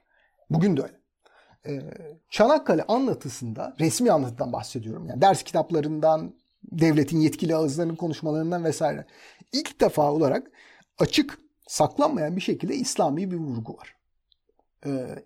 Bugün 0.49 0.78
de 0.78 0.82
öyle. 0.82 1.01
Ee, 1.66 1.82
Çanakkale 2.30 2.84
anlatısında 2.84 3.76
resmi 3.80 4.12
anlatıdan 4.12 4.53
bahsediyorum. 4.53 5.07
Yani 5.07 5.22
ders 5.22 5.43
kitaplarından, 5.43 6.34
devletin 6.64 7.20
yetkili 7.20 7.55
ağızlarının 7.55 7.95
konuşmalarından 7.95 8.64
vesaire. 8.64 9.05
İlk 9.53 9.82
defa 9.82 10.12
olarak 10.12 10.51
açık, 10.99 11.39
saklanmayan 11.68 12.36
bir 12.36 12.41
şekilde 12.41 12.76
İslami 12.76 13.32
bir 13.32 13.38
vurgu 13.38 13.78
var. 13.78 13.95
Ee, 14.86 15.26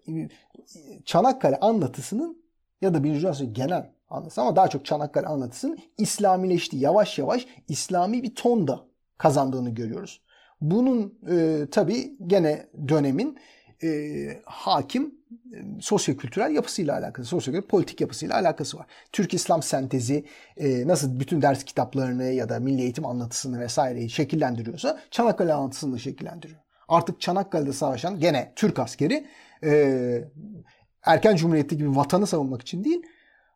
Çanakkale 1.05 1.59
anlatısının 1.59 2.45
ya 2.81 2.93
da 2.93 3.03
Birinci 3.03 3.21
Dünya 3.21 3.51
genel 3.51 3.91
anlatısı 4.09 4.41
ama 4.41 4.55
daha 4.55 4.67
çok 4.67 4.85
Çanakkale 4.85 5.27
anlatısının 5.27 5.79
İslamileştiği, 5.97 6.81
yavaş 6.81 7.19
yavaş 7.19 7.47
İslami 7.67 8.23
bir 8.23 8.35
tonda 8.35 8.85
kazandığını 9.17 9.69
görüyoruz. 9.69 10.21
Bunun 10.61 11.19
e, 11.29 11.67
tabii 11.71 12.17
gene 12.27 12.67
dönemin 12.87 13.37
e, 13.83 14.41
hakim 14.45 15.15
e, 15.53 15.57
sosyokültürel 15.81 16.51
yapısıyla 16.51 16.97
alakası, 16.97 17.29
sosyokültürel 17.29 17.69
politik 17.69 18.01
yapısıyla 18.01 18.35
alakası 18.35 18.77
var. 18.77 18.85
Türk 19.11 19.33
İslam 19.33 19.63
sentezi 19.63 20.25
e, 20.57 20.87
nasıl 20.87 21.19
bütün 21.19 21.41
ders 21.41 21.63
kitaplarını 21.63 22.23
ya 22.23 22.49
da 22.49 22.59
milli 22.59 22.81
eğitim 22.81 23.05
anlatısını 23.05 23.59
vesaireyi 23.59 24.09
şekillendiriyorsa 24.09 24.99
Çanakkale 25.11 25.53
anlatısını 25.53 25.93
da 25.93 25.97
şekillendiriyor. 25.97 26.59
Artık 26.87 27.21
Çanakkale'de 27.21 27.73
savaşan 27.73 28.19
gene 28.19 28.53
Türk 28.55 28.79
askeri 28.79 29.25
e, 29.63 30.23
erken 31.03 31.35
cumhuriyette 31.35 31.75
gibi 31.75 31.95
vatanı 31.95 32.27
savunmak 32.27 32.61
için 32.61 32.83
değil, 32.83 33.01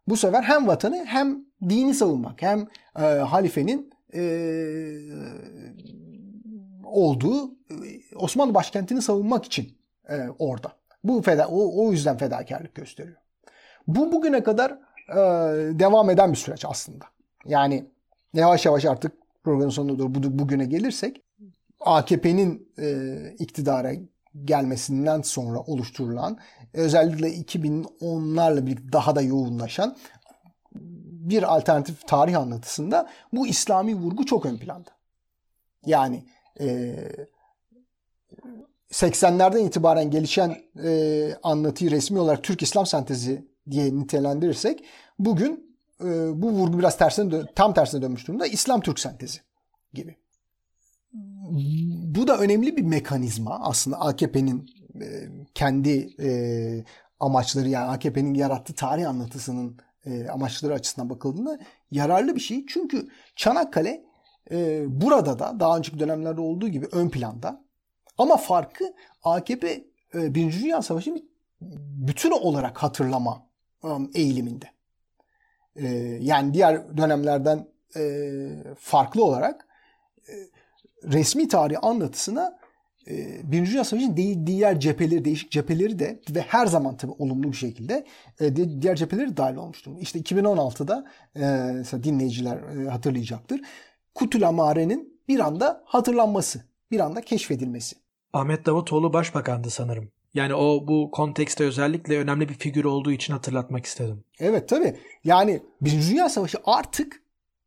bu 0.07 0.17
sefer 0.17 0.43
hem 0.43 0.67
vatanı 0.67 1.05
hem 1.05 1.45
dini 1.69 1.93
savunmak, 1.93 2.41
hem 2.41 2.67
e, 2.99 3.03
halifenin 3.03 3.89
e, 4.13 4.21
olduğu 6.99 7.51
Osmanlı 8.15 8.53
başkentini 8.53 9.01
savunmak 9.01 9.45
için 9.45 9.77
e, 10.09 10.27
orada. 10.39 10.71
Bu 11.03 11.21
feda, 11.21 11.47
o, 11.47 11.85
o 11.85 11.91
yüzden 11.91 12.17
fedakarlık 12.17 12.75
gösteriyor. 12.75 13.17
Bu 13.87 14.11
bugüne 14.11 14.43
kadar 14.43 14.71
e, 15.09 15.15
devam 15.79 16.09
eden 16.09 16.31
bir 16.31 16.37
süreç 16.37 16.65
aslında. 16.65 17.05
Yani 17.45 17.85
yavaş 18.33 18.65
yavaş 18.65 18.85
artık 18.85 19.11
programın 19.43 19.69
sonuna 19.69 19.99
doğru 19.99 20.15
bu, 20.15 20.39
bugüne 20.39 20.65
gelirsek 20.65 21.21
AKP'nin 21.79 22.71
e, 22.79 23.07
iktidara 23.39 23.91
gelmesinden 24.45 25.21
sonra 25.21 25.59
oluşturulan 25.59 26.37
özellikle 26.73 27.29
2010'larla 27.33 28.65
birlikte 28.65 28.93
daha 28.93 29.15
da 29.15 29.21
yoğunlaşan 29.21 29.97
bir 31.29 31.55
alternatif 31.55 32.07
tarih 32.07 32.39
anlatısında 32.39 33.09
bu 33.33 33.47
İslami 33.47 33.95
vurgu 33.95 34.25
çok 34.25 34.45
ön 34.45 34.57
planda. 34.57 34.89
Yani 35.85 36.23
e, 36.59 36.95
80'lerden 38.91 39.65
itibaren 39.65 40.11
gelişen 40.11 40.57
e, 40.83 41.33
anlatıyı 41.43 41.91
resmi 41.91 42.19
olarak 42.19 42.43
Türk 42.43 42.61
İslam 42.61 42.85
sentezi 42.85 43.45
diye 43.71 43.95
nitelendirirsek 43.95 44.83
bugün 45.19 45.77
e, 46.01 46.41
bu 46.41 46.51
vurgu 46.51 46.79
biraz 46.79 46.97
tersine 46.97 47.41
tam 47.55 47.73
tersine 47.73 48.01
dönmüş 48.01 48.27
durumda 48.27 48.47
İslam 48.47 48.81
Türk 48.81 48.99
sentezi 48.99 49.39
gibi. 49.93 50.15
Bu 52.15 52.27
da 52.27 52.37
önemli 52.37 52.77
bir 52.77 52.81
mekanizma 52.81 53.59
aslında 53.61 53.99
AKP'nin 53.99 54.69
e, 55.01 55.05
kendi 55.53 56.09
e, 56.19 56.29
amaçları 57.19 57.69
yani 57.69 57.85
AKP'nin 57.85 58.33
yarattığı 58.33 58.73
tarih 58.73 59.09
anlatısının 59.09 59.77
e, 60.05 60.27
amaçları 60.27 60.73
açısından 60.73 61.09
bakıldığında 61.09 61.59
yararlı 61.91 62.35
bir 62.35 62.41
şey. 62.41 62.65
Çünkü 62.65 63.07
Çanakkale 63.35 64.08
e, 64.51 64.83
burada 65.01 65.39
da 65.39 65.59
daha 65.59 65.77
önceki 65.77 65.99
dönemlerde 65.99 66.41
olduğu 66.41 66.67
gibi 66.67 66.87
ön 66.91 67.09
planda. 67.09 67.63
Ama 68.17 68.37
farkı 68.37 68.93
AKP 69.23 69.83
e, 70.15 70.35
Birinci 70.35 70.63
Dünya 70.63 70.81
Savaşı'nı 70.81 71.21
bütün 72.07 72.31
olarak 72.31 72.77
hatırlama 72.77 73.45
um, 73.83 74.11
eğiliminde. 74.13 74.65
E, 75.75 75.87
yani 76.21 76.53
diğer 76.53 76.97
dönemlerden 76.97 77.67
e, 77.95 78.21
farklı 78.79 79.23
olarak 79.23 79.67
e, 80.29 80.33
resmi 81.03 81.47
tarih 81.47 81.77
anlatısına 81.81 82.59
e, 83.07 83.41
Birinci 83.51 83.71
Dünya 83.71 83.83
Savaşı'nın 83.83 84.45
diğer 84.47 84.79
cepheleri, 84.79 85.25
değişik 85.25 85.51
cepheleri 85.51 85.99
de 85.99 86.21
ve 86.29 86.41
her 86.41 86.67
zaman 86.67 86.97
tabii 86.97 87.11
olumlu 87.11 87.51
bir 87.51 87.57
şekilde 87.57 88.05
e, 88.39 88.55
diğer 88.81 88.95
cepheleri 88.95 89.37
dahil 89.37 89.55
olmuştur. 89.55 89.91
İşte 89.99 90.19
2016'da 90.19 91.05
e, 91.35 92.03
dinleyiciler 92.03 92.57
e, 92.57 92.89
hatırlayacaktır. 92.89 93.61
Kutulamare'nin 94.19 95.19
bir 95.27 95.39
anda 95.39 95.83
hatırlanması, 95.85 96.61
bir 96.91 96.99
anda 96.99 97.21
keşfedilmesi. 97.21 97.95
Ahmet 98.33 98.65
Davutoğlu 98.65 99.13
başbakandı 99.13 99.69
sanırım. 99.69 100.11
Yani 100.33 100.53
o 100.53 100.87
bu 100.87 101.11
kontekste 101.11 101.63
özellikle 101.63 102.17
önemli 102.17 102.49
bir 102.49 102.53
figür 102.53 102.85
olduğu 102.85 103.11
için 103.11 103.33
hatırlatmak 103.33 103.85
istedim. 103.85 104.23
Evet 104.39 104.69
tabii. 104.69 104.95
Yani 105.23 105.63
Birinci 105.81 106.11
Dünya 106.11 106.29
Savaşı 106.29 106.57
artık 106.65 107.21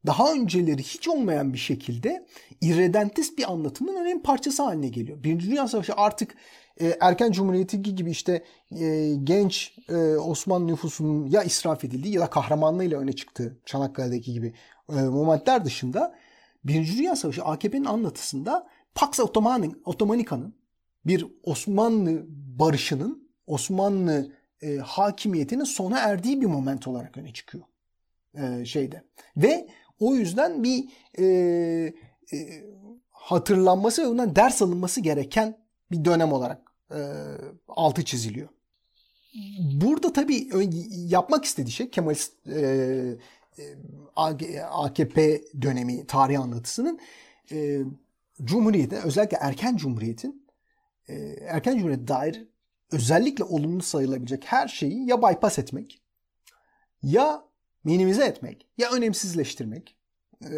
daha 0.07 0.32
önceleri 0.32 0.82
hiç 0.82 1.09
olmayan 1.09 1.53
bir 1.53 1.59
şekilde 1.59 2.26
irredentist 2.61 3.38
bir 3.38 3.53
anlatımın 3.53 3.96
önemli 3.96 4.22
parçası 4.22 4.62
haline 4.62 4.88
geliyor. 4.88 5.22
Birinci 5.24 5.50
Dünya 5.50 5.68
Savaşı 5.68 5.92
artık 5.96 6.34
e, 6.80 6.96
erken 7.00 7.32
cumhuriyeti 7.32 7.82
gibi 7.82 8.11
işte 8.11 8.44
e, 8.80 9.14
genç 9.24 9.78
e, 9.88 9.96
Osmanlı 10.16 10.66
nüfusunun 10.66 11.26
ya 11.26 11.42
israf 11.42 11.84
edildiği 11.84 12.14
ya 12.14 12.20
da 12.20 12.30
kahramanlığıyla 12.30 12.98
öne 12.98 13.12
çıktığı 13.12 13.59
Çanakkale'deki 13.66 14.32
gibi 14.32 14.55
e, 14.88 14.94
momentler 14.94 15.64
dışında 15.64 16.14
Birinci 16.65 16.99
Dünya 16.99 17.17
Savaşı 17.17 17.45
AKP'nin 17.45 17.85
anlatısında 17.85 18.69
Pax 18.95 19.21
Ottomanica'nın 19.85 20.55
bir 21.07 21.27
Osmanlı 21.43 22.25
barışının, 22.29 23.29
Osmanlı 23.47 24.33
e, 24.63 24.77
hakimiyetinin 24.77 25.65
sona 25.65 25.99
erdiği 25.99 26.41
bir 26.41 26.47
moment 26.47 26.89
olarak 26.89 27.17
öne 27.17 27.33
çıkıyor 27.33 27.65
e, 28.35 28.65
şeyde. 28.65 29.03
Ve 29.37 29.69
o 30.01 30.15
yüzden 30.15 30.65
bir 30.65 30.89
e, 31.19 31.25
e, 32.33 32.39
hatırlanması 33.11 34.03
ve 34.03 34.07
ondan 34.07 34.37
ders 34.37 34.63
alınması 34.63 35.01
gereken 35.01 35.59
bir 35.91 36.05
dönem 36.05 36.33
olarak 36.33 36.73
e, 36.91 37.01
altı 37.69 38.05
çiziliyor. 38.05 38.49
Burada 39.59 40.13
tabii 40.13 40.49
yapmak 40.91 41.45
istediği 41.45 41.73
şey 41.73 41.91
Kemalist 41.91 42.47
e, 42.47 43.17
AKP 44.70 45.42
dönemi 45.62 46.07
tarih 46.07 46.40
anlatısının 46.40 47.00
e, 47.53 47.80
Cumhuriyet'in 48.44 48.96
özellikle 48.96 49.36
erken 49.40 49.76
Cumhuriyet'in 49.76 50.46
e, 51.09 51.14
erken 51.48 51.72
cumhuriyete 51.72 52.09
dair 52.09 52.48
özellikle 52.92 53.44
olumlu 53.44 53.82
sayılabilecek 53.82 54.44
her 54.46 54.68
şeyi 54.68 55.09
ya 55.09 55.22
bypass 55.22 55.59
etmek 55.59 56.03
ya 57.03 57.44
minimize 57.84 58.24
etmek 58.24 58.66
ya 58.78 58.90
önemsizleştirmek 58.90 59.96
e, 60.50 60.57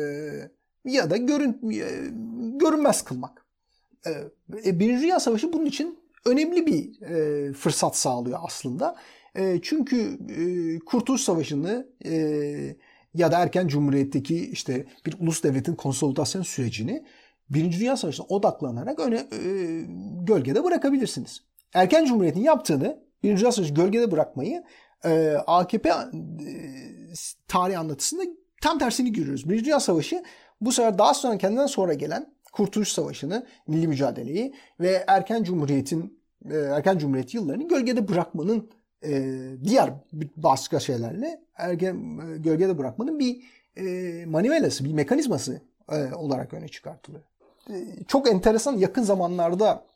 ya 0.85 1.11
da 1.11 1.17
görün, 1.17 1.71
e, 1.71 1.89
görünmez 2.59 3.03
kılmak. 3.03 3.47
E, 4.07 4.11
e, 4.65 4.79
Birinci 4.79 5.03
Dünya 5.03 5.21
Savaşı 5.21 5.53
bunun 5.53 5.67
için 5.67 5.99
önemli 6.25 6.67
bir 6.67 7.03
e, 7.03 7.53
fırsat 7.53 7.97
sağlıyor 7.97 8.39
aslında. 8.43 8.97
E, 9.37 9.59
çünkü 9.63 10.19
e, 10.29 10.79
Kurtuluş 10.79 11.21
Savaşı'nı 11.21 11.89
e, 12.05 12.15
ya 13.15 13.33
da 13.33 13.39
erken 13.39 13.69
cumhuriyetteki 13.69 14.51
işte 14.51 14.87
bir 15.07 15.15
ulus 15.21 15.43
devletin 15.43 15.75
konsolidasyon 15.75 16.43
sürecini 16.43 17.05
Birinci 17.51 17.81
Dünya 17.81 17.97
Savaşı'na 17.97 18.27
odaklanarak 18.27 19.01
öne 19.01 19.17
e, 19.17 19.39
gölgede 20.23 20.65
bırakabilirsiniz. 20.65 21.43
Erken 21.75 22.05
Cumhuriyet'in 22.05 22.41
yaptığını 22.41 23.05
Birinci 23.23 23.41
Dünya 23.41 23.53
Savaşı 23.53 23.75
gölgede 23.75 24.11
bırakmayı 24.11 24.65
e, 25.05 25.37
AKP 25.47 25.89
e, 25.89 25.95
tarih 27.49 27.81
anlatısında 27.81 28.23
tam 28.63 28.79
tersini 28.79 29.13
görüyoruz. 29.13 29.49
Birinci 29.49 29.65
Dünya 29.65 29.81
Savaşı 29.81 30.23
bu 30.61 30.73
sefer 30.73 30.99
daha 30.99 31.15
sonra 31.15 31.39
kendinden 31.39 31.67
sonra 31.67 31.95
gelen 31.95 32.35
Kurtuluş 32.53 32.89
Savaşı'nı, 32.89 33.47
milli 33.67 33.89
mücadeleyi 33.89 34.55
ve 34.81 35.05
erken 35.07 35.43
cumhuriyetin 35.43 36.21
e, 36.51 36.57
erken 36.57 36.99
cumhuriyet 36.99 37.35
yıllarını 37.35 37.69
gölgede 37.69 38.09
bırakmanın 38.09 38.71
e, 39.05 39.35
diğer 39.65 39.93
başka 40.37 40.81
şeylerle 40.81 41.41
erken 41.55 41.95
e, 41.95 42.39
gölgede 42.39 42.79
bırakmanın 42.79 43.19
bir 43.19 43.43
e, 43.77 44.27
manivelası, 44.27 44.85
bir 44.85 44.93
mekanizması 44.93 45.63
e, 45.93 46.15
olarak 46.15 46.55
öne 46.55 46.69
çıkartılıyor. 46.69 47.25
E, 47.71 47.75
çok 48.09 48.29
enteresan 48.29 48.77
yakın 48.77 49.03
zamanlarda 49.03 49.87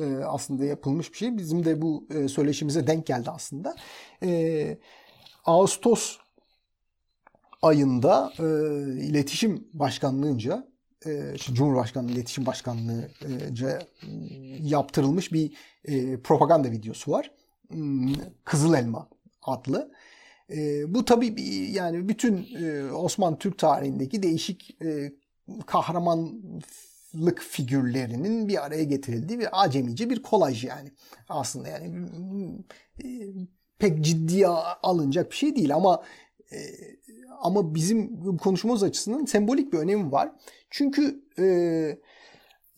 e, 0.00 0.16
aslında 0.16 0.64
yapılmış 0.64 1.12
bir 1.12 1.16
şey. 1.16 1.36
Bizim 1.36 1.64
de 1.64 1.82
bu 1.82 2.06
e, 2.14 2.28
söyleşimize 2.28 2.86
denk 2.86 3.06
geldi 3.06 3.30
aslında. 3.30 3.76
E, 4.22 4.78
Ağustos 5.44 6.18
ayında 7.62 8.32
e, 8.38 8.44
iletişim 9.02 9.68
başkanlığınca 9.72 10.68
e, 11.06 11.34
Cumhurbaşkanlığı 11.36 12.10
İletişim 12.10 12.46
Başkanlığı'nca 12.46 13.78
yaptırılmış 14.60 15.32
bir 15.32 15.52
e, 15.84 16.20
propaganda 16.20 16.70
videosu 16.70 17.10
var. 17.10 17.30
Hmm, 17.70 18.14
Kızıl 18.44 18.74
Elma 18.74 19.08
adlı. 19.42 19.92
E, 20.50 20.94
bu 20.94 21.04
tabii 21.04 21.42
yani 21.72 22.08
bütün 22.08 22.46
e, 22.64 22.92
Osmanlı 22.92 23.38
Türk 23.38 23.58
tarihindeki 23.58 24.22
değişik 24.22 24.82
e, 24.82 25.12
kahramanlık 25.66 27.40
figürlerinin 27.50 28.48
bir 28.48 28.66
araya 28.66 28.84
getirildiği 28.84 29.38
bir 29.38 29.48
acemice 29.52 30.10
bir 30.10 30.22
kolaj 30.22 30.64
yani 30.64 30.92
aslında 31.28 31.68
yani 31.68 32.06
e, 33.04 33.06
pek 33.78 34.04
ciddiye 34.04 34.46
alınacak 34.82 35.30
bir 35.30 35.36
şey 35.36 35.56
değil 35.56 35.74
ama 35.74 36.02
e, 36.52 36.58
ama 37.40 37.74
bizim 37.74 38.36
konuşmamız 38.36 38.82
açısından 38.82 39.24
sembolik 39.24 39.72
bir 39.72 39.78
önemi 39.78 40.12
var. 40.12 40.32
Çünkü 40.70 41.24
e, 41.38 41.44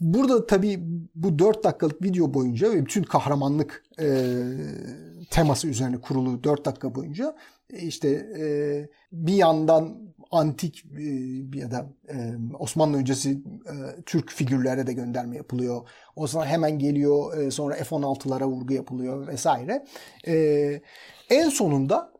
burada 0.01 0.47
tabii 0.47 0.81
bu 1.15 1.39
4 1.39 1.65
dakikalık 1.65 2.03
video 2.03 2.35
boyunca 2.35 2.71
ve 2.71 2.87
bütün 2.87 3.03
kahramanlık 3.03 3.85
e, 4.01 4.35
teması 5.31 5.69
üzerine 5.69 6.01
kurulu 6.01 6.45
4 6.45 6.65
dakika 6.65 6.95
boyunca 6.95 7.37
işte 7.71 8.09
e, 8.39 8.45
bir 9.13 9.35
yandan 9.35 9.99
antik 10.31 10.85
e, 10.99 11.03
ya 11.59 11.71
da 11.71 11.87
e, 12.09 12.35
Osmanlı 12.59 12.97
öncesi 12.97 13.31
e, 13.31 14.03
Türk 14.07 14.31
figürlere 14.31 14.87
de 14.87 14.93
gönderme 14.93 15.37
yapılıyor. 15.37 15.89
O 16.17 16.27
zaman 16.27 16.47
hemen 16.47 16.79
geliyor 16.79 17.39
e, 17.39 17.51
sonra 17.51 17.75
F-16'lara 17.75 18.45
vurgu 18.45 18.73
yapılıyor 18.73 19.27
vesaire. 19.27 19.87
E, 20.27 20.83
en 21.31 21.49
sonunda 21.49 22.13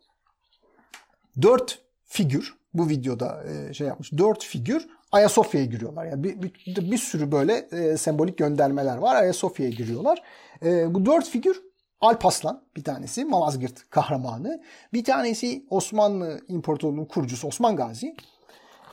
dört 1.43 1.83
figür 2.05 2.55
bu 2.75 2.89
videoda 2.89 3.45
e, 3.45 3.75
şey 3.75 3.87
yapmış. 3.87 4.13
Dört 4.13 4.45
figür 4.45 4.89
Ayasofya'ya 5.13 5.67
giriyorlar. 5.67 6.05
Yani 6.07 6.25
bir, 6.25 6.43
bir, 6.43 6.91
bir 6.91 6.99
sürü 6.99 7.33
böyle 7.33 7.55
e, 7.73 7.97
sembolik 7.97 8.39
göndermeler 8.39 8.97
var. 8.97 9.17
Ayasofya'ya 9.17 9.73
giriyorlar. 9.73 10.23
E, 10.65 10.95
bu 10.95 11.07
dört 11.07 11.29
figür 11.29 11.63
Alpaslan 12.01 12.65
bir 12.77 12.85
tanesi 12.85 13.25
Malazgirt 13.25 13.91
kahramanı. 13.91 14.63
Bir 14.93 15.05
tanesi 15.05 15.67
Osmanlı 15.71 16.41
İmparatorluğu'nun 16.49 17.05
kurucusu 17.05 17.49
Osman 17.49 17.77
Gazi. 17.77 18.17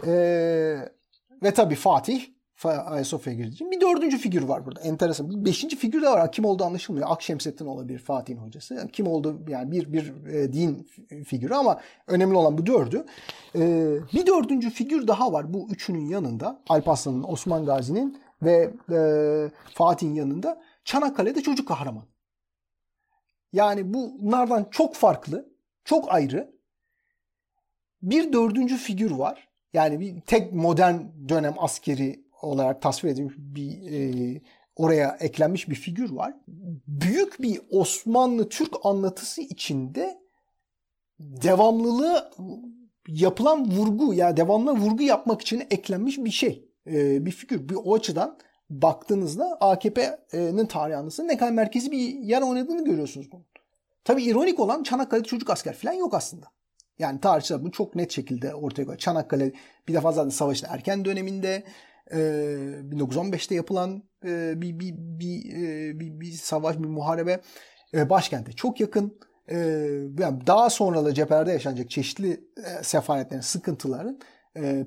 E, 0.05 0.11
ve 1.43 1.53
tabii 1.53 1.75
Fatih 1.75 2.36
Ayasofya'ya 2.65 3.39
girdiği 3.39 3.53
için. 3.53 3.71
Bir 3.71 3.81
dördüncü 3.81 4.17
figür 4.17 4.43
var 4.43 4.65
burada. 4.65 4.81
Enteresan. 4.81 5.29
Bir 5.29 5.45
beşinci 5.45 5.75
figür 5.75 6.01
de 6.01 6.09
var. 6.09 6.31
Kim 6.31 6.45
olduğu 6.45 6.63
anlaşılmıyor. 6.63 7.07
Akşemseddin 7.11 7.65
olabilir 7.65 7.99
Fatih'in 7.99 8.37
hocası. 8.37 8.89
Kim 8.93 9.07
oldu 9.07 9.41
yani 9.47 9.71
bir 9.71 9.93
bir 9.93 10.25
e, 10.25 10.53
din 10.53 10.89
figürü 11.25 11.53
ama 11.53 11.81
önemli 12.07 12.35
olan 12.35 12.57
bu 12.57 12.65
dördü. 12.65 13.05
E, 13.55 13.59
bir 14.13 14.25
dördüncü 14.25 14.69
figür 14.69 15.07
daha 15.07 15.33
var. 15.33 15.53
Bu 15.53 15.67
üçünün 15.71 16.05
yanında. 16.05 16.61
Alparslan'ın, 16.69 17.23
Osman 17.23 17.65
Gazi'nin 17.65 18.19
ve 18.41 18.73
e, 18.91 18.99
Fatih'in 19.73 20.13
yanında 20.13 20.61
Çanakkale'de 20.83 21.41
çocuk 21.41 21.67
kahraman. 21.67 22.05
Yani 23.53 23.93
bunlardan 23.93 24.67
çok 24.71 24.95
farklı, 24.95 25.49
çok 25.83 26.13
ayrı 26.13 26.57
bir 28.01 28.33
dördüncü 28.33 28.77
figür 28.77 29.11
var. 29.11 29.47
Yani 29.73 29.99
bir 29.99 30.21
tek 30.21 30.53
modern 30.53 30.95
dönem 31.29 31.53
askeri 31.57 32.26
olarak 32.41 32.81
tasvir 32.81 33.09
edilmiş 33.09 33.35
bir 33.37 33.91
e, 33.91 34.41
oraya 34.75 35.17
eklenmiş 35.19 35.69
bir 35.69 35.75
figür 35.75 36.09
var. 36.09 36.33
Büyük 36.87 37.41
bir 37.41 37.61
Osmanlı 37.69 38.49
Türk 38.49 38.73
anlatısı 38.83 39.41
içinde 39.41 40.17
devamlılığı 41.19 42.31
yapılan 43.07 43.71
vurgu 43.71 44.13
ya 44.13 44.25
yani 44.25 44.37
devamlı 44.37 44.71
vurgu 44.71 45.03
yapmak 45.03 45.41
için 45.41 45.63
eklenmiş 45.71 46.17
bir 46.17 46.31
şey. 46.31 46.69
E, 46.87 47.25
bir 47.25 47.31
figür. 47.31 47.69
Bir 47.69 47.75
o 47.83 47.95
açıdan 47.95 48.37
baktığınızda 48.69 49.57
AKP'nin 49.61 50.65
tarih 50.65 50.97
anlatısında 50.97 51.27
ne 51.27 51.37
kadar 51.37 51.51
merkezi 51.51 51.91
bir 51.91 51.99
yer 52.07 52.41
oynadığını 52.41 52.85
görüyorsunuz 52.85 53.31
bunun. 53.31 53.45
Tabi 54.03 54.23
ironik 54.23 54.59
olan 54.59 54.83
Çanakkale'de 54.83 55.27
çocuk 55.27 55.49
asker 55.49 55.75
falan 55.75 55.93
yok 55.93 56.13
aslında. 56.13 56.45
Yani 56.99 57.19
tarihçiler 57.19 57.61
bunu 57.61 57.71
çok 57.71 57.95
net 57.95 58.11
şekilde 58.11 58.55
ortaya 58.55 58.83
koyuyor. 58.83 58.99
Çanakkale 58.99 59.53
bir 59.87 59.93
defa 59.93 60.11
zaten 60.11 60.29
savaşın 60.29 60.67
erken 60.69 61.05
döneminde 61.05 61.63
1915'te 62.11 63.55
yapılan 63.55 64.03
bir, 64.23 64.79
bir, 64.79 64.95
bir, 64.97 65.99
bir, 65.99 66.19
bir 66.19 66.31
savaş, 66.31 66.77
bir 66.79 66.87
muharebe 66.87 67.41
başkente 67.93 68.51
çok 68.51 68.79
yakın. 68.79 69.19
Daha 70.47 70.69
sonra 70.69 71.05
da 71.05 71.13
cephelerde 71.13 71.51
yaşanacak 71.51 71.89
çeşitli 71.89 72.41
sefaletlerin, 72.81 73.41
sıkıntıların 73.41 74.19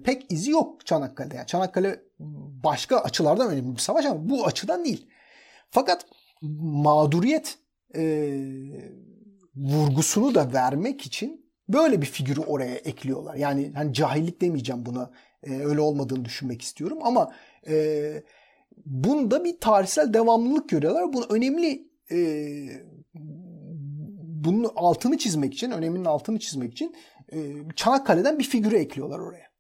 pek 0.04 0.32
izi 0.32 0.50
yok 0.50 0.86
Çanakkale'de. 0.86 1.36
Yani 1.36 1.46
Çanakkale 1.46 2.00
başka 2.64 2.96
açılardan 2.96 3.50
önemli 3.50 3.72
bir 3.72 3.80
savaş 3.80 4.04
ama 4.06 4.30
bu 4.30 4.46
açıdan 4.46 4.84
değil. 4.84 5.08
Fakat 5.70 6.06
mağduriyet 6.60 7.58
e, 7.94 8.02
vurgusunu 9.56 10.34
da 10.34 10.52
vermek 10.52 11.06
için 11.06 11.52
böyle 11.68 12.00
bir 12.00 12.06
figürü 12.06 12.40
oraya 12.40 12.74
ekliyorlar. 12.74 13.34
Yani 13.34 13.72
hani 13.74 13.92
cahillik 13.92 14.40
demeyeceğim 14.40 14.86
buna 14.86 15.10
e, 15.43 15.51
öyle 15.51 15.80
olmadığını 15.80 16.24
düşünmek 16.24 16.62
istiyorum 16.62 16.99
ama 17.03 17.32
e, 17.68 18.22
bunda 18.86 19.45
bir 19.45 19.61
tarihsel 19.61 20.14
devamlılık 20.14 20.68
görüyorlar. 20.68 21.12
Bunu 21.12 21.26
önemli 21.30 21.88
e, 22.11 22.18
bunun 24.45 24.70
altını 24.76 25.18
çizmek 25.18 25.55
için, 25.55 25.70
öneminin 25.70 26.05
altını 26.05 26.38
çizmek 26.38 26.72
için 26.72 26.97
e, 27.32 27.38
Çanakkale'den 27.76 28.38
bir 28.38 28.45
figürü 28.45 28.76
ekliyorlar 28.76 29.18
oraya. 29.18 29.51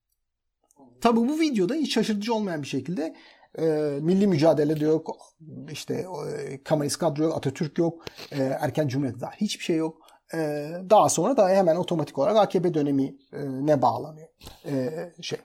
Tabii 1.00 1.20
bu 1.20 1.40
videoda 1.40 1.74
hiç 1.74 1.94
şaşırtıcı 1.94 2.34
olmayan 2.34 2.62
bir 2.62 2.66
şekilde 2.66 3.16
e, 3.58 3.62
milli 4.00 4.26
mücadele 4.26 4.80
de 4.80 4.84
yok, 4.84 5.16
işte 5.70 6.06
e, 6.38 6.62
Kemalist 6.62 6.98
kadro 6.98 7.22
yok, 7.22 7.36
Atatürk 7.36 7.78
yok, 7.78 8.04
e, 8.32 8.42
erken 8.42 8.88
cumhuriyet 8.88 9.20
daha 9.20 9.32
hiçbir 9.32 9.64
şey 9.64 9.76
yok. 9.76 10.06
E, 10.34 10.70
daha 10.90 11.08
sonra 11.08 11.36
da 11.36 11.48
hemen 11.48 11.76
otomatik 11.76 12.18
olarak 12.18 12.36
AKP 12.36 12.74
dönemi 12.74 13.16
e, 13.32 13.38
ne 13.66 13.82
bağlanıyor 13.82 14.28
e, 14.66 14.90
şey 15.22 15.38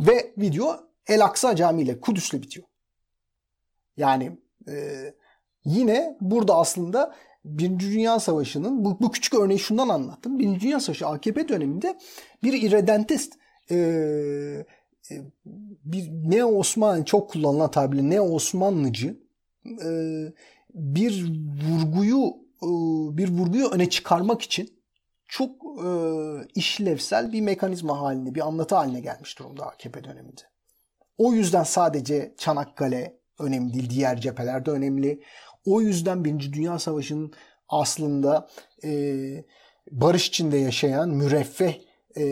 ve 0.00 0.32
video 0.38 0.80
El 1.06 1.24
Aksa 1.24 1.56
Camii 1.56 1.82
ile 1.82 2.00
Kudüs'le 2.00 2.32
bitiyor. 2.32 2.66
Yani 3.96 4.38
e, 4.68 4.74
yine 5.64 6.16
burada 6.20 6.56
aslında 6.56 7.14
Birinci 7.44 7.92
Dünya 7.92 8.20
Savaşı'nın 8.20 8.84
bu, 8.84 9.00
bu 9.00 9.10
küçük 9.10 9.34
örneği 9.34 9.58
şundan 9.58 9.88
anlattım. 9.88 10.38
Birinci 10.38 10.60
Dünya 10.60 10.80
Savaşı 10.80 11.06
AKP 11.06 11.48
döneminde 11.48 11.98
bir 12.42 12.62
irredentist 12.62 13.32
e, 13.70 13.76
e, 15.10 15.14
bir 15.84 16.08
ne 16.10 16.44
Osmanlı 16.44 17.04
çok 17.04 17.30
kullanılan 17.30 17.70
tabirle 17.70 18.10
ne 18.10 18.20
Osmanlıcı 18.20 19.18
e, 19.66 19.88
bir 20.74 21.24
vurguyu 21.68 22.26
e, 22.62 22.68
bir 23.16 23.28
vurguyu 23.28 23.68
öne 23.68 23.90
çıkarmak 23.90 24.42
için 24.42 24.81
çok 25.32 25.50
e, 25.84 25.90
işlevsel 26.54 27.32
bir 27.32 27.40
mekanizma 27.40 28.00
haline, 28.00 28.34
bir 28.34 28.46
anlatı 28.46 28.74
haline 28.74 29.00
gelmiş 29.00 29.38
durumda 29.38 29.66
AKP 29.66 30.04
döneminde. 30.04 30.40
O 31.18 31.32
yüzden 31.32 31.62
sadece 31.62 32.34
Çanakkale 32.38 33.20
önemli 33.38 33.74
değil. 33.74 33.90
Diğer 33.90 34.20
cephelerde 34.20 34.70
önemli. 34.70 35.22
O 35.64 35.80
yüzden 35.80 36.24
Birinci 36.24 36.52
Dünya 36.52 36.78
Savaşı'nın 36.78 37.32
aslında 37.68 38.48
e, 38.84 39.14
barış 39.90 40.28
içinde 40.28 40.56
yaşayan 40.56 41.08
müreffeh 41.08 41.80
e, 42.16 42.24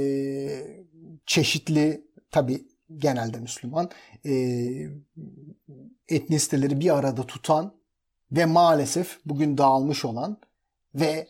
çeşitli 1.27 2.05
tabi 2.31 2.69
genelde 2.97 3.39
Müslüman 3.39 3.91
e, 4.27 4.33
etnisiteleri 6.09 6.81
bir 6.81 6.99
arada 6.99 7.27
tutan 7.27 7.75
ve 8.33 8.45
maalesef 8.45 9.19
bugün 9.25 9.59
dağılmış 9.59 10.05
olan 10.05 10.41
ve 10.95 11.27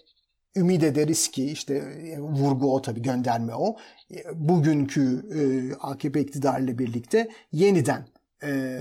ümit 0.56 0.82
ederiz 0.82 1.30
ki 1.30 1.44
işte 1.44 1.74
e, 1.74 2.20
vurgu 2.20 2.74
o 2.74 2.82
tabi 2.82 3.02
gönderme 3.02 3.54
o 3.54 3.76
e, 4.10 4.24
bugünkü 4.34 5.22
e, 5.34 5.40
AKP 5.74 6.20
iktidarıyla 6.20 6.78
birlikte 6.78 7.28
yeniden 7.52 8.08
e, 8.42 8.78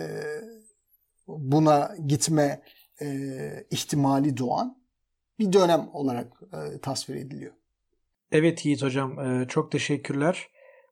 buna 1.28 1.96
gitme 2.08 2.62
e, 3.02 3.66
ihtimali 3.72 4.38
doğan 4.38 4.80
bir 5.40 5.54
dönem 5.54 5.90
olarak 5.94 6.42
e, 6.54 6.80
tasvir 6.80 7.16
ediliyor. 7.16 7.54
Evet 8.32 8.66
Yiğit 8.66 8.82
Hocam 8.84 9.20
e, 9.20 9.48
çok 9.48 9.72
teşekkürler. 9.72 10.50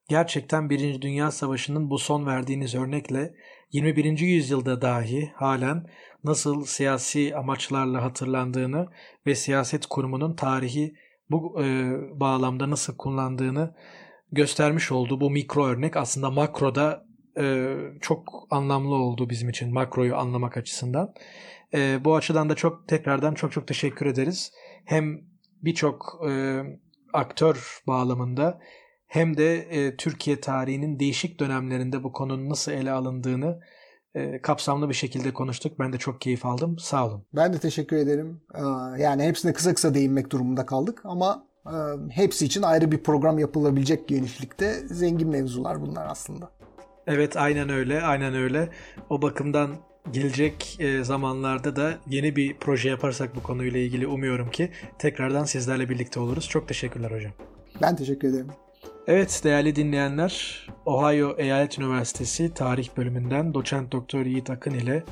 Gerçekten 0.09 0.69
Birinci 0.69 1.01
Dünya 1.01 1.31
Savaşı'nın 1.31 1.89
bu 1.89 1.97
son 1.97 2.25
verdiğiniz 2.25 2.75
örnekle 2.75 3.33
21. 3.71 4.19
yüzyılda 4.19 4.81
dahi 4.81 5.31
halen 5.35 5.87
nasıl 6.23 6.65
siyasi 6.65 7.35
amaçlarla 7.35 8.03
hatırlandığını 8.03 8.87
ve 9.25 9.35
siyaset 9.35 9.85
kurumunun 9.85 10.35
tarihi 10.35 10.95
bu 11.29 11.63
e, 11.63 11.91
bağlamda 12.19 12.69
nasıl 12.69 12.97
kullandığını 12.97 13.75
göstermiş 14.31 14.91
oldu. 14.91 15.21
Bu 15.21 15.29
mikro 15.29 15.65
örnek 15.65 15.97
aslında 15.97 16.29
makroda 16.29 17.05
e, 17.39 17.75
çok 18.01 18.47
anlamlı 18.49 18.95
oldu 18.95 19.29
bizim 19.29 19.49
için 19.49 19.73
makroyu 19.73 20.15
anlamak 20.15 20.57
açısından. 20.57 21.13
E, 21.73 22.05
bu 22.05 22.15
açıdan 22.15 22.49
da 22.49 22.55
çok 22.55 22.87
tekrardan 22.87 23.33
çok 23.33 23.51
çok 23.51 23.67
teşekkür 23.67 24.05
ederiz. 24.05 24.51
Hem 24.85 25.21
birçok 25.61 26.21
e, 26.29 26.61
aktör 27.13 27.81
bağlamında 27.87 28.59
hem 29.07 29.37
de 29.37 29.57
e, 29.57 29.95
Türkiye 29.95 30.39
tarihinin 30.39 30.99
değişik 30.99 31.39
dönemlerinde 31.39 32.03
bu 32.03 32.11
konunun 32.11 32.49
nasıl 32.49 32.71
ele 32.71 32.91
alındığını 32.91 33.59
e, 34.15 34.41
kapsamlı 34.41 34.89
bir 34.89 34.93
şekilde 34.93 35.33
konuştuk. 35.33 35.79
Ben 35.79 35.93
de 35.93 35.97
çok 35.97 36.21
keyif 36.21 36.45
aldım. 36.45 36.79
Sağ 36.79 37.07
olun. 37.07 37.25
Ben 37.33 37.53
de 37.53 37.59
teşekkür 37.59 37.97
ederim. 37.97 38.41
Ee, 38.55 38.61
yani 39.01 39.23
hepsine 39.23 39.53
kısa 39.53 39.73
kısa 39.73 39.93
değinmek 39.93 40.31
durumunda 40.31 40.65
kaldık 40.65 41.01
ama 41.03 41.47
e, 41.65 41.75
hepsi 42.09 42.45
için 42.45 42.61
ayrı 42.61 42.91
bir 42.91 43.03
program 43.03 43.39
yapılabilecek 43.39 44.07
genişlikte 44.07 44.73
zengin 44.73 45.29
mevzular 45.29 45.81
bunlar 45.81 46.07
aslında. 46.09 46.49
Evet 47.07 47.37
aynen 47.37 47.69
öyle 47.69 48.01
aynen 48.01 48.35
öyle. 48.35 48.69
O 49.09 49.21
bakımdan 49.21 49.69
gelecek 50.11 50.77
e, 50.79 51.03
zamanlarda 51.03 51.75
da 51.75 51.93
yeni 52.07 52.35
bir 52.35 52.57
proje 52.59 52.89
yaparsak 52.89 53.35
bu 53.35 53.43
konuyla 53.43 53.79
ilgili 53.79 54.07
umuyorum 54.07 54.51
ki 54.51 54.71
tekrardan 54.99 55.43
sizlerle 55.43 55.89
birlikte 55.89 56.19
oluruz. 56.19 56.49
Çok 56.49 56.67
teşekkürler 56.67 57.11
hocam. 57.11 57.31
Ben 57.81 57.95
teşekkür 57.95 58.27
ederim. 58.27 58.47
Evet 59.07 59.41
değerli 59.43 59.75
dinleyenler, 59.75 60.65
Ohio 60.85 61.35
Eyalet 61.37 61.79
Üniversitesi 61.79 62.53
Tarih 62.53 62.89
Bölümünden 62.97 63.53
doçent 63.53 63.91
doktor 63.91 64.25
Yiğit 64.25 64.49
Akın 64.49 64.73
ile 64.73 65.03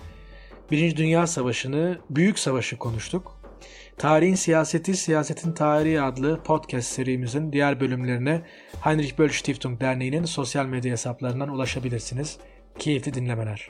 Birinci 0.72 0.98
Dünya 0.98 1.28
Savaşı'nı, 1.28 2.00
Büyük 2.10 2.39
Savaşı 2.39 2.78
konuştuk. 2.78 3.39
Tarihin 3.98 4.36
Siyaseti, 4.36 4.98
Siyasetin 4.98 5.52
Tarihi 5.52 6.02
adlı 6.02 6.43
podcast 6.43 6.88
serimizin 6.88 7.52
diğer 7.52 7.80
bölümlerine 7.80 8.41
Heinrich 8.82 9.18
Böll 9.18 9.30
Stiftung 9.30 9.82
Derneği'nin 9.82 10.26
sosyal 10.26 10.66
medya 10.66 10.91
hesaplarından 10.91 11.50
ulaşabilirsiniz. 11.50 12.38
Keyifli 12.80 13.14
dinlemeler. 13.14 13.70